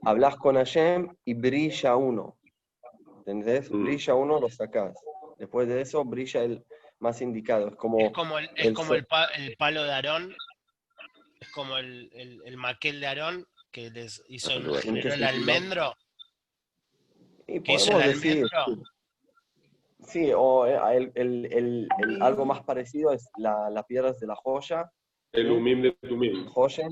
hablas 0.02 0.36
con 0.36 0.56
Hashem 0.56 1.14
y 1.24 1.34
brilla 1.34 1.96
uno. 1.96 2.36
¿Entendés? 3.18 3.70
Mm. 3.70 3.84
Brilla 3.84 4.14
uno, 4.14 4.40
lo 4.40 4.50
sacas. 4.50 4.94
Después 5.38 5.68
de 5.68 5.80
eso 5.80 6.04
brilla 6.04 6.42
el 6.42 6.64
más 6.98 7.20
indicado. 7.22 7.68
Es 7.68 7.76
como, 7.76 7.98
es 8.00 8.12
como 8.12 8.38
el, 8.38 8.50
es 8.56 8.72
como 8.72 8.94
el, 8.94 9.06
palo 9.58 9.82
de 9.82 9.92
Aarón, 9.92 10.34
es 11.40 11.48
como 11.50 11.76
el, 11.78 12.10
el, 12.44 12.56
maquel 12.56 13.00
de 13.00 13.06
Aarón 13.06 13.46
que 13.72 13.90
les 13.90 14.22
hizo 14.28 14.52
el, 14.52 14.98
el 14.98 15.24
almendro. 15.24 15.94
Y 17.46 17.60
podemos 17.60 18.04
decir, 18.04 18.46
Sí, 20.06 20.30
o 20.36 20.66
eh, 20.66 21.10
el, 21.14 21.46
el, 21.52 21.88
el, 21.98 22.22
algo 22.22 22.44
más 22.44 22.62
parecido 22.62 23.12
es 23.12 23.28
la, 23.36 23.70
las 23.70 23.84
piedras 23.86 24.18
de 24.20 24.26
la 24.26 24.36
joya. 24.36 24.90
El 25.34 25.50
umim 25.50 25.82
de 25.82 25.92
Tumim. 25.92 26.46
Joya, 26.46 26.88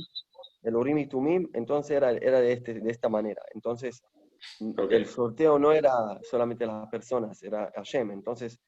el 0.62 0.76
urim 0.76 0.98
y 0.98 1.06
Tumim, 1.06 1.48
entonces 1.54 1.96
era, 1.96 2.10
era 2.10 2.40
de, 2.40 2.52
este, 2.52 2.74
de 2.80 2.90
esta 2.90 3.08
manera. 3.08 3.40
Entonces, 3.54 4.02
el 4.90 5.06
sorteo 5.06 5.60
no 5.60 5.72
era 5.72 5.92
solamente 6.28 6.66
las 6.66 6.88
personas, 6.88 7.40
era 7.42 7.70
Hashem. 7.76 8.10
Entonces, 8.10 8.60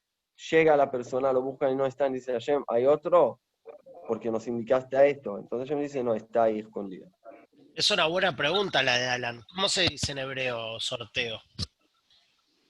llega 0.49 0.77
la 0.77 0.89
persona, 0.89 1.33
lo 1.33 1.41
buscan 1.41 1.73
y 1.73 1.75
no 1.75 1.85
están, 1.85 2.13
dice 2.13 2.31
Hashem, 2.31 2.63
hay 2.69 2.85
otro, 2.85 3.41
porque 4.07 4.31
nos 4.31 4.47
indicaste 4.47 4.95
a 4.95 5.05
esto. 5.05 5.37
Entonces 5.37 5.67
Hashem 5.67 5.83
dice, 5.83 6.03
no, 6.03 6.15
está 6.15 6.43
ahí 6.43 6.59
escondido. 6.59 7.09
Es 7.75 7.91
una 7.91 8.05
buena 8.05 8.33
pregunta 8.33 8.81
la 8.81 8.97
de 8.97 9.07
Alan. 9.07 9.41
¿Cómo 9.53 9.67
se 9.67 9.89
dice 9.89 10.13
en 10.13 10.19
hebreo 10.19 10.79
sorteo? 10.79 11.41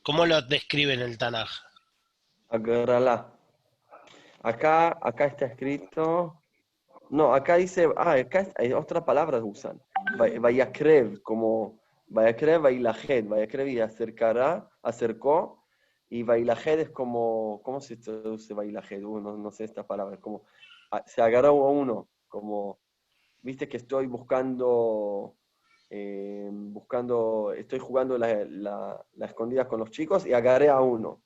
¿Cómo 0.01 0.26
lo 0.26 0.41
describe 0.41 0.93
en 0.93 1.01
el 1.01 1.20
Tanaj? 1.20 1.49
Agrala. 2.49 3.32
Acá, 4.41 4.97
acá 5.01 5.26
está 5.26 5.45
escrito. 5.45 6.41
No, 7.10 7.34
acá 7.34 7.56
dice. 7.58 7.89
Ah, 7.97 8.14
acá 8.14 8.47
hay 8.58 8.74
otras 8.74 9.03
palabras 9.03 9.41
usan. 9.43 9.82
Vayakrev, 10.18 11.22
como. 11.22 11.80
Vayakrev, 12.08 12.62
Vailajed. 12.62 13.26
Vayakrev 13.28 13.68
y 13.68 13.80
acercará, 13.80 14.70
acercó. 14.82 15.64
Y 16.10 16.24
Vailajed 16.24 16.80
es 16.80 16.89
como. 16.89 17.62
¿Cómo 17.64 17.82
se 17.82 17.97
traduce 17.97 18.53
Vailajed? 18.53 19.03
Uh, 19.03 19.20
no, 19.20 19.38
no 19.38 19.51
sé 19.51 19.64
esta 19.64 19.86
palabra. 19.86 20.18
Como. 20.18 20.43
Ah, 20.91 21.03
se 21.06 21.22
agarró 21.22 21.66
a 21.66 21.72
uno. 21.72 22.10
Como. 22.28 22.80
Viste 23.41 23.68
que 23.68 23.78
estoy 23.78 24.08
buscando 24.08 25.36
eh, 25.89 26.49
buscando, 26.51 27.53
estoy 27.53 27.80
jugando 27.80 28.18
la, 28.18 28.43
la, 28.45 29.06
escondida 29.22 29.68
con 29.68 29.80
los 29.80 29.91
chicos 29.91 30.26
y 30.26 30.34
agarré 30.34 30.70
a 30.70 30.82
uno. 30.82 31.22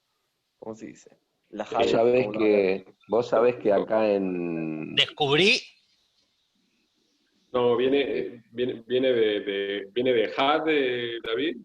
¿Cómo 0.59 0.75
se 0.75 0.87
dice? 0.87 1.17
La 1.49 1.63
vos 1.65 1.89
sabés 1.89 2.27
que, 2.27 2.85
vos 3.07 3.27
sabés 3.27 3.55
que 3.55 3.73
acá 3.73 4.09
en... 4.09 4.95
Descubrí... 4.95 5.61
No, 7.51 7.75
viene, 7.75 8.43
viene, 8.51 8.83
viene 8.85 9.11
de, 9.11 9.39
de, 9.39 9.89
viene 9.91 10.13
de 10.13 10.31
Had, 10.37 10.65
de 10.65 11.19
David. 11.23 11.57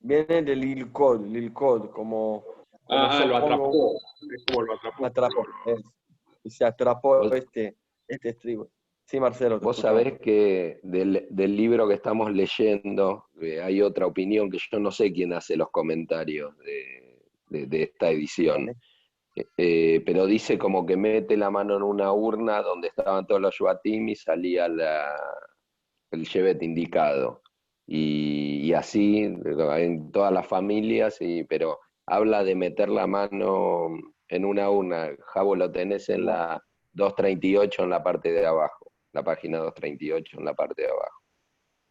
Viene 0.00 0.42
de 0.42 0.56
Lil 0.56 0.90
Code, 0.92 1.28
Lil 1.28 1.52
Code, 1.52 1.90
como... 1.90 2.42
ah, 2.88 3.22
lo 3.26 3.36
atrapó. 3.36 4.00
Es 4.34 4.44
como 4.46 4.62
lo 4.62 4.74
atrapó. 4.74 5.04
atrapó 5.04 5.44
y 6.44 6.50
se 6.50 6.64
atrapó 6.64 7.32
este, 7.34 7.76
este 8.06 8.28
estribo. 8.28 8.70
Sí, 9.06 9.18
Marcelo. 9.18 9.58
Vos 9.60 9.78
sabés 9.78 10.18
que 10.20 10.80
del, 10.82 11.56
libro 11.56 11.88
que 11.88 11.94
estamos 11.94 12.32
leyendo 12.32 13.26
eh, 13.40 13.60
hay 13.60 13.82
otra 13.82 14.06
opinión 14.06 14.50
que 14.50 14.58
yo 14.70 14.78
no 14.78 14.90
sé 14.90 15.12
quién 15.12 15.32
hace 15.32 15.56
los 15.56 15.70
comentarios 15.70 16.54
de, 16.58 17.82
esta 17.82 18.10
edición. 18.10 18.74
Eh, 19.36 20.02
pero 20.06 20.26
dice 20.26 20.58
como 20.58 20.86
que 20.86 20.96
mete 20.96 21.36
la 21.36 21.50
mano 21.50 21.76
en 21.76 21.82
una 21.82 22.12
urna 22.12 22.62
donde 22.62 22.88
estaban 22.88 23.26
todos 23.26 23.40
los 23.40 23.58
Yuatim 23.58 24.08
y 24.08 24.14
salía 24.14 24.66
el 24.66 26.28
Chevet 26.28 26.62
indicado. 26.62 27.42
Y, 27.86 28.72
así 28.72 29.18
en 29.18 30.10
todas 30.10 30.32
las 30.32 30.46
familias, 30.46 31.18
y, 31.20 31.44
pero 31.44 31.80
habla 32.06 32.42
de 32.42 32.54
meter 32.54 32.88
la 32.88 33.06
mano 33.06 33.88
en 34.28 34.44
una 34.44 34.70
urna. 34.70 35.10
Javo, 35.26 35.54
lo 35.54 35.70
tenés 35.70 36.08
en 36.08 36.26
la 36.26 36.62
238 36.92 37.82
en 37.82 37.90
la 37.90 38.02
parte 38.02 38.32
de 38.32 38.46
abajo 38.46 38.84
la 39.14 39.22
página 39.22 39.58
238 39.58 40.38
en 40.38 40.44
la 40.44 40.54
parte 40.54 40.82
de 40.82 40.88
abajo. 40.88 41.22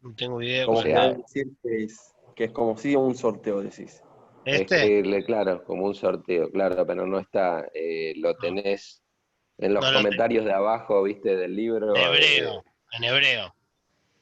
No 0.00 0.14
tengo 0.14 0.42
idea. 0.42 0.66
Como 0.66 0.82
decir 0.82 1.46
que 1.62 1.84
es, 1.84 2.14
que 2.36 2.44
es 2.44 2.52
como 2.52 2.76
si 2.76 2.94
un 2.94 3.14
sorteo, 3.14 3.62
decís. 3.62 4.02
¿Este? 4.44 5.24
claro, 5.24 5.64
como 5.64 5.86
un 5.86 5.94
sorteo, 5.94 6.50
claro, 6.50 6.86
pero 6.86 7.06
no 7.06 7.18
está, 7.18 7.66
eh, 7.72 8.14
lo 8.16 8.34
tenés 8.36 9.02
en 9.58 9.74
los 9.74 9.84
comentarios 9.92 10.44
de 10.44 10.52
abajo, 10.52 11.02
viste, 11.02 11.36
del 11.36 11.54
libro. 11.54 11.94
En 11.94 12.02
hebreo, 12.02 12.64
en 12.92 13.04
hebreo. 13.04 13.54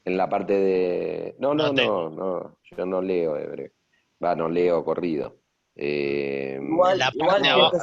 En 0.05 0.17
la 0.17 0.29
parte 0.29 0.53
de... 0.53 1.37
No, 1.39 1.55
no, 1.55 1.73
no, 1.73 2.11
no, 2.11 2.59
yo 2.77 2.87
no 2.87 3.01
leo 3.01 3.37
hebreo. 3.37 3.71
Va, 4.23 4.35
no 4.35 4.49
leo 4.49 4.85
corrido. 4.85 5.39
Eh, 5.77 6.59
igual, 6.61 6.99
la 6.99 7.11
parte 7.13 7.43
de 7.43 7.49
abajo. 7.49 7.79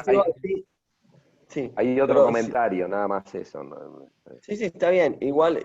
Hay 1.76 2.00
otro 2.00 2.26
comentario, 2.26 2.88
nada 2.88 3.08
más 3.08 3.34
eso. 3.34 3.62
Sí, 4.42 4.56
sí, 4.56 4.66
está 4.66 4.90
bien. 4.92 5.18
Igual 5.20 5.64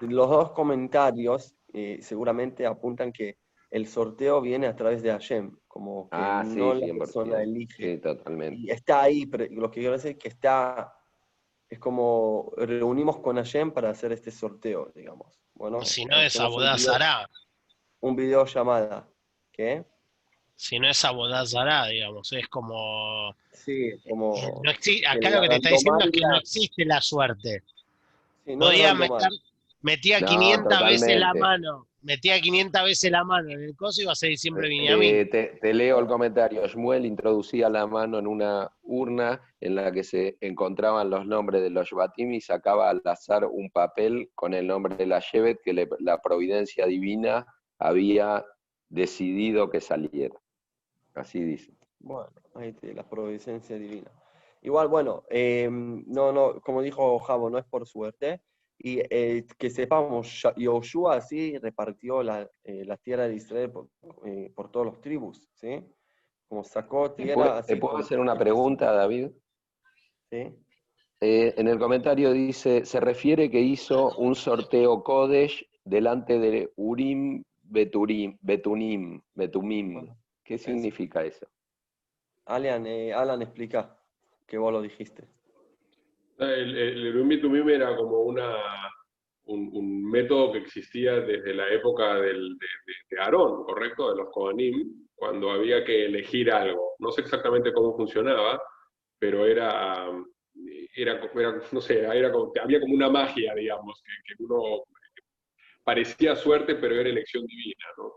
los 0.00 0.30
dos 0.30 0.52
comentarios 0.52 1.54
eh, 1.72 1.98
seguramente 2.00 2.66
apuntan 2.66 3.12
que 3.12 3.36
el 3.70 3.86
sorteo 3.86 4.40
viene 4.40 4.66
a 4.66 4.76
través 4.76 5.02
de 5.02 5.10
Hashem, 5.10 5.56
como 5.68 6.08
que 6.10 6.16
ah, 6.16 6.42
no 6.44 6.74
la 6.74 6.94
persona 6.98 7.42
elige. 7.42 7.94
Sí, 7.94 8.00
totalmente. 8.00 8.60
Y 8.62 8.70
está 8.70 9.02
ahí, 9.02 9.26
pero 9.26 9.46
lo 9.50 9.70
que 9.70 9.80
quiero 9.80 9.94
decir 9.94 10.12
es 10.12 10.18
que 10.18 10.28
está, 10.28 10.92
es 11.68 11.78
como 11.78 12.52
reunimos 12.56 13.18
con 13.18 13.36
Hashem 13.36 13.70
para 13.70 13.90
hacer 13.90 14.12
este 14.12 14.30
sorteo, 14.30 14.90
digamos. 14.94 15.40
Bueno, 15.54 15.84
si 15.84 16.04
no 16.04 16.16
es 16.20 16.38
Abodazara. 16.40 17.28
Un 18.00 18.16
video 18.16 18.46
llamada. 18.46 19.06
¿Qué? 19.52 19.84
si 20.60 20.78
no 20.78 20.90
es 20.90 21.02
Abodazara, 21.06 21.86
digamos, 21.86 22.30
es 22.34 22.46
como... 22.48 23.34
Sí, 23.50 23.92
como... 24.06 24.34
acá 24.36 25.30
lo 25.30 25.40
que 25.40 25.48
te 25.48 25.56
está 25.56 25.70
diciendo 25.70 26.04
es 26.04 26.10
que 26.10 26.20
no 26.20 26.36
existe 26.36 26.84
la 26.84 27.00
suerte. 27.00 27.62
Podía 28.44 28.92
meter, 28.92 29.30
metía 29.80 30.20
500 30.20 30.84
veces 30.84 31.18
la 31.18 31.32
mano, 31.32 31.86
metía 32.02 32.40
500 32.40 32.82
veces 32.82 33.10
la 33.10 33.24
mano 33.24 33.50
en 33.50 33.62
el 33.62 33.76
coso 33.76 34.00
y 34.00 34.04
iba 34.04 34.12
a 34.12 34.16
ser 34.16 34.36
siempre 34.36 34.68
eh, 34.70 35.26
te, 35.26 35.58
te, 35.60 35.74
leo 35.74 35.98
el 35.98 36.06
comentario. 36.06 36.66
Shmuel 36.66 37.06
introducía 37.06 37.68
la 37.68 37.86
mano 37.86 38.18
en 38.18 38.26
una 38.26 38.70
urna 38.82 39.40
en 39.60 39.74
la 39.74 39.92
que 39.92 40.04
se 40.04 40.36
encontraban 40.40 41.10
los 41.10 41.26
nombres 41.26 41.62
de 41.62 41.70
los 41.70 41.90
Batim 41.90 42.32
y 42.32 42.40
sacaba 42.40 42.90
al 42.90 43.02
azar 43.04 43.44
un 43.44 43.70
papel 43.70 44.30
con 44.34 44.54
el 44.54 44.66
nombre 44.66 44.96
de 44.96 45.06
la 45.06 45.20
Shevet 45.20 45.60
que 45.62 45.88
la 45.98 46.20
providencia 46.20 46.86
divina 46.86 47.46
había 47.78 48.44
decidido 48.88 49.70
que 49.70 49.80
saliera. 49.80 50.34
Así 51.14 51.42
dice. 51.42 51.72
Bueno, 51.98 52.30
ahí 52.54 52.72
tiene 52.72 52.96
la 52.96 53.08
providencia 53.08 53.76
divina. 53.78 54.10
Igual, 54.62 54.88
bueno, 54.88 55.24
em, 55.30 56.04
no, 56.06 56.32
no, 56.32 56.60
como 56.60 56.82
dijo 56.82 57.18
Javo, 57.20 57.48
no 57.48 57.58
es 57.58 57.64
por 57.64 57.86
suerte. 57.86 58.42
Y 58.82 59.02
eh, 59.10 59.44
que 59.58 59.68
sepamos, 59.68 60.42
Yoshua 60.56 61.16
así 61.16 61.58
repartió 61.58 62.22
la, 62.22 62.50
eh, 62.64 62.82
la 62.86 62.96
tierra 62.96 63.28
de 63.28 63.34
Israel 63.34 63.70
por, 63.70 63.88
eh, 64.24 64.50
por 64.54 64.70
todos 64.70 64.86
los 64.86 65.00
tribus, 65.02 65.50
¿sí? 65.52 65.84
Como 66.48 66.64
sacó 66.64 67.10
¿Te 67.10 67.24
tierra 67.24 67.34
puedo, 67.34 67.52
así 67.52 67.74
te 67.74 67.78
puedo 67.78 67.98
hacer 67.98 68.18
una 68.18 68.38
pregunta, 68.38 68.90
David? 68.90 69.32
¿sí? 70.30 70.56
En 71.20 71.68
el 71.68 71.78
comentario 71.78 72.32
dice, 72.32 72.86
se 72.86 73.00
refiere 73.00 73.50
que 73.50 73.60
hizo 73.60 74.16
un 74.16 74.34
sorteo 74.34 75.04
Kodesh 75.04 75.68
delante 75.84 76.38
de 76.38 76.72
Urim 76.76 77.44
Beturim, 77.60 78.38
Betunim, 78.40 79.20
Betumim. 79.34 80.08
¿Qué 80.42 80.56
significa 80.56 81.22
eso? 81.22 81.46
Alan, 82.46 82.86
Alan, 83.14 83.42
explica, 83.42 83.98
que 84.46 84.56
vos 84.56 84.72
lo 84.72 84.80
dijiste. 84.80 85.28
El, 86.40 86.76
el, 86.76 87.06
el 87.06 87.70
era 87.70 87.94
como 87.96 88.20
una, 88.22 88.54
un, 89.44 89.70
un 89.74 90.10
método 90.10 90.52
que 90.52 90.58
existía 90.58 91.20
desde 91.20 91.54
la 91.54 91.68
época 91.70 92.14
del, 92.16 92.56
de, 92.58 92.66
de- 92.86 93.16
de 93.16 93.20
Aarón, 93.22 93.64
¿correcto? 93.64 94.10
De 94.10 94.16
los 94.16 94.30
Kohanim, 94.30 95.06
cuando 95.14 95.50
había 95.50 95.84
que 95.84 96.06
elegir 96.06 96.50
algo. 96.50 96.94
No 96.98 97.10
sé 97.12 97.20
exactamente 97.22 97.72
cómo 97.72 97.94
funcionaba, 97.96 98.60
pero 99.18 99.44
era, 99.46 100.06
era, 100.96 101.20
era, 101.34 101.62
no 101.72 101.80
sé, 101.80 102.00
era 102.00 102.32
como- 102.32 102.52
había 102.62 102.80
como 102.80 102.94
una 102.94 103.10
magia, 103.10 103.54
digamos, 103.54 104.02
que, 104.02 104.34
que 104.34 104.42
uno 104.42 104.84
parecía 105.84 106.34
suerte, 106.36 106.76
pero 106.76 106.94
era 106.94 107.08
elección 107.10 107.44
divina, 107.46 107.84
¿no? 107.98 108.12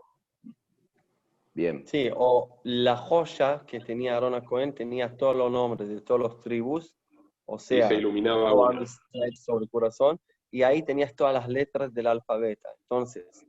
Bien, 1.52 1.86
Sí, 1.86 2.10
o 2.14 2.60
la 2.64 2.96
joya 2.96 3.64
que 3.66 3.78
tenía 3.80 4.16
Aaron 4.16 4.34
a 4.34 4.44
Cohen 4.44 4.74
tenía 4.74 5.16
todos 5.16 5.36
los 5.36 5.52
nombres 5.52 5.88
de 5.88 6.00
todos 6.00 6.20
los 6.20 6.40
tribus, 6.40 6.96
o 7.46 7.56
Y 7.56 7.58
sea, 7.60 7.88
se 7.88 7.94
iluminaba 7.94 8.52
una. 8.54 8.86
Sobre 9.34 9.64
el 9.64 9.70
corazón, 9.70 10.18
y 10.50 10.62
ahí 10.62 10.82
tenías 10.82 11.14
todas 11.14 11.34
las 11.34 11.48
letras 11.48 11.92
del 11.92 12.06
alfabeto. 12.06 12.68
Entonces, 12.82 13.46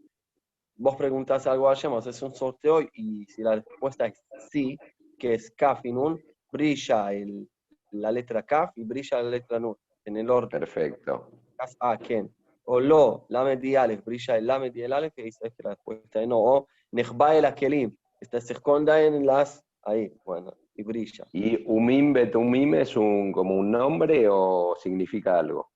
vos 0.76 0.96
preguntás 0.96 1.48
algo 1.48 1.70
a 1.70 1.76
Hashem, 1.76 1.94
haces 1.94 2.22
un 2.22 2.34
sorteo, 2.34 2.82
y 2.94 3.26
si 3.26 3.42
la 3.44 3.56
respuesta 3.56 4.08
es 4.08 4.22
sí, 4.50 4.78
que 5.18 5.36
es 5.36 5.52
Kaf 5.52 5.86
y 5.86 5.92
Nun, 5.92 6.22
brilla 6.52 7.14
el, 7.14 7.48
la 7.92 8.12
letra 8.12 8.44
Kaf 8.44 8.72
y 8.76 8.84
brilla 8.84 9.22
la 9.22 9.30
letra 9.30 9.60
Nun, 9.60 9.76
en 10.06 10.18
el 10.18 10.30
orden. 10.30 10.60
perfecto. 10.60 11.30
Kas 11.58 11.76
A, 11.80 11.98
Ken. 11.98 12.34
O 12.66 12.80
Lo, 12.80 13.26
Lamed 13.30 13.64
y 13.64 13.76
Aleph, 13.76 14.04
brilla 14.04 14.38
el 14.38 14.48
Lamed 14.48 14.76
y 14.76 14.82
el 14.82 14.92
Aleph, 14.94 15.14
que 15.14 15.24
dice 15.24 15.52
que 15.56 15.64
la 15.64 15.70
respuesta 15.72 16.22
es 16.22 16.28
no. 16.28 16.40
O 16.40 16.68
Nechba 16.92 17.36
el 17.36 17.46
Akelim, 17.46 17.96
esta 18.20 18.42
se 18.42 18.54
esconda 18.54 19.02
en 19.02 19.26
las, 19.26 19.64
ahí, 19.84 20.12
bueno, 20.26 20.54
y 20.76 20.84
brilla. 20.84 21.26
¿Y 21.32 21.64
Umim 21.66 22.14
Betumim 22.14 22.76
es 22.76 22.96
un, 22.98 23.32
como 23.32 23.56
un 23.56 23.72
nombre 23.72 24.28
o 24.30 24.76
significa 24.78 25.40
algo? 25.40 25.72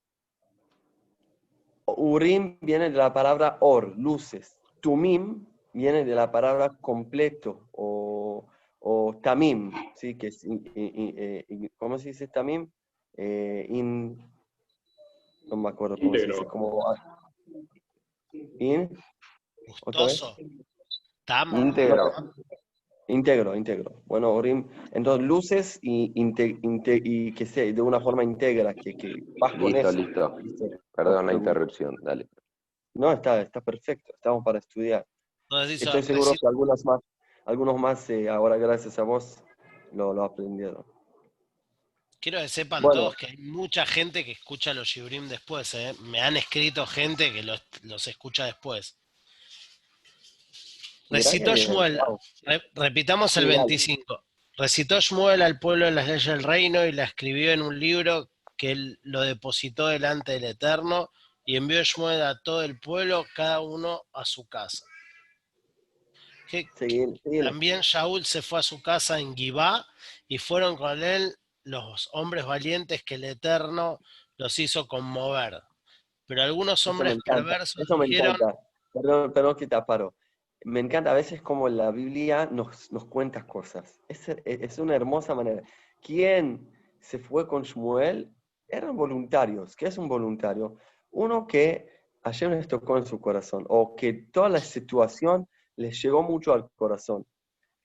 Urim 1.85 2.57
viene 2.61 2.89
de 2.91 2.97
la 2.97 3.11
palabra 3.13 3.57
or, 3.61 3.97
luces. 3.97 4.57
Tumim 4.79 5.45
viene 5.73 6.05
de 6.05 6.15
la 6.15 6.31
palabra 6.31 6.77
completo 6.79 7.67
o, 7.71 8.45
o 8.79 9.15
tamim, 9.21 9.71
¿sí? 9.95 10.15
Que 10.15 10.27
es, 10.27 10.43
in- 10.43 10.63
in- 10.75 10.91
in- 10.99 11.13
eh, 11.17 11.45
in- 11.49 11.71
¿Cómo 11.77 11.97
se 11.97 12.09
dice 12.09 12.27
tamim? 12.27 12.69
Eh, 13.17 13.65
in, 13.69 14.17
no 15.47 15.55
me 15.57 15.69
acuerdo 15.69 15.97
cómo 15.97 16.13
se 16.13 16.27
dice. 16.27 16.27
Íntegro. 16.31 16.47
Como, 16.49 16.95
in. 18.59 18.89
Gustoso. 19.67 20.37
Tam. 21.25 21.73
Íntegro. 23.10 23.55
Integro, 23.55 23.55
integro. 23.55 24.03
Bueno, 24.05 24.34
Urim, 24.36 24.68
entonces 24.91 25.26
luces 25.26 25.80
y, 25.82 26.12
inte- 26.14 26.60
inte- 26.62 27.01
y 27.03 27.34
que 27.34 27.45
sea 27.45 27.64
de 27.72 27.82
una 27.82 27.99
forma 27.99 28.24
íntegra, 28.24 28.74
que, 28.76 28.95
que 28.95 29.24
vas 29.39 29.53
con 29.53 29.74
Listo, 29.74 29.89
eso. 29.89 29.91
listo. 29.97 30.36
¿viste? 30.43 30.80
Perdón 30.95 31.26
la 31.26 31.34
interrupción, 31.34 31.95
dale. 32.03 32.30
No, 32.93 33.12
está, 33.12 33.41
está 33.41 33.62
perfecto, 33.62 34.14
estamos 34.14 34.43
para 34.43 34.60
estudiar. 34.60 35.05
Estoy 35.70 36.03
seguro 36.03 36.32
que 36.39 36.47
algunos 36.47 36.86
más, 36.86 36.99
algunos 37.45 37.80
más 37.80 38.07
eh, 38.12 38.30
ahora 38.30 38.57
gracias 38.57 38.99
a 38.99 39.03
vos 39.03 39.41
lo, 39.91 40.14
lo 40.14 40.24
aprendieron. 40.24 40.86
Quiero 42.20 42.39
que 42.39 42.49
sepan 42.49 42.84
Bueno. 42.84 42.99
todos 43.01 43.16
que 43.16 43.28
hay 43.28 43.38
mucha 43.38 43.86
gente 43.86 44.24
que 44.24 44.34
escucha 44.34 44.74
los 44.74 44.88
Shibrim 44.88 45.28
después. 45.30 45.74
¿eh? 45.74 45.95
Me 46.01 46.22
han 46.22 46.38
escrito 46.38 46.86
gente 46.86 47.32
que 47.34 47.41
los, 47.41 47.64
los 47.84 48.07
escucha 48.07 48.45
después. 48.45 48.99
Recitó 51.10 51.55
Shmuel, 51.55 51.99
repitamos 52.76 53.36
el 53.38 53.43
Sí, 53.43 53.49
dale. 53.49 53.57
25. 53.60 54.24
Recitó 54.57 54.99
Shmuel 54.99 55.41
al 55.41 55.60
pueblo 55.60 55.86
de 55.86 55.91
las 55.91 56.07
leyes 56.07 56.26
del 56.26 56.43
reino 56.43 56.86
y 56.86 56.91
la 56.91 57.05
escribió 57.05 57.51
en 57.51 57.62
un 57.62 57.80
libro 57.80 58.30
que 58.57 58.72
él 58.72 58.99
lo 59.03 59.22
depositó 59.22 59.88
delante 59.88 60.34
del 60.34 60.43
Eterno 60.43 61.12
y 61.45 61.55
envió 61.55 61.82
Shmuel 61.84 62.22
a 62.22 62.39
todo 62.41 62.62
el 62.64 62.80
pueblo, 62.80 63.26
cada 63.34 63.62
uno 63.62 64.03
a 64.14 64.26
su 64.26 64.47
casa. 64.47 64.86
Que-. 66.49 66.68
También 67.43 67.82
Shaul 67.82 68.26
se 68.26 68.41
fue 68.41 68.60
a 68.60 68.64
su 68.64 68.82
casa 68.82 69.20
en 69.20 69.36
Gibá 69.36 69.88
y 70.28 70.38
fueron 70.38 70.76
con 70.76 71.01
él 71.01 71.36
los 71.64 72.10
hombres 72.12 72.45
valientes 72.45 73.03
que 73.03 73.16
el 73.16 73.24
Eterno 73.24 73.99
los 74.38 74.57
hizo 74.60 74.88
conmover. 74.88 75.62
Pero 76.26 76.43
algunos 76.43 76.86
hombres 76.86 77.18
perversos 77.24 77.82
Eso 77.82 77.97
me 77.97 78.07
dijeron. 78.07 78.38
Perdón, 78.93 79.34
perdón 79.34 79.55
que 79.55 79.68
te 79.68 79.76
aparo. 79.76 80.14
Me 80.66 80.80
encanta 80.80 81.12
a 81.12 81.14
veces 81.14 81.41
como 81.41 81.70
la 81.70 81.91
Biblia 81.91 82.47
nos, 82.51 82.91
nos 82.91 83.05
cuenta 83.05 83.47
cosas. 83.47 83.99
Es, 84.07 84.28
es 84.45 84.78
una 84.78 84.95
hermosa 84.95 85.34
manera. 85.34 85.64
¿Quién 86.01 86.70
se 86.99 87.20
fue 87.20 87.47
con 87.47 87.64
Shmuel? 87.64 88.34
Eran 88.68 88.95
voluntarios. 88.95 89.76
¿Qué 89.76 89.88
es 89.88 89.97
un 89.97 90.07
voluntario? 90.07 90.76
Uno 91.12 91.47
que 91.47 91.88
ayer 92.24 92.49
les 92.51 92.68
tocó 92.68 92.97
en 92.97 93.05
su 93.05 93.20
corazón 93.20 93.66
o 93.70 93.95
que 93.95 94.14
toda 94.14 94.49
la 94.49 94.60
situación 94.60 95.47
les 95.76 96.01
llegó 96.01 96.22
mucho 96.24 96.53
al 96.53 96.70
corazón. 96.76 97.26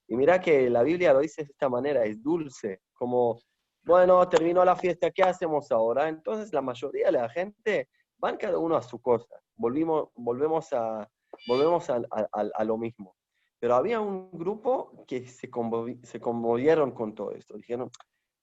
Y 0.06 0.16
mira 0.16 0.40
que 0.40 0.68
la 0.68 0.82
Biblia 0.82 1.12
lo 1.12 1.20
dice 1.20 1.44
de 1.44 1.52
esta 1.52 1.68
manera, 1.68 2.04
es 2.04 2.22
dulce, 2.22 2.82
como, 2.92 3.40
bueno, 3.82 4.28
terminó 4.28 4.64
la 4.64 4.76
fiesta, 4.76 5.10
¿qué 5.10 5.22
hacemos 5.22 5.70
ahora? 5.70 6.08
Entonces 6.08 6.52
la 6.52 6.60
mayoría 6.60 7.06
de 7.06 7.12
la 7.12 7.28
gente 7.28 7.88
van 8.18 8.36
cada 8.36 8.58
uno 8.58 8.76
a 8.76 8.82
su 8.82 9.00
cosa, 9.00 9.40
volvimos, 9.56 10.08
volvemos, 10.14 10.72
a, 10.72 11.08
volvemos 11.46 11.88
a, 11.90 11.96
a- 12.10 12.28
a- 12.32 12.50
a 12.54 12.64
lo 12.64 12.76
mismo. 12.76 13.14
Pero 13.60 13.74
había 13.76 14.00
un 14.00 14.30
grupo 14.32 15.04
que 15.06 15.26
se, 15.26 15.50
conmovi- 15.50 16.02
se 16.04 16.20
conmovieron 16.20 16.92
con 16.92 17.14
todo 17.14 17.30
esto, 17.32 17.56
dijeron, 17.56 17.90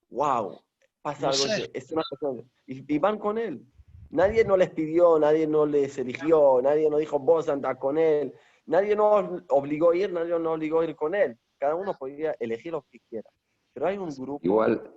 wow, 0.10 0.60
pasa 1.02 1.28
No 1.28 1.34
algo, 1.34 1.44
sé. 1.46 1.70
es 1.74 1.92
una 1.92 2.04
cosa, 2.10 2.42
y, 2.66 2.94
y 2.96 3.00
van 3.00 3.20
con 3.20 3.38
él. 3.38 3.66
Nadie 4.10 4.44
no 4.44 4.58
les 4.58 4.70
pidió, 4.72 5.18
nadie 5.20 5.48
no 5.48 5.66
les 5.66 5.98
eligió, 5.98 6.60
nadie 6.62 6.90
no 6.90 6.98
dijo, 6.98 7.18
vos 7.20 7.48
anda 7.50 7.76
con 7.76 7.98
él, 7.98 8.34
nadie 8.66 8.96
nos 8.96 9.44
obligó 9.50 9.92
a 9.92 9.96
ir, 9.96 10.12
nadie 10.12 10.38
nos 10.38 10.56
obligó 10.56 10.82
a 10.82 10.86
ir 10.86 10.96
con 10.96 11.16
él. 11.16 11.38
Cada 11.58 11.76
uno 11.76 11.94
podía 11.98 12.36
elegir 12.40 12.72
lo 12.74 12.82
que 12.90 13.00
quiera. 13.08 13.30
Pero 13.74 13.88
hay 13.88 13.98
un 13.98 14.10
grupo... 14.10 14.40
Igual, 14.44 14.92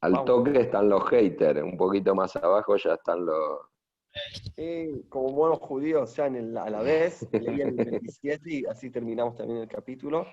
al 0.00 0.24
toque 0.24 0.60
están 0.60 0.88
los 0.88 1.04
haters, 1.08 1.62
un 1.62 1.76
poquito 1.76 2.14
más 2.14 2.36
abajo 2.36 2.76
ya 2.76 2.94
están 2.94 3.26
los... 3.26 3.58
Eh, 4.56 5.02
como 5.08 5.32
buenos 5.32 5.58
judíos, 5.58 6.14
ya 6.14 6.26
en 6.26 6.36
el- 6.36 6.56
a 6.56 6.70
la 6.70 6.82
vez, 6.82 7.26
leían 7.32 7.78
el 7.78 7.90
27 7.90 8.50
y 8.50 8.64
así 8.66 8.90
terminamos 8.90 9.36
también 9.36 9.60
el 9.62 9.68
capítulo. 9.68 10.26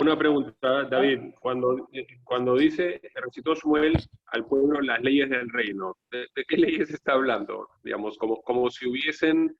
Una 0.00 0.16
pregunta, 0.18 0.84
David. 0.84 1.34
Cuando, 1.40 1.88
eh, 1.92 2.06
cuando 2.22 2.54
dice, 2.56 3.00
recitó 3.14 3.54
Shmuel 3.54 3.96
al 4.26 4.46
pueblo 4.46 4.80
las 4.80 5.00
leyes 5.00 5.30
del 5.30 5.48
reino, 5.50 5.96
¿de, 6.10 6.26
de 6.34 6.44
qué 6.46 6.56
leyes 6.56 6.90
está 6.90 7.12
hablando? 7.14 7.68
Digamos, 7.82 8.16
como, 8.18 8.40
como 8.42 8.70
si 8.70 8.88
hubiesen, 8.88 9.56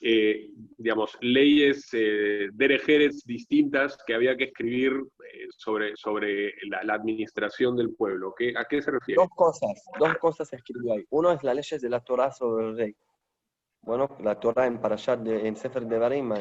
eh, 0.00 0.50
digamos, 0.78 1.16
leyes 1.20 1.88
eh, 1.92 2.48
derejeres 2.54 3.22
distintas 3.26 3.98
que 4.06 4.14
había 4.14 4.36
que 4.36 4.44
escribir 4.44 4.92
eh, 4.92 5.46
sobre, 5.50 5.94
sobre 5.96 6.54
la, 6.68 6.82
la 6.84 6.94
administración 6.94 7.76
del 7.76 7.94
pueblo. 7.94 8.34
¿Qué, 8.36 8.54
¿A 8.56 8.64
qué 8.64 8.80
se 8.80 8.90
refiere? 8.90 9.20
Dos 9.20 9.30
cosas, 9.36 9.84
dos 9.98 10.16
cosas 10.16 10.52
escribió 10.52 10.94
ahí. 10.94 11.04
Uno 11.10 11.32
es 11.32 11.42
las 11.42 11.54
leyes 11.54 11.82
de 11.82 11.90
la 11.90 12.00
Torah 12.00 12.32
sobre 12.32 12.68
el 12.68 12.76
rey. 12.76 12.96
Bueno, 13.82 14.16
la 14.20 14.40
Torah 14.40 14.66
en 14.66 14.80
Parashat, 14.80 15.20
de, 15.20 15.46
en 15.46 15.56
Sefer 15.56 15.86
de 15.86 15.98
Barim, 15.98 16.32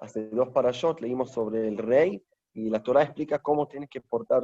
hace 0.00 0.28
dos 0.30 0.48
parashot 0.50 1.00
leímos 1.00 1.32
sobre 1.32 1.66
el 1.66 1.78
rey 1.78 2.22
y 2.52 2.68
la 2.68 2.82
Torah 2.82 3.02
explica 3.02 3.38
cómo 3.40 3.66
tiene 3.68 3.88
que 3.88 4.00
portar 4.00 4.42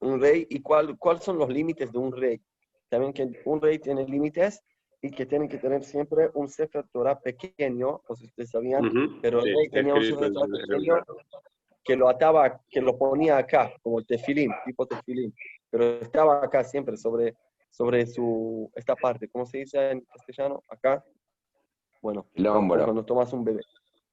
un 0.00 0.20
rey 0.20 0.46
y 0.50 0.60
cuál, 0.60 0.98
cuáles 0.98 1.24
son 1.24 1.38
los 1.38 1.48
límites 1.48 1.92
de 1.92 1.98
un 1.98 2.12
rey. 2.12 2.40
También 2.88 3.12
que 3.12 3.28
un 3.44 3.60
rey 3.60 3.78
tiene 3.78 4.04
límites 4.04 4.62
y 5.02 5.10
que 5.10 5.26
tienen 5.26 5.48
que 5.48 5.58
tener 5.58 5.82
siempre 5.84 6.30
un 6.34 6.48
Sefer 6.48 6.86
Torah 6.92 7.18
pequeño, 7.20 8.02
no 8.08 8.14
sé 8.16 8.22
si 8.22 8.26
ustedes 8.26 8.50
sabían, 8.50 8.86
Ujú, 8.86 9.20
pero 9.22 9.38
el 9.40 9.44
sí, 9.46 9.54
rey 9.56 9.68
tenía 9.70 9.94
un 9.94 10.02
Sefer 10.04 10.32
Torah 10.32 10.46
pequeño 10.66 10.94
que 11.82 11.96
lo 11.96 12.08
ataba, 12.08 12.60
que 12.68 12.80
lo 12.80 12.96
ponía 12.98 13.38
acá, 13.38 13.72
como 13.82 13.98
el 14.00 14.06
tefilín, 14.06 14.52
tipo 14.66 14.86
tefilín, 14.86 15.34
pero 15.70 15.84
estaba 16.00 16.44
acá 16.44 16.62
siempre 16.62 16.96
sobre, 16.96 17.34
sobre 17.70 18.06
su, 18.06 18.70
esta 18.74 18.94
parte, 18.94 19.28
¿cómo 19.28 19.46
se 19.46 19.58
dice 19.58 19.90
en 19.90 20.00
castellano? 20.02 20.62
Acá. 20.68 21.02
Bueno, 22.02 22.26
El 22.34 22.46
hombro. 22.46 22.84
cuando 22.84 23.04
tomas 23.04 23.32
un 23.32 23.44
bebé, 23.44 23.62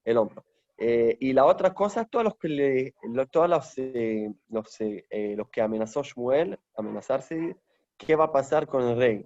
el 0.05 0.17
hombro. 0.17 0.43
Eh, 0.77 1.17
y 1.19 1.33
la 1.33 1.45
otra 1.45 1.73
cosa, 1.73 2.05
todos 2.05 2.23
los 2.25 2.37
que 2.37 2.47
le, 2.49 2.93
lo- 3.11 3.25
todos 3.27 3.49
los, 3.49 3.73
eh, 3.77 4.31
los, 4.49 4.79
eh, 4.81 5.05
eh, 5.09 5.35
los 5.35 5.49
que 5.49 5.61
amenazó 5.61 6.03
Shmuel, 6.03 6.57
amenazarse, 6.75 7.57
qué 7.97 8.15
va 8.15 8.25
a 8.25 8.31
pasar 8.31 8.67
con 8.67 8.83
el 8.83 8.97
rey. 8.97 9.23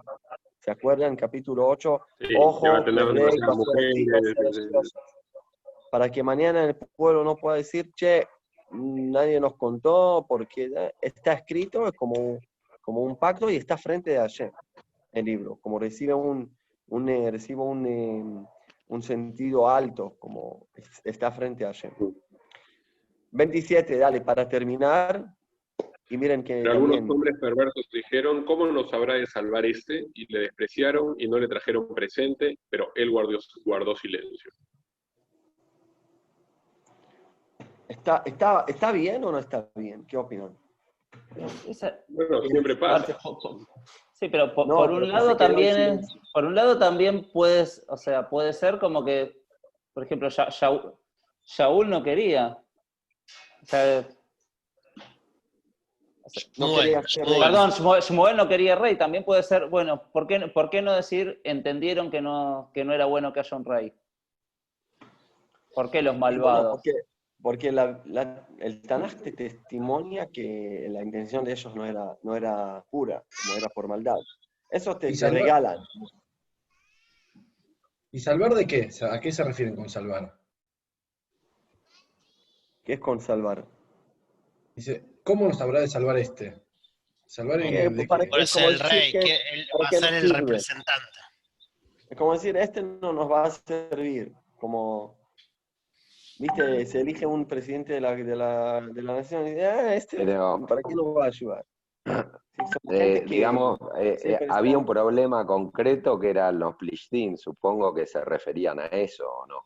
¿Se 0.62 0.70
acuerdan? 0.70 1.16
Capítulo 1.16 1.68
8. 1.68 2.01
Sí, 2.20 2.36
Ojo, 2.38 2.68
mujeres. 3.55 4.93
Para 5.89 6.09
que 6.09 6.22
mañana 6.24 6.64
el 6.66 6.76
pueblo 6.76 7.24
no 7.24 7.36
pueda 7.36 7.57
decir, 7.57 7.91
che, 7.95 8.28
nadie 8.72 9.39
nos 9.39 9.55
contó, 9.57 10.24
porque 10.30 10.72
está 11.01 11.34
escrito, 11.34 11.88
es 11.88 11.93
como, 11.93 12.39
como 12.82 13.01
un 13.01 13.18
pacto 13.18 13.49
y 13.49 13.55
está 13.57 13.76
frente 13.76 14.12
de 14.12 14.20
ayer 14.20 14.51
el 15.12 15.26
libro, 15.26 15.57
como 15.59 15.78
recibe 15.80 16.14
un, 16.14 16.55
un, 16.88 17.09
eh, 17.09 17.30
recibe 17.32 17.62
un, 17.62 17.86
eh, 17.86 18.47
un 18.88 19.01
sentido 19.01 19.68
alto, 19.68 20.16
como 20.20 20.68
es- 20.76 21.01
está 21.03 21.32
frente 21.32 21.66
a 21.66 21.70
Hashem. 21.70 21.91
27, 23.32 23.97
dale, 23.97 24.22
para 24.22 24.47
terminar. 24.47 25.26
Y 26.12 26.18
miren 26.18 26.43
que 26.43 26.55
Pero 26.55 26.72
algunos 26.74 26.97
también- 26.97 27.12
hombres 27.12 27.38
perversos 27.39 27.88
dijeron, 27.91 28.43
¿cómo 28.43 28.68
nos 28.68 28.91
habrá 28.93 29.14
de 29.14 29.26
salvar 29.26 29.66
este? 29.66 30.07
Y 30.14 30.32
le 30.32 30.39
despreciaron 30.41 31.16
y 31.18 31.26
no 31.28 31.39
le 31.39 31.47
trajeron 31.47 31.88
presente, 31.95 32.59
pero 32.70 32.91
él 32.95 33.09
guardó, 33.09 33.39
guardó 33.64 33.95
silencio. 33.95 34.51
¿está, 37.88 38.24
está, 38.26 38.66
¿está 38.68 38.91
bien 38.91 39.24
o 39.24 39.32
no 39.32 39.39
está 39.39 39.70
bien? 39.76 40.05
¿Qué 40.05 40.18
opinan? 40.18 40.57
Esa- 41.68 41.97
Bueno, 42.09 42.41
siempre 42.43 42.76
pasa. 42.76 43.18
Sí, 44.14 44.28
pero 44.30 44.53
por, 44.53 44.68
No, 44.68 44.76
por 44.76 44.88
pero 44.88 44.97
un 44.97 45.03
que 45.05 45.12
lado 45.14 45.38
también 45.38 45.78
es, 45.99 46.07
por 46.34 46.45
un 46.45 46.55
lado 46.55 46.78
también 46.78 47.28
puedes, 47.32 47.84
o 47.88 47.95
sea, 47.97 48.30
puede 48.30 48.51
ser 48.53 48.80
como 48.80 49.03
que, 49.05 49.41
por 49.93 50.03
ejemplo, 50.03 50.30
Sha- 50.30 50.49
Shaul, 50.49 50.93
Shaul 51.45 51.89
no 51.89 52.03
quería. 52.03 52.57
O 53.64 53.66
sea, 53.66 54.07
No 56.57 56.67
Shmuel, 56.67 56.82
quería 56.84 57.01
ser 57.07 57.26
Shmuel. 57.26 57.39
perdón, 57.41 57.69
Shmuel, 58.01 58.38
no 58.38 58.47
quería 58.47 58.76
rey, 58.76 58.95
también 58.97 59.24
puede 59.24 59.43
ser, 59.43 59.67
bueno, 59.67 60.03
¿por 60.11 60.28
qué, 60.28 60.39
por 60.53 60.69
qué 60.69 60.82
no 60.82 60.93
decir 60.93 61.41
entendieron 61.43 62.11
que 62.11 62.22
no, 62.22 62.69
que 62.74 62.84
no 62.86 62.93
era 62.93 63.05
bueno 63.05 63.34
que 63.34 63.39
haya 63.39 63.57
un 63.57 63.65
rey? 63.65 63.93
¿Por 65.74 65.89
qué 65.89 66.01
los 66.01 66.13
bueno, 66.19 66.38
malvados? 66.38 66.72
porque 66.84 66.93
porque 67.41 67.72
la- 67.72 67.99
la- 68.05 68.47
el 68.59 68.84
Tanaj 68.84 69.15
te 69.15 69.32
testimonia 69.32 70.28
que 70.28 70.86
la 70.91 71.01
intención 71.01 71.43
de 71.43 71.53
ellos 71.53 71.74
no 71.76 71.86
era, 71.86 72.15
no 72.22 72.36
era 72.36 72.86
pura, 72.91 73.24
como 73.41 73.55
era 73.57 73.67
por 73.69 73.88
maldad. 73.88 74.17
Eso 74.69 74.95
te, 74.97 75.07
Y 75.09 75.13
te 75.13 75.17
salvar- 75.17 75.41
regalan. 75.41 75.78
¿Y 78.11 78.19
salvar 78.19 78.53
de 78.53 78.67
qué? 78.67 78.89
¿A 79.09 79.19
qué 79.19 79.32
se 79.32 79.43
refieren 79.43 79.76
con 79.76 79.89
salvar? 79.89 80.38
¿Qué 82.84 82.93
es 82.93 82.99
con 82.99 83.19
salvar? 83.22 83.65
Dice, 84.76 85.03
¿cómo 85.24 85.47
nos 85.47 85.61
habrá 85.61 85.80
de 85.82 85.88
salvar 85.88 86.17
este? 86.17 86.61
¿Salvar 87.26 87.61
en 87.61 87.74
Eh, 87.74 87.89
de 87.89 88.07
para 88.07 88.26
qué? 88.26 88.30
Por 88.30 88.39
Es 88.41 88.49
eso 88.49 88.59
como 88.59 88.69
el 88.69 88.78
decir 88.78 88.91
rey, 88.91 89.11
que- 89.11 89.19
que 89.19 89.36
él 89.53 89.67
¿para 89.72 89.84
va 89.84 89.88
a 89.88 89.91
ser 89.91 90.13
el 90.13 90.22
sirve? 90.22 90.39
representante. 90.39 91.19
Es 92.09 92.17
como 92.17 92.34
decir, 92.34 92.57
este 92.57 92.82
no 92.84 93.13
nos 93.13 93.32
va 93.32 93.43
a 93.45 93.51
servir. 93.51 94.34
Como, 94.59 95.17
viste, 96.39 96.86
se 96.86 97.01
elige 97.01 97.26
un 97.26 97.45
presidente 97.47 97.93
de 97.93 98.01
la, 98.01 98.15
de 98.15 98.36
la, 98.36 98.82
de 98.82 99.01
la 99.01 99.13
nación 99.15 99.47
y 99.47 99.51
dice, 99.51 99.65
ah, 99.65 99.95
este, 99.95 100.17
Pero- 100.17 100.65
¿para 100.67 100.82
qué 100.84 100.93
nos 100.93 101.05
va 101.15 101.24
a 101.26 101.28
ayudar? 101.28 101.65
Eh, 102.91 103.24
digamos, 103.26 103.80
eh, 103.97 104.17
eh, 104.24 104.39
había 104.49 104.78
un 104.78 104.86
problema 104.86 105.47
concreto 105.47 106.19
que 106.19 106.30
eran 106.30 106.59
los 106.59 106.76
plishtín, 106.76 107.36
supongo 107.36 107.91
que 107.91 108.05
se 108.05 108.24
referían 108.24 108.80
a 108.80 108.86
eso 108.88 109.28
o 109.28 109.47
no. 109.47 109.65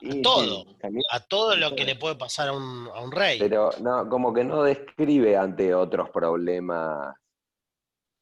Y 0.00 0.12
sí, 0.12 0.22
todo. 0.22 0.64
también- 0.80 1.04
A 1.10 1.20
todo 1.20 1.56
lo 1.56 1.74
que 1.74 1.84
le 1.84 1.96
puede 1.96 2.14
pasar 2.16 2.48
a 2.48 2.52
un, 2.52 2.88
a 2.94 3.00
un 3.00 3.12
rey. 3.12 3.38
Pero 3.38 3.70
no, 3.80 4.08
como 4.08 4.32
que 4.32 4.44
no 4.44 4.62
describe 4.62 5.36
ante 5.36 5.74
otros 5.74 6.10
problemas. 6.10 7.14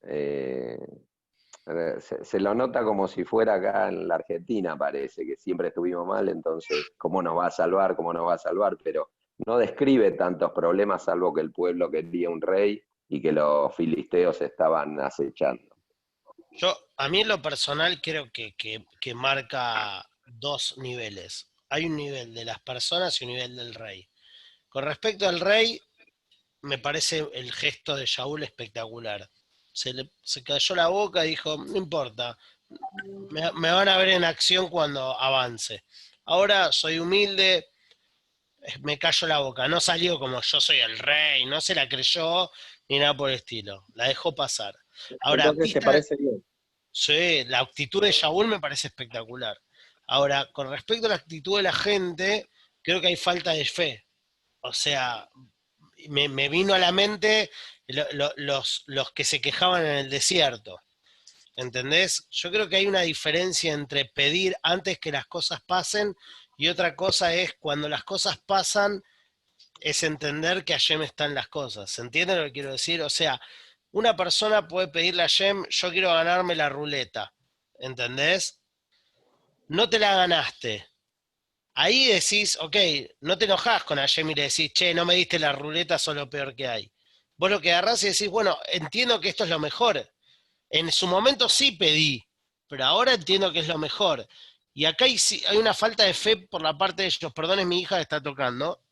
eh, 0.03 0.79
eh, 1.67 1.95
se, 2.01 2.25
se 2.25 2.41
lo 2.41 2.55
nota 2.55 2.83
como 2.83 3.07
si 3.09 3.25
fuera 3.25 3.55
acá 3.55 3.89
en 3.89 4.09
la 4.09 4.15
Argentina, 4.15 4.77
parece, 4.77 5.27
que 5.27 5.37
siempre 5.37 5.69
estuvimos 5.69 6.07
mal, 6.07 6.29
entonces, 6.29 6.93
¿cómo 6.97 7.21
nos 7.23 7.37
va 7.37 7.47
a 7.49 7.51
salvar? 7.51 7.95
¿Cómo 7.97 8.13
nos 8.13 8.27
va 8.27 8.35
a 8.35 8.39
salvar? 8.39 8.77
Pero 8.83 9.11
no 9.47 9.59
describe 9.59 10.13
tantos 10.13 10.53
problemas, 10.53 11.05
salvo 11.05 11.35
que 11.35 11.43
el 11.43 11.53
pueblo 11.53 11.91
quería 11.91 12.31
un 12.31 12.41
rey 12.41 12.83
y 13.09 13.21
que 13.21 13.33
los 13.33 13.75
filisteos 13.75 14.41
estaban 14.41 14.99
acechando. 15.01 15.63
Yo, 16.53 16.75
a 16.97 17.09
mí 17.09 17.21
en 17.21 17.29
lo 17.29 17.43
personal 17.43 18.01
creo 18.01 18.31
que, 18.33 18.55
que- 18.57 18.87
que 19.01 19.15
marca 19.15 20.05
dos 20.27 20.77
niveles. 20.79 21.51
Hay 21.71 21.85
un 21.87 21.97
nivel 21.97 22.35
de 22.35 22.45
las 22.45 22.61
personas 22.61 23.21
y 23.21 23.25
un 23.25 23.33
nivel 23.33 23.57
del 23.57 23.75
rey. 23.75 24.09
Con 24.69 24.85
respecto 24.85 25.29
al 25.29 25.41
rey, 25.41 25.81
me 26.63 26.79
parece 26.79 27.27
el 27.35 27.53
gesto 27.53 27.95
de 27.97 28.07
Shaul 28.07 28.43
espectacular. 28.43 29.29
Se 29.73 29.93
le 29.93 30.11
se 30.23 30.43
cayó 30.43 30.75
la 30.75 30.89
boca 30.89 31.25
y 31.25 31.31
dijo, 31.31 31.57
no 31.57 31.77
importa, 31.77 32.37
me, 33.31 33.53
me 33.53 33.71
van 33.71 33.89
a 33.89 33.97
ver 33.97 34.09
en 34.11 34.25
acción 34.25 34.69
cuando 34.69 35.19
avance. 35.19 35.85
Ahora 36.25 36.73
soy 36.73 36.99
humilde, 36.99 37.69
eh, 38.63 38.79
me 38.81 38.99
callo 38.99 39.27
la 39.27 39.39
boca. 39.39 39.69
No 39.69 39.79
salió 39.81 40.19
como 40.19 40.41
yo 40.41 40.61
soy 40.61 40.79
el 40.81 40.99
rey, 40.99 41.45
no 41.47 41.61
se 41.61 41.75
la 41.75 41.89
creyó 41.89 42.51
ni 42.89 42.99
nada 42.99 43.17
por 43.17 43.31
el 43.31 43.37
estilo. 43.37 43.85
La 43.95 44.09
dejó 44.09 44.35
pasar. 44.35 44.75
Ahora, 45.21 45.45
Entonces, 45.45 45.73
¿te 45.75 45.79
vista- 45.79 45.87
parece 45.91 46.17
bien? 46.17 46.45
Sí, 46.91 47.45
la 47.45 47.61
actitud 47.61 48.03
de 48.03 48.11
Shaul 48.11 48.49
me 48.49 48.59
parece 48.59 48.89
espectacular. 48.89 49.57
Ahora, 50.09 50.49
con 50.53 50.71
respecto 50.71 51.07
a 51.07 51.11
la 51.11 51.15
actitud 51.17 51.59
de 51.59 51.63
la 51.65 51.73
gente, 51.73 52.49
creo 52.83 53.01
que 53.01 53.09
hay 53.09 53.17
falta 53.17 53.53
de 53.53 53.65
fe. 53.65 54.07
O 54.61 54.73
sea, 54.73 55.29
me, 56.09 56.49
vino 56.49 56.75
a 56.75 56.79
la 56.79 56.93
mente 56.93 57.51
lo- 57.87 58.11
lo- 58.13 58.33
los, 58.37 58.85
los 58.87 59.13
que 59.13 59.25
se 59.25 59.41
quejaban 59.41 59.85
en 59.87 59.97
el 59.99 60.11
desierto. 60.11 60.81
¿Entendés? 61.57 62.27
Yo 62.31 62.51
creo 62.51 62.69
que 62.69 62.77
hay 62.77 62.87
una 62.87 63.03
diferencia 63.03 63.73
entre 63.73 64.05
pedir 64.07 64.57
antes 64.63 64.99
que 64.99 65.13
las 65.13 65.27
cosas 65.27 65.61
pasen 65.67 66.15
y 66.57 66.69
otra 66.69 66.95
cosa 66.97 67.35
es 67.35 67.55
cuando 67.59 67.89
las 67.89 68.05
cosas 68.05 68.39
pasan, 68.39 69.03
es 69.81 70.03
entender 70.03 70.65
que 70.65 70.73
Hashem 70.75 71.03
está 71.03 71.25
en 71.27 71.35
las 71.35 71.49
cosas. 71.49 71.91
¿Se 71.91 72.03
entiende 72.03 72.37
lo 72.37 72.45
que 72.45 72.53
quiero 72.53 72.73
decir? 72.73 73.03
O 73.03 73.11
sea, 73.11 73.41
una 73.93 74.17
persona 74.17 74.69
puede 74.69 74.89
pedirle 74.89 75.23
a 75.23 75.27
Hashem, 75.27 75.67
yo 75.69 75.91
quiero 75.91 76.13
ganarme 76.13 76.55
la 76.57 76.69
ruleta. 76.69 77.33
¿Entendés? 77.79 78.58
No 79.69 79.89
te 79.89 79.99
la 79.99 80.15
ganaste. 80.15 80.89
Ahí 81.75 82.07
decís, 82.07 82.59
ok, 82.61 82.77
no 83.21 83.39
te 83.39 83.45
enojás 83.45 83.85
con 83.85 83.99
Hashem 83.99 84.31
y 84.31 84.35
le 84.35 84.43
decís, 84.43 84.73
che, 84.73 84.95
no 84.95 85.05
me 85.05 85.15
diste 85.15 85.39
la 85.39 85.53
ruleta, 85.53 85.99
sos 85.99 86.17
lo 86.17 86.29
peor 86.29 86.57
que 86.57 86.67
hay. 86.67 86.93
Vos 87.37 87.51
lo 87.51 87.61
que 87.61 87.71
agarrás 87.71 88.03
y 88.03 88.09
decís, 88.09 88.29
bueno, 88.29 88.59
entiendo 88.67 89.21
que 89.21 89.29
esto 89.29 89.45
es 89.45 89.51
lo 89.51 89.59
mejor. 89.59 90.11
En 90.71 90.91
su 90.91 91.07
momento 91.07 91.49
sí 91.49 91.73
pedí, 91.73 92.27
pero 92.67 92.85
ahora 92.85 93.15
entiendo 93.15 93.53
que 93.53 93.61
es 93.61 93.69
lo 93.69 93.79
mejor. 93.79 94.27
Y 94.75 94.87
acá 94.87 95.05
hay, 95.05 95.17
hay 95.47 95.57
una 95.57 95.75
falta 95.75 96.05
de 96.05 96.15
fe 96.15 96.37
por 96.37 96.63
la 96.63 96.77
parte 96.77 97.03
de 97.03 97.09
ellos. 97.09 97.33
Perdón, 97.33 97.67
mi 97.69 97.81
hija 97.81 97.97
que 97.97 98.03
está 98.03 98.23
tocando. 98.23 98.83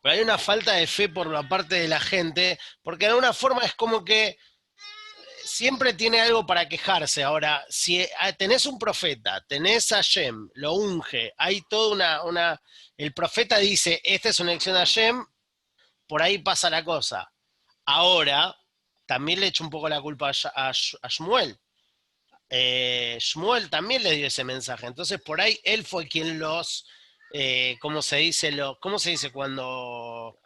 Pero 0.00 0.14
hay 0.14 0.20
una 0.20 0.38
falta 0.38 0.72
de 0.72 0.86
fe 0.86 1.08
por 1.08 1.26
la 1.26 1.48
parte 1.48 1.76
de 1.76 1.88
la 1.88 1.98
gente, 1.98 2.58
porque 2.82 3.06
de 3.06 3.12
alguna 3.12 3.32
forma 3.32 3.62
es 3.62 3.74
como 3.74 4.04
que 4.04 4.38
siempre 5.54 5.94
tiene 5.94 6.20
algo 6.20 6.44
para 6.44 6.68
quejarse. 6.68 7.22
Ahora, 7.22 7.64
si 7.68 8.04
ah, 8.18 8.32
tenés 8.32 8.66
un 8.66 8.78
profeta, 8.78 9.44
tenés 9.46 9.92
a 9.92 10.00
Shem, 10.02 10.50
lo 10.54 10.74
unge, 10.74 11.32
hay 11.36 11.62
toda 11.68 11.94
una, 11.94 12.24
una. 12.24 12.62
El 12.96 13.14
profeta 13.14 13.58
dice: 13.58 14.00
Esta 14.02 14.30
es 14.30 14.40
una 14.40 14.50
elección 14.50 14.76
de 14.76 14.84
Shem, 14.84 15.24
por 16.08 16.22
ahí 16.22 16.38
pasa 16.38 16.68
la 16.70 16.84
cosa. 16.84 17.30
Ahora, 17.86 18.54
también 19.06 19.40
le 19.40 19.46
echo 19.46 19.62
un 19.62 19.70
poco 19.70 19.88
la 19.88 20.00
culpa 20.00 20.30
a, 20.30 20.68
a 20.68 20.70
a 20.70 21.08
Shmuel. 21.08 21.56
Eh, 22.50 23.16
Shmuel 23.20 23.70
también 23.70 24.02
le 24.02 24.12
dio 24.12 24.26
ese 24.26 24.42
mensaje. 24.42 24.86
Entonces, 24.86 25.20
por 25.20 25.40
ahí 25.40 25.58
él 25.62 25.84
fue 25.84 26.08
quien 26.08 26.38
los. 26.38 26.86
Eh, 27.32 27.76
¿Cómo 27.80 28.02
se 28.02 28.16
dice? 28.16 28.50
Lo, 28.52 28.78
¿Cómo 28.80 28.98
se 28.98 29.10
dice 29.10 29.30
cuando 29.30 30.38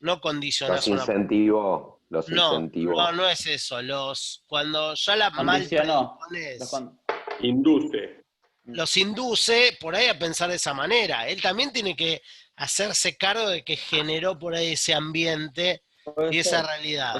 no 0.00 0.20
condicionas 0.20 0.78
Los 0.78 0.86
una 0.88 1.00
incentivó, 1.00 2.01
los 2.12 2.28
no, 2.28 2.60
no, 2.60 3.12
no 3.12 3.26
es 3.28 3.46
eso. 3.46 3.80
Los, 3.80 4.44
cuando 4.46 4.92
ya 4.94 5.16
la 5.16 5.30
mal 5.30 5.46
Condicionó. 5.62 6.18
predispones, 6.28 6.94
Induce. 7.40 8.24
los 8.64 8.96
induce 8.98 9.78
por 9.80 9.96
ahí 9.96 10.08
a 10.08 10.18
pensar 10.18 10.50
de 10.50 10.56
esa 10.56 10.74
manera. 10.74 11.26
Él 11.26 11.40
también 11.40 11.72
tiene 11.72 11.96
que 11.96 12.20
hacerse 12.56 13.16
cargo 13.16 13.48
de 13.48 13.64
que 13.64 13.76
generó 13.76 14.38
por 14.38 14.54
ahí 14.54 14.72
ese 14.74 14.92
ambiente 14.92 15.82
Puede 16.04 16.36
y 16.36 16.38
esa 16.40 16.62
realidad. 16.62 17.14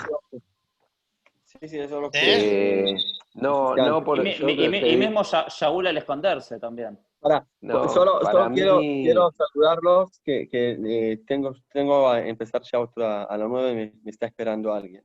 Sí, 1.47 1.68
sí, 1.68 1.78
eso 1.78 1.97
es 1.97 2.03
lo 2.03 2.11
que... 2.11 2.90
¿Eh? 2.90 2.97
No, 3.35 3.74
no, 3.76 4.05
por 4.05 4.26
y, 4.26 4.35
yo 4.35 4.47
mismo 4.47 5.22
Sha- 5.22 5.47
Shaul 5.49 5.87
al 5.87 5.97
esconderse 5.97 6.59
también. 6.59 6.99
Pará, 7.18 7.47
no, 7.61 7.89
solo, 7.89 8.20
para 8.20 8.33
solo 8.45 8.55
quiero, 8.55 8.78
mí- 8.80 9.03
quiero 9.05 9.30
saludarlos, 9.33 10.20
que, 10.24 10.49
que, 10.49 10.78
eh, 11.12 11.22
tengo, 11.26 11.55
tengo 11.70 12.09
a 12.09 12.20
empezar 12.20 12.61
ya 12.62 12.80
otra, 12.80 13.24
a 13.24 13.39
las 13.39 13.49
nueve 13.49 13.74
me, 13.74 13.93
me 14.03 14.11
está 14.11 14.26
esperando 14.26 14.72
alguien. 14.74 15.05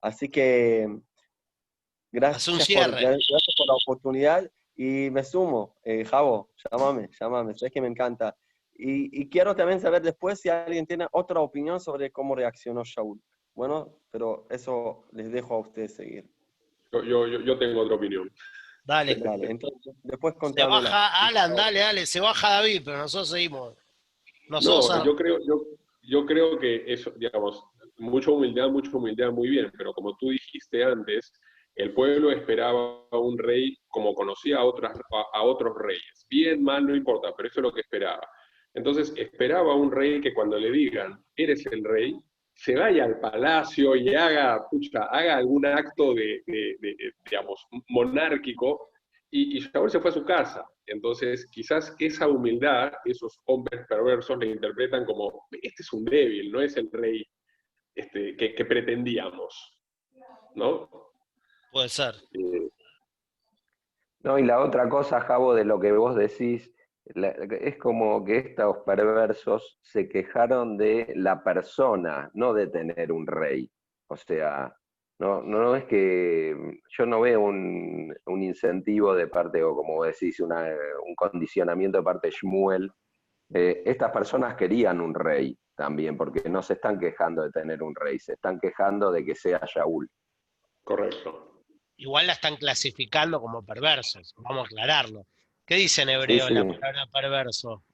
Así 0.00 0.28
que 0.28 0.86
gracias, 2.12 2.68
por, 2.68 2.90
gracias 2.90 3.54
por 3.56 3.66
la 3.66 3.74
oportunidad 3.74 4.50
y 4.76 5.10
me 5.10 5.24
sumo. 5.24 5.76
Eh, 5.84 6.04
Javo, 6.04 6.50
llámame, 6.70 7.08
llámame, 7.18 7.54
sabes 7.54 7.72
que 7.72 7.80
me 7.80 7.88
encanta. 7.88 8.36
Y, 8.76 9.20
y 9.22 9.28
quiero 9.28 9.54
también 9.54 9.80
saber 9.80 10.02
después 10.02 10.40
si 10.40 10.48
alguien 10.48 10.86
tiene 10.86 11.06
otra 11.12 11.40
opinión 11.40 11.80
sobre 11.80 12.10
cómo 12.10 12.34
reaccionó 12.34 12.82
Shaul. 12.84 13.20
Bueno, 13.54 14.00
pero 14.10 14.46
eso 14.50 15.06
les 15.12 15.30
dejo 15.30 15.54
a 15.54 15.58
ustedes 15.60 15.94
seguir. 15.94 16.28
Yo, 17.02 17.26
yo, 17.26 17.40
yo 17.40 17.58
tengo 17.58 17.80
otra 17.82 17.96
opinión. 17.96 18.30
Dale. 18.84 19.14
Dale, 19.16 19.50
entonces, 19.50 19.94
después 20.02 20.34
Se 20.54 20.64
baja 20.64 21.26
Alan, 21.26 21.56
dale, 21.56 21.80
dale, 21.80 22.06
se 22.06 22.20
baja 22.20 22.50
David, 22.50 22.82
pero 22.84 22.98
nosotros 22.98 23.30
seguimos. 23.30 23.74
No, 24.48 24.60
Nosotros 24.60 25.04
yo 25.04 25.16
creo, 25.16 25.38
yo, 25.46 25.62
yo 26.02 26.26
creo 26.26 26.58
que 26.58 26.84
eso, 26.86 27.10
digamos, 27.16 27.64
mucha 27.96 28.30
humildad, 28.30 28.68
mucha 28.68 28.94
humildad, 28.94 29.32
muy 29.32 29.48
bien, 29.48 29.72
pero 29.76 29.94
como 29.94 30.14
tú 30.18 30.28
dijiste 30.28 30.84
antes, 30.84 31.32
el 31.76 31.94
pueblo 31.94 32.30
esperaba 32.30 33.06
a 33.10 33.18
un 33.18 33.38
rey 33.38 33.76
como 33.88 34.14
conocía 34.14 34.58
a, 34.58 34.64
otras, 34.64 34.98
a, 34.98 35.38
a 35.38 35.42
otros 35.42 35.74
reyes. 35.78 36.26
Bien, 36.28 36.62
mal, 36.62 36.86
no 36.86 36.94
importa, 36.94 37.32
pero 37.34 37.48
eso 37.48 37.60
es 37.60 37.64
lo 37.64 37.72
que 37.72 37.80
esperaba. 37.80 38.26
Entonces, 38.74 39.14
esperaba 39.16 39.72
a 39.72 39.76
un 39.76 39.90
rey 39.90 40.20
que 40.20 40.34
cuando 40.34 40.58
le 40.58 40.70
digan, 40.70 41.24
eres 41.36 41.64
el 41.66 41.84
rey, 41.84 42.14
se 42.54 42.76
vaya 42.76 43.04
al 43.04 43.18
palacio 43.20 43.96
y 43.96 44.14
haga, 44.14 44.66
pucha, 44.70 45.04
haga 45.04 45.36
algún 45.36 45.66
acto 45.66 46.14
de, 46.14 46.42
de- 46.46 46.76
de- 46.80 46.94
de, 46.96 47.12
digamos, 47.28 47.66
monárquico, 47.88 48.90
y, 49.30 49.58
y 49.58 49.60
Shaul 49.60 49.90
se 49.90 50.00
fue 50.00 50.10
a 50.10 50.14
su 50.14 50.24
casa. 50.24 50.64
Entonces, 50.86 51.46
quizás 51.50 51.94
esa 51.98 52.28
humildad, 52.28 52.92
esos 53.04 53.40
hombres 53.46 53.86
perversos 53.88 54.38
le 54.38 54.46
interpretan 54.50 55.04
como, 55.04 55.46
este 55.50 55.82
es 55.82 55.92
un 55.92 56.04
débil, 56.04 56.52
no 56.52 56.60
es 56.60 56.76
el 56.76 56.88
rey 56.92 57.24
este, 57.94 58.36
que, 58.36 58.54
que 58.54 58.64
pretendíamos, 58.64 59.78
¿no? 60.54 60.88
puede 61.72 61.88
ser. 61.88 62.14
Eh, 62.32 62.68
No, 64.20 64.38
y 64.38 64.44
la 64.44 64.60
otra 64.60 64.88
cosa, 64.88 65.20
Javo, 65.20 65.54
de 65.54 65.64
lo 65.64 65.78
que 65.80 65.92
vos 65.92 66.14
decís, 66.16 66.70
la- 67.14 67.28
es 67.30 67.76
como 67.78 68.24
que 68.24 68.38
estos 68.38 68.78
perversos 68.86 69.78
se 69.82 70.08
quejaron 70.08 70.76
de 70.76 71.12
la 71.16 71.42
persona, 71.42 72.30
no 72.34 72.52
de 72.54 72.68
tener 72.68 73.12
un 73.12 73.26
rey. 73.26 73.70
O 74.08 74.16
sea, 74.16 74.74
no, 75.18 75.42
no 75.42 75.76
es 75.76 75.84
que 75.84 76.56
yo 76.88 77.06
no 77.06 77.20
veo 77.20 77.40
un, 77.40 78.14
un 78.26 78.42
incentivo 78.42 79.14
de 79.14 79.26
parte, 79.28 79.62
o 79.62 79.74
como 79.76 80.04
decís, 80.04 80.40
una- 80.40 80.68
un 81.06 81.14
condicionamiento 81.14 81.98
de 81.98 82.04
parte 82.04 82.28
de 82.28 82.34
Shmuel. 82.34 82.90
Eh, 83.52 83.82
estas 83.84 84.10
personas 84.10 84.56
querían 84.56 85.00
un 85.00 85.14
rey 85.14 85.56
también, 85.76 86.16
porque 86.16 86.48
no 86.48 86.62
se 86.62 86.74
están 86.74 86.98
quejando 86.98 87.42
de 87.42 87.50
tener 87.50 87.82
un 87.82 87.94
rey, 87.94 88.18
se 88.18 88.32
están 88.34 88.58
quejando 88.58 89.10
de 89.12 89.24
que 89.24 89.34
sea 89.34 89.60
Shaul. 89.66 90.08
correcto. 90.82 91.62
Igual 91.96 92.26
la 92.26 92.32
están 92.32 92.56
clasificando 92.56 93.40
como 93.40 93.64
perversos, 93.64 94.34
vamos 94.38 94.62
a 94.64 94.66
aclararlo. 94.66 95.26
¿Qué 95.66 95.76
dice 95.76 96.02
en 96.02 96.10
hebreo 96.10 96.46
Sí, 96.48 96.54
la 96.54 96.64
palabra 96.66 97.06
perverso? 97.12 97.84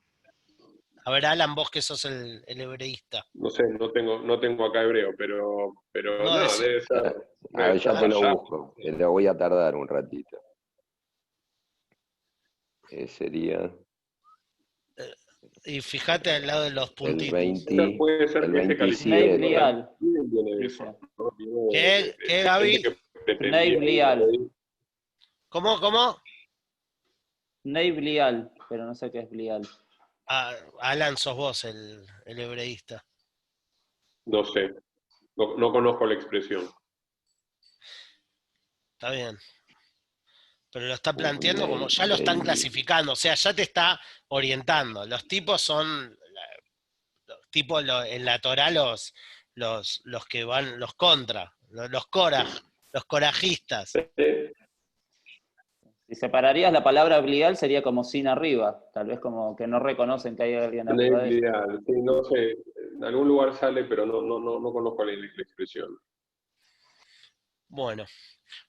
A 1.05 1.11
ver, 1.11 1.27
Alan, 1.27 1.55
vos 1.55 1.71
que 1.71 1.81
sos 1.81 2.05
el, 2.05 2.43
el 2.47 2.61
hebreísta. 2.61 3.25
No 3.35 3.49
sé, 3.49 3.63
no 3.79 3.91
tengo, 3.91 4.19
no 4.21 4.39
tengo 4.39 4.67
acá 4.67 4.83
hebreo, 4.83 5.13
pero, 5.17 5.73
pero 5.93 6.25
No, 6.25 6.37
no, 6.41 6.45
es- 6.45 6.59
debe 6.61 6.81
ser. 6.83 7.17
A 7.55 7.69
ver, 7.69 7.79
ya 7.81 7.99
te 7.99 8.09
lo 8.09 8.35
busco, 8.35 8.75
lo 8.77 9.11
voy 9.11 9.27
a 9.27 9.37
tardar 9.37 9.75
un 9.77 9.89
ratito. 9.89 10.37
Eh, 12.91 13.07
sería 13.07 13.73
Y 15.65 15.81
fíjate 15.81 16.33
al 16.33 16.47
lado 16.47 16.65
de 16.65 16.71
los 16.71 16.91
el 16.91 16.95
puntitos. 16.97 17.33
20, 17.33 17.95
Puede 17.97 18.29
ser 18.29 18.45
el 18.45 18.53
que 18.53 18.59
ese 18.59 18.75
27. 18.75 19.07
Ney 19.09 19.21
califique. 19.21 19.37
Blial. 19.39 19.91
¿Qué? 21.71 21.79
de- 21.79 22.15
¿Qué, 22.27 22.35
de 22.37 22.43
Gaby? 22.43 22.83
¿Cómo, 25.49 25.81
cómo? 25.81 26.17
Ney 27.65 27.91
Blial, 27.91 28.53
pero 28.69 28.85
no 28.85 28.95
sé 28.95 29.11
qué 29.11 29.21
es 29.21 29.31
Blial. 29.31 29.63
Ah, 30.27 30.55
Alan, 30.81 31.17
sos 31.17 31.37
vos 31.37 31.65
el, 31.65 32.07
el 32.25 32.39
hebreísta. 32.39 33.05
No 34.27 34.45
sé, 34.45 34.71
no, 35.37 35.57
no 35.57 35.73
conozco 35.73 36.07
la 36.07 36.15
expresión. 36.15 36.71
Está 38.93 39.11
bien. 39.11 39.39
Pero 40.73 40.87
lo 40.87 40.95
está 40.95 41.13
planteando 41.13 41.69
como 41.69 41.89
ya 41.89 42.07
lo 42.07 42.15
están 42.15 42.41
clasificando, 42.41 43.13
o 43.13 43.17
sea, 43.17 43.35
ya 43.35 43.53
te 43.53 43.63
está 43.63 44.01
orientando. 44.29 45.05
Los 45.07 45.27
tipos 45.27 45.61
son, 45.61 46.17
los 47.27 47.51
tipos 47.51 47.83
en 48.07 48.25
la 48.25 48.39
Torah 48.39 48.71
los, 48.71 49.13
los, 49.55 50.01
los 50.05 50.27
que 50.27 50.45
van, 50.45 50.79
los 50.79 50.95
contra, 50.95 51.53
los, 51.71 51.91
los 51.91 52.07
coraj, 52.07 52.47
los 52.93 53.05
corajistas. 53.07 53.93
Eh, 56.11 56.15
Si 56.15 56.21
separarías 56.21 56.73
la 56.73 56.83
palabra 56.83 57.21
Blial 57.21 57.57
sería 57.57 57.83
como 57.83 58.05
sin 58.05 58.27
arriba, 58.27 58.85
tal 58.93 59.07
vez 59.07 59.21
como 59.21 59.55
que 59.57 59.67
no 59.67 59.79
reconocen 59.79 60.37
que 60.37 60.43
hay 60.43 60.55
alguien 60.55 60.89
arriba 60.89 61.23
de 61.23 61.41
sí, 61.87 61.93
no 62.03 62.25
sé, 62.25 62.57
en 62.97 63.05
algún 63.05 63.29
lugar 63.29 63.55
sale, 63.55 63.85
pero 63.85 64.05
no, 64.07 64.21
no, 64.23 64.41
no, 64.41 64.61
no 64.61 64.73
conozco 64.73 65.05
la, 65.05 65.13
la 65.13 65.43
expresión. 65.43 65.89
Bueno. 67.69 68.05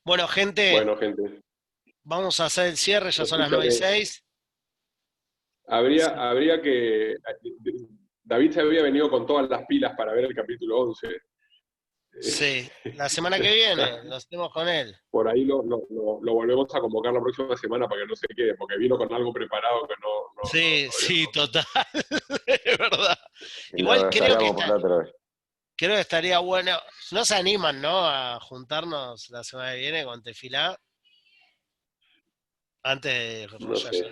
Bueno, 0.06 0.28
gente, 0.28 0.74
Bueno, 0.74 0.96
gente, 0.96 1.42
vamos 2.04 2.40
a 2.40 2.46
hacer 2.46 2.68
el 2.68 2.78
cierre, 2.78 3.10
ya 3.12 3.26
son 3.26 3.40
las 3.40 3.50
9 3.50 3.66
y 3.66 3.68
Escúchame. 3.70 3.96
6. 4.06 4.26
habría, 5.68 6.30
habría 6.30 6.62
que... 6.62 7.16
David 8.24 8.52
se 8.52 8.62
había 8.62 8.84
venido 8.84 9.10
con 9.10 9.26
todas 9.26 9.50
las 9.50 9.66
pilas 9.66 9.94
para 9.98 10.14
ver 10.14 10.26
el 10.26 10.36
capítulo 10.36 10.80
11. 10.82 11.08
Sí, 12.20 12.70
la 12.96 13.08
semana 13.10 13.40
que 13.40 13.54
viene 13.54 14.04
lo 14.04 14.16
hacemos 14.16 14.52
con 14.52 14.68
él. 14.68 14.96
Por 15.10 15.28
ahí 15.30 15.46
lo, 15.46 15.64
lo, 15.64 15.84
lo- 15.90 16.20
lo 16.22 16.34
volvemos 16.34 16.74
a 16.76 16.80
convocar 16.80 17.14
la 17.14 17.22
próxima 17.22 17.56
semana 17.58 17.88
para 17.88 18.02
que 18.02 18.08
no 18.08 18.16
se 18.16 18.28
quede, 18.28 18.56
porque 18.56 18.78
vino 18.78 18.98
con 18.98 19.12
algo 19.14 19.32
preparado 19.32 19.88
que 19.88 19.96
no... 20.02 20.10
no- 20.36 20.50
Sí, 20.50 20.86
no- 20.88 20.92
sí, 20.92 21.26
total. 21.32 21.66
Es 22.46 22.78
verdad. 22.78 23.18
y 23.74 23.82
Igual 23.82 24.10
creo 24.10 24.38
que 24.38 24.48
está-. 24.48 25.12
Creo 25.78 25.98
estaría 25.98 26.40
bueno. 26.40 26.78
No 27.12 27.26
se 27.26 27.36
animan, 27.36 27.82
¿no? 27.82 28.06
A 28.08 28.40
juntarnos 28.40 29.30
la 29.30 29.44
semana 29.44 29.72
que 29.74 29.80
viene 29.80 30.04
con 30.04 30.22
Tefilá. 30.22 30.78
Antes 32.84 33.50
de 33.52 33.58
No 33.60 33.76
sé. 33.76 34.12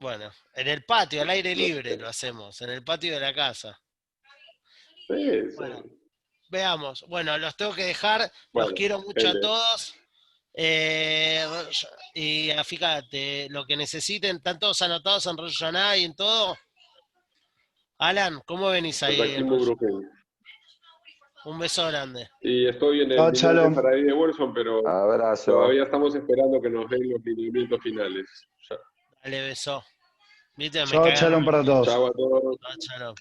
Bueno, 0.00 0.30
en 0.54 0.68
el 0.68 0.84
patio, 0.84 1.22
al 1.22 1.30
aire 1.30 1.54
libre 1.54 1.96
lo 1.96 2.08
hacemos, 2.08 2.60
en 2.62 2.70
el 2.70 2.82
patio 2.84 3.14
de 3.14 3.20
la 3.20 3.32
casa. 3.32 3.80
Sí, 5.16 5.50
sí. 5.50 5.56
Bueno, 5.56 5.82
Veamos. 6.50 7.04
Bueno, 7.08 7.38
los 7.38 7.56
tengo 7.56 7.74
que 7.74 7.84
dejar. 7.84 8.30
Los 8.52 8.72
quiero 8.72 9.00
mucho 9.00 9.28
a 9.28 9.40
todos. 9.40 9.94
Eh, 10.54 11.46
y 12.14 12.50
fíjate, 12.64 13.48
lo 13.48 13.64
que 13.64 13.74
necesiten, 13.74 14.36
están 14.36 14.58
todos 14.58 14.82
anotados 14.82 15.26
en 15.26 15.38
Rosh 15.38 15.58
Hashanah 15.58 15.96
y 15.96 16.04
en 16.04 16.14
todo. 16.14 16.56
Alan, 17.98 18.42
¿cómo 18.44 18.68
venís 18.68 19.02
ahí? 19.02 19.18
Un 21.44 21.58
beso 21.58 21.86
grande. 21.88 22.28
Y 22.40 22.68
estoy 22.68 23.00
en 23.00 23.12
el 23.12 23.32
Shalom. 23.32 23.74
de 23.74 24.12
Wilson, 24.12 24.52
pero 24.52 24.86
Abrazo. 24.86 25.52
todavía 25.52 25.84
estamos 25.84 26.14
esperando 26.14 26.60
que 26.60 26.68
nos 26.70 26.88
den 26.90 27.10
los 27.10 27.20
lineamientos 27.24 27.80
finales. 27.82 28.26
Ya. 28.68 28.76
Dale, 29.24 29.40
beso. 29.48 29.82
Viste, 30.56 30.80
me 30.80 30.86
Chao, 30.86 31.02
cagaron. 31.02 31.20
shalom 31.20 31.44
para 31.44 31.64
todos. 31.64 31.86
Chao 31.88 32.06
a 32.06 32.12
todos. 32.12 32.58
Chao, 32.60 32.76
shalom. 32.78 33.14